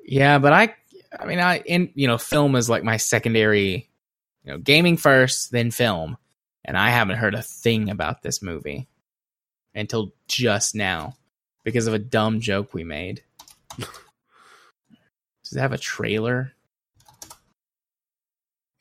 Yeah, 0.05 0.39
but 0.39 0.53
I, 0.53 0.75
I 1.19 1.27
mean, 1.27 1.41
I 1.41 1.59
in 1.61 1.91
you 1.95 2.07
know, 2.07 2.19
film 2.19 2.57
is 2.57 2.71
like 2.71 2.83
my 2.83 2.97
secondary, 2.97 3.89
you 4.45 4.53
know, 4.53 4.59
gaming 4.59 4.97
first, 4.97 5.53
then 5.53 5.71
film, 5.71 6.17
and 6.65 6.77
I 6.77 6.91
haven't 6.91 7.19
heard 7.19 7.35
a 7.35 7.43
thing 7.43 7.91
about 7.91 8.23
this 8.23 8.43
movie 8.43 8.89
until 9.75 10.13
just 10.27 10.75
now 10.75 11.17
because 11.65 11.87
of 11.87 11.95
a 11.95 11.99
dumb 11.99 12.41
joke 12.41 12.73
we 12.73 12.85
made. 12.85 13.23
Does 13.79 13.89
it 15.55 15.61
have 15.61 15.73
a 15.73 15.79
trailer? 15.79 16.53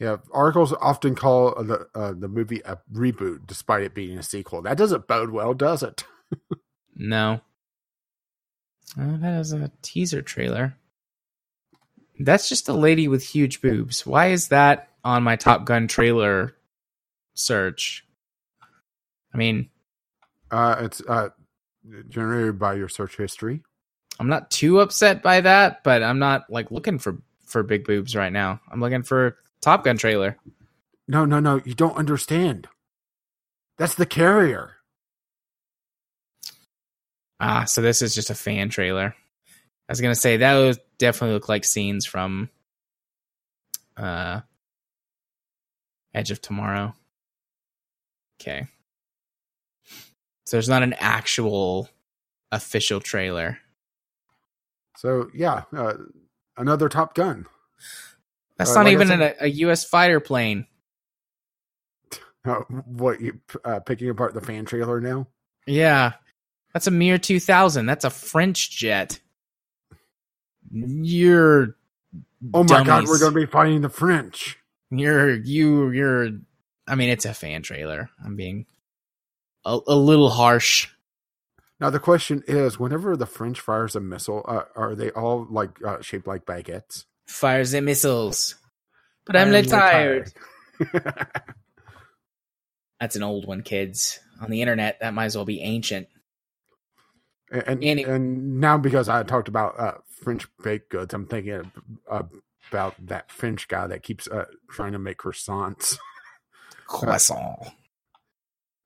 Yeah, 0.02 0.18
articles 0.34 0.74
often 0.82 1.14
call 1.14 1.54
the 1.64 1.88
uh, 1.94 2.14
the 2.18 2.28
movie 2.28 2.60
a 2.66 2.80
reboot, 2.92 3.46
despite 3.46 3.84
it 3.84 3.94
being 3.94 4.18
a 4.18 4.24
sequel. 4.24 4.64
That 4.64 4.76
doesn't 4.76 5.06
bode 5.06 5.30
well, 5.30 5.54
does 5.54 5.84
it? 5.84 6.04
no. 6.96 7.42
Oh, 9.00 9.18
that 9.18 9.40
is 9.40 9.54
a 9.54 9.72
teaser 9.84 10.24
trailer. 10.24 10.76
That's 12.20 12.50
just 12.50 12.68
a 12.68 12.74
lady 12.74 13.08
with 13.08 13.24
huge 13.24 13.62
boobs. 13.62 14.04
Why 14.04 14.30
is 14.30 14.48
that 14.48 14.90
on 15.04 15.22
my 15.22 15.36
Top 15.36 15.66
Gun 15.66 15.88
trailer 15.88 16.56
search? 17.36 18.04
I 19.36 19.38
mean, 19.38 19.70
uh, 20.50 20.78
it's 20.80 21.04
uh, 21.08 21.30
generated 22.10 22.58
by 22.58 22.74
your 22.74 22.90
search 22.90 23.18
history. 23.18 23.62
I'm 24.20 24.30
not 24.30 24.50
too 24.50 24.80
upset 24.80 25.22
by 25.22 25.42
that, 25.42 25.84
but 25.84 26.02
I'm 26.02 26.18
not 26.18 26.50
like 26.50 26.72
looking 26.72 26.98
for 26.98 27.22
for 27.46 27.62
big 27.62 27.86
boobs 27.86 28.16
right 28.16 28.34
now. 28.34 28.62
I'm 28.72 28.80
looking 28.82 29.04
for 29.04 29.38
Top 29.62 29.84
Gun 29.84 29.98
trailer. 29.98 30.38
No, 31.08 31.26
no, 31.26 31.40
no. 31.40 31.62
You 31.66 31.74
don't 31.74 31.98
understand. 31.98 32.68
That's 33.78 33.96
the 33.96 34.06
carrier. 34.06 34.76
Ah, 37.40 37.66
so 37.66 37.82
this 37.82 38.02
is 38.02 38.14
just 38.14 38.30
a 38.30 38.36
fan 38.36 38.70
trailer. 38.70 39.16
I 39.90 39.92
was 39.92 40.02
gonna 40.02 40.16
say 40.16 40.38
that 40.38 40.58
would 40.58 40.80
definitely 41.00 41.34
look 41.34 41.50
like 41.50 41.66
scenes 41.66 42.06
from 42.06 42.50
uh 43.98 44.42
Edge 46.14 46.32
of 46.32 46.42
Tomorrow. 46.42 46.94
Okay. 48.40 48.68
So 50.46 50.58
there's 50.58 50.70
not 50.70 50.84
an 50.84 50.94
actual 51.00 51.90
official 52.52 53.00
trailer. 53.00 53.60
So 54.98 55.30
yeah, 55.34 55.64
uh, 55.76 55.94
another 56.58 56.90
Top 56.90 57.16
Gun. 57.16 57.46
That's 58.62 58.72
Uh, 58.72 58.76
not 58.76 58.86
like 58.86 58.94
even 58.94 59.08
said- 59.08 59.22
a, 59.22 59.44
a 59.46 59.48
U.S. 59.48 59.84
fighter 59.86 60.20
plane. 60.20 60.68
Uh, 62.44 62.62
what 62.86 63.22
you 63.22 63.40
uh, 63.64 63.80
picking 63.82 64.10
apart 64.10 64.34
the 64.34 64.42
fan 64.42 64.66
trailer 64.66 65.00
now? 65.00 65.28
Yeah, 65.68 66.14
that's 66.74 66.88
a 66.88 66.92
Mirage 66.92 67.22
2000. 67.22 67.86
That's 67.86 68.04
a 68.04 68.10
French 68.10 68.72
jet. 68.72 69.20
You're 70.72 71.76
Oh 72.54 72.64
my 72.64 72.84
god, 72.84 73.08
we're 73.08 73.20
going 73.20 73.34
to 73.36 73.40
be 73.40 73.46
fighting 73.46 73.82
the 73.82 73.90
French. 73.90 74.58
you're 74.90 75.36
you 75.36 75.92
you're. 75.92 76.30
I 76.88 76.96
mean, 76.96 77.10
it's 77.10 77.26
a 77.26 77.34
fan 77.36 77.62
trailer. 77.62 78.10
I'm 78.26 78.36
being 78.36 78.66
a, 79.64 79.78
a 79.86 79.96
little 79.96 80.32
harsh. 80.32 80.88
Now 81.80 81.92
the 81.92 82.00
question 82.00 82.44
is, 82.48 82.80
whenever 82.80 83.16
the 83.16 83.28
French 83.28 83.60
fires 83.60 83.96
a 83.96 84.00
missile, 84.00 84.44
uh, 84.48 84.64
are 84.76 84.96
they 84.96 85.12
all 85.12 85.46
like 85.50 85.80
uh, 85.86 86.02
shaped 86.02 86.26
like 86.26 86.46
baguettes? 86.46 87.06
Fires 87.28 87.74
and 87.74 87.86
missiles. 87.86 88.56
But 89.26 89.36
I'm 89.36 89.48
I'm 89.48 89.52
little 89.54 89.72
tired. 89.72 90.32
That's 93.00 93.16
an 93.16 93.24
old 93.24 93.48
one, 93.48 93.62
kids. 93.64 94.20
On 94.42 94.50
the 94.50 94.62
internet, 94.62 95.00
that 95.02 95.14
might 95.14 95.26
as 95.26 95.36
well 95.36 95.46
be 95.46 95.62
ancient. 95.62 96.08
and 97.52 97.64
and, 97.68 97.84
Any- 97.84 98.04
and 98.04 98.60
now 98.60 98.78
because 98.78 99.10
I 99.10 99.24
talked 99.24 99.48
about 99.48 99.80
uh, 99.80 99.94
French 100.24 100.48
baked 100.64 100.90
goods, 100.90 101.14
I'm 101.14 101.28
thinking 101.28 101.54
of, 101.54 101.68
uh, 102.10 102.24
about 102.70 102.96
that 103.08 103.32
French 103.32 103.68
guy 103.68 103.88
that 103.88 104.04
keeps 104.04 104.28
uh, 104.28 104.46
trying 104.70 104.94
to 104.94 105.00
make 105.00 105.18
croissants. 105.18 105.98
Croissant. 106.88 107.58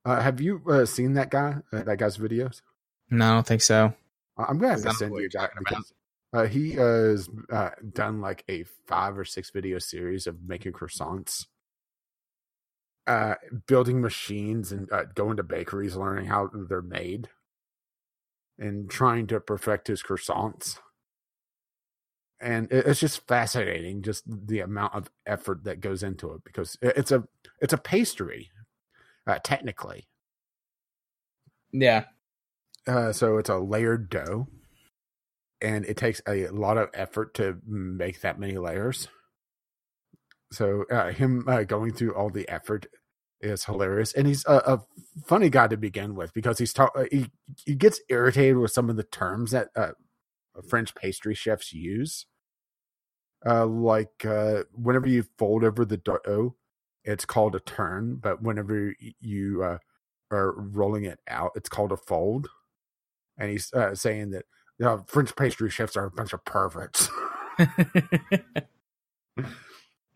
Uh, 0.05 0.21
have 0.21 0.39
you 0.39 0.61
uh, 0.69 0.85
seen 0.85 1.13
that 1.13 1.31
guy? 1.31 1.55
Uh, 1.73 1.81
that 1.83 1.97
guy's 1.97 2.17
videos? 2.17 2.61
No, 3.09 3.25
I 3.25 3.33
don't 3.35 3.47
think 3.47 3.61
so. 3.63 3.93
Uh, 4.37 4.45
I'm 4.47 4.59
gonna 4.59 4.73
have 4.73 4.79
I 4.79 4.81
to 4.81 4.83
don't 4.83 4.93
know 4.93 4.97
send 4.99 5.11
what 5.11 5.17
you 5.23 5.29
you're 5.33 5.41
that 5.41 5.51
because 5.57 5.93
uh, 6.35 6.47
he 6.47 6.73
has 6.73 7.29
uh, 7.49 7.69
done 7.93 8.19
like 8.19 8.43
a 8.49 8.65
five 8.87 9.17
or 9.17 9.23
six 9.23 9.51
video 9.51 9.79
series 9.79 10.27
of 10.27 10.35
making 10.45 10.73
croissants, 10.73 11.45
uh, 13.07 13.35
building 13.67 14.01
machines 14.01 14.73
and 14.73 14.91
uh, 14.91 15.05
going 15.15 15.37
to 15.37 15.43
bakeries, 15.43 15.95
learning 15.95 16.25
how 16.25 16.49
they're 16.67 16.81
made, 16.81 17.29
and 18.59 18.89
trying 18.89 19.27
to 19.27 19.39
perfect 19.39 19.87
his 19.87 20.03
croissants. 20.03 20.79
And 22.41 22.67
it's 22.69 22.99
just 22.99 23.25
fascinating, 23.27 24.01
just 24.01 24.25
the 24.27 24.59
amount 24.59 24.93
of 24.93 25.09
effort 25.25 25.63
that 25.63 25.79
goes 25.79 26.03
into 26.03 26.33
it 26.33 26.43
because 26.43 26.77
it's 26.81 27.11
a 27.11 27.23
it's 27.61 27.71
a 27.71 27.77
pastry, 27.77 28.51
uh, 29.25 29.39
technically. 29.41 30.09
Yeah. 31.71 32.05
Uh, 32.85 33.13
so 33.13 33.37
it's 33.37 33.49
a 33.49 33.57
layered 33.57 34.09
dough, 34.09 34.49
and 35.61 35.85
it 35.85 35.97
takes 35.97 36.21
a 36.27 36.47
lot 36.49 36.77
of 36.77 36.89
effort 36.93 37.33
to 37.35 37.57
make 37.65 38.21
that 38.21 38.39
many 38.39 38.57
layers. 38.57 39.07
So 40.51 40.85
uh, 40.91 41.11
him 41.11 41.45
uh, 41.47 41.63
going 41.63 41.93
through 41.93 42.15
all 42.15 42.29
the 42.29 42.47
effort 42.47 42.87
is 43.41 43.65
hilarious, 43.65 44.13
and 44.13 44.27
he's 44.27 44.45
a, 44.45 44.55
a 44.65 44.83
funny 45.25 45.49
guy 45.49 45.67
to 45.67 45.77
begin 45.77 46.15
with 46.15 46.33
because 46.33 46.59
he's 46.59 46.77
uh, 46.77 46.87
he 47.11 47.29
he 47.65 47.75
gets 47.75 47.99
irritated 48.09 48.57
with 48.57 48.71
some 48.71 48.89
of 48.89 48.95
the 48.95 49.03
terms 49.03 49.51
that 49.51 49.69
uh, 49.75 49.91
French 50.69 50.95
pastry 50.95 51.33
chefs 51.35 51.73
use. 51.73 52.25
Uh, 53.45 53.65
like 53.65 54.25
uh, 54.25 54.63
whenever 54.73 55.07
you 55.07 55.23
fold 55.37 55.63
over 55.63 55.85
the 55.85 55.97
dough, 55.97 56.55
it's 57.03 57.25
called 57.25 57.55
a 57.55 57.59
turn, 57.59 58.15
but 58.15 58.41
whenever 58.41 58.95
you 59.19 59.61
are 60.31 60.53
rolling 60.57 61.03
it 61.03 61.19
out, 61.27 61.51
it's 61.55 61.69
called 61.69 61.91
a 61.91 61.97
fold. 61.97 62.47
And 63.37 63.51
he's 63.51 63.71
saying 63.93 64.31
that 64.31 64.45
you 64.79 64.85
know, 64.85 65.03
French 65.07 65.35
pastry 65.35 65.69
chefs 65.69 65.95
are 65.97 66.05
a 66.05 66.11
bunch 66.11 66.33
of 66.33 66.43
perverts. 66.45 67.09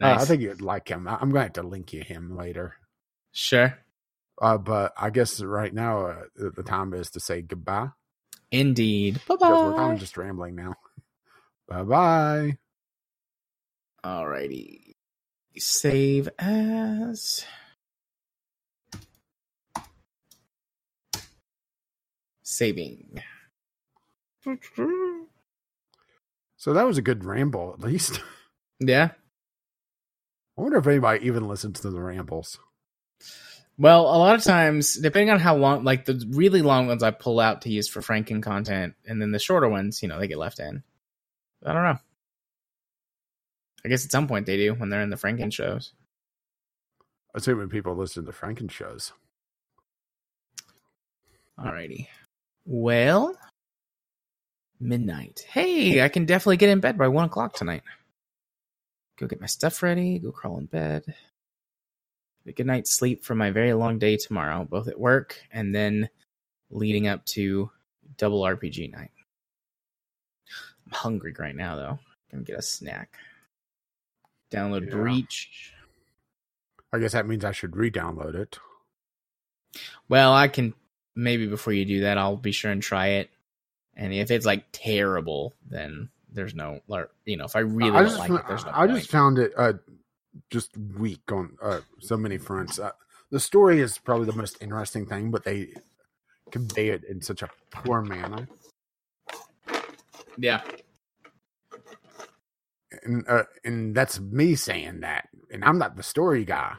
Uh, 0.01 0.15
I 0.17 0.23
think 0.23 0.41
you'd 0.41 0.61
like 0.61 0.87
him. 0.87 1.05
I- 1.09 1.15
I'm 1.19 1.29
going 1.29 1.33
to 1.33 1.39
have 1.41 1.53
to 1.53 1.63
link 1.63 1.91
you 1.91 2.01
him 2.01 2.37
later. 2.37 2.75
sure. 3.33 3.77
Uh, 4.41 4.57
but 4.57 4.93
I 4.95 5.09
guess 5.09 5.41
right 5.41 5.73
now 5.73 6.05
uh, 6.05 6.21
the 6.37 6.63
time 6.63 6.93
is 6.93 7.09
to 7.09 7.19
say 7.19 7.41
goodbye 7.41 7.89
Indeed. 8.49 9.15
Bye 9.27 9.35
because 9.35 9.61
we're 9.61 9.75
kind 9.75 9.91
of 9.95 9.99
just 9.99 10.15
rambling 10.15 10.55
now. 10.55 10.75
Bye 11.67 11.83
bye. 11.83 12.57
Alrighty. 14.05 14.93
Save 15.57 16.29
as. 16.39 17.43
Saving. 22.43 23.21
So 26.57 26.73
that 26.73 26.85
was 26.85 26.97
a 26.97 27.01
good 27.01 27.23
ramble, 27.25 27.73
at 27.73 27.81
least. 27.81 28.21
Yeah. 28.81 29.09
I 30.57 30.61
wonder 30.61 30.77
if 30.77 30.87
anybody 30.87 31.25
even 31.25 31.49
listens 31.49 31.81
to 31.81 31.89
the 31.89 32.01
rambles. 32.01 32.59
Well, 33.77 34.01
a 34.01 34.15
lot 34.17 34.35
of 34.35 34.43
times, 34.43 34.93
depending 34.93 35.29
on 35.31 35.39
how 35.39 35.57
long, 35.57 35.83
like 35.83 36.05
the 36.05 36.25
really 36.29 36.61
long 36.61 36.87
ones 36.87 37.03
I 37.03 37.11
pull 37.11 37.41
out 37.41 37.63
to 37.63 37.69
use 37.69 37.89
for 37.89 37.99
Franken 37.99 38.41
content, 38.41 38.93
and 39.05 39.21
then 39.21 39.31
the 39.31 39.39
shorter 39.39 39.67
ones, 39.67 40.01
you 40.01 40.07
know, 40.07 40.17
they 40.17 40.29
get 40.29 40.37
left 40.37 40.59
in. 40.59 40.83
I 41.65 41.73
don't 41.73 41.83
know. 41.83 41.97
I 43.85 43.89
guess 43.89 44.05
at 44.05 44.11
some 44.11 44.27
point 44.27 44.45
they 44.45 44.57
do 44.57 44.73
when 44.73 44.87
they're 44.87 45.01
in 45.01 45.09
the 45.09 45.15
Franken 45.17 45.51
shows. 45.51 45.93
Assuming 47.35 47.69
people 47.69 47.95
listen 47.95 48.25
to 48.25 48.31
Franken 48.31 48.71
shows. 48.71 49.13
Alrighty. 51.59 52.07
Well, 52.65 53.37
midnight. 54.79 55.45
Hey, 55.49 56.01
I 56.01 56.09
can 56.09 56.25
definitely 56.25 56.57
get 56.57 56.69
in 56.69 56.79
bed 56.79 56.97
by 56.97 57.07
one 57.07 57.25
o'clock 57.25 57.53
tonight. 57.53 57.83
Go 59.17 59.27
get 59.27 59.41
my 59.41 59.47
stuff 59.47 59.83
ready, 59.83 60.19
go 60.19 60.31
crawl 60.31 60.57
in 60.57 60.65
bed. 60.65 61.13
A 62.47 62.51
good 62.51 62.65
night's 62.65 62.91
sleep 62.91 63.23
for 63.23 63.35
my 63.35 63.51
very 63.51 63.73
long 63.73 63.99
day 63.99 64.17
tomorrow, 64.17 64.65
both 64.65 64.87
at 64.87 64.99
work 64.99 65.37
and 65.51 65.75
then 65.75 66.09
leading 66.71 67.07
up 67.07 67.25
to 67.25 67.69
double 68.17 68.41
RPG 68.41 68.91
night. 68.91 69.11
I'm 70.85 70.91
hungry 70.93 71.35
right 71.37 71.55
now, 71.55 71.75
though. 71.75 71.99
Gonna 72.31 72.43
get 72.43 72.57
a 72.57 72.61
snack. 72.61 73.17
Download 74.51 74.85
Yeah. 74.85 74.95
Breach. 74.95 75.73
I 76.91 76.97
guess 76.97 77.11
that 77.11 77.27
means 77.27 77.45
I 77.45 77.51
should 77.51 77.75
re-download 77.75 78.33
it. 78.33 78.57
Well, 80.07 80.33
I 80.33 80.47
can 80.47 80.73
maybe 81.15 81.45
before 81.45 81.73
you 81.73 81.85
do 81.85 82.01
that, 82.01 82.17
I'll 82.17 82.37
be 82.37 82.51
sure 82.51 82.71
and 82.71 82.81
try 82.81 83.07
it. 83.07 83.29
And 83.99 84.13
if 84.13 84.31
it's 84.31 84.45
like 84.45 84.63
terrible, 84.71 85.53
then 85.69 86.07
there's 86.31 86.55
no, 86.55 86.79
or, 86.87 87.09
you 87.25 87.35
know, 87.35 87.43
if 87.43 87.55
I 87.55 87.59
really 87.59 87.91
I 87.91 88.03
don't 88.03 88.07
just, 88.07 88.19
like 88.19 88.31
it, 88.31 88.47
there's 88.47 88.63
no 88.65 88.71
I 88.73 88.87
point. 88.87 88.97
just 88.97 89.11
found 89.11 89.37
it 89.39 89.51
uh, 89.57 89.73
just 90.49 90.71
weak 90.77 91.29
on 91.31 91.57
uh, 91.61 91.81
so 91.99 92.15
many 92.15 92.37
fronts. 92.37 92.79
Uh, 92.79 92.91
the 93.29 93.41
story 93.41 93.81
is 93.81 93.97
probably 93.97 94.25
the 94.25 94.33
most 94.37 94.57
interesting 94.61 95.05
thing, 95.05 95.31
but 95.31 95.43
they 95.43 95.73
convey 96.49 96.89
it 96.89 97.03
in 97.03 97.21
such 97.21 97.43
a 97.43 97.49
poor 97.71 98.01
manner. 98.01 98.47
yeah, 100.37 100.61
And 103.03 103.25
uh, 103.27 103.43
and 103.65 103.93
that's 103.93 104.19
me 104.19 104.55
saying 104.55 105.01
that, 105.01 105.27
and 105.51 105.65
I'm 105.65 105.77
not 105.77 105.97
the 105.97 106.03
story 106.03 106.45
guy. 106.45 106.75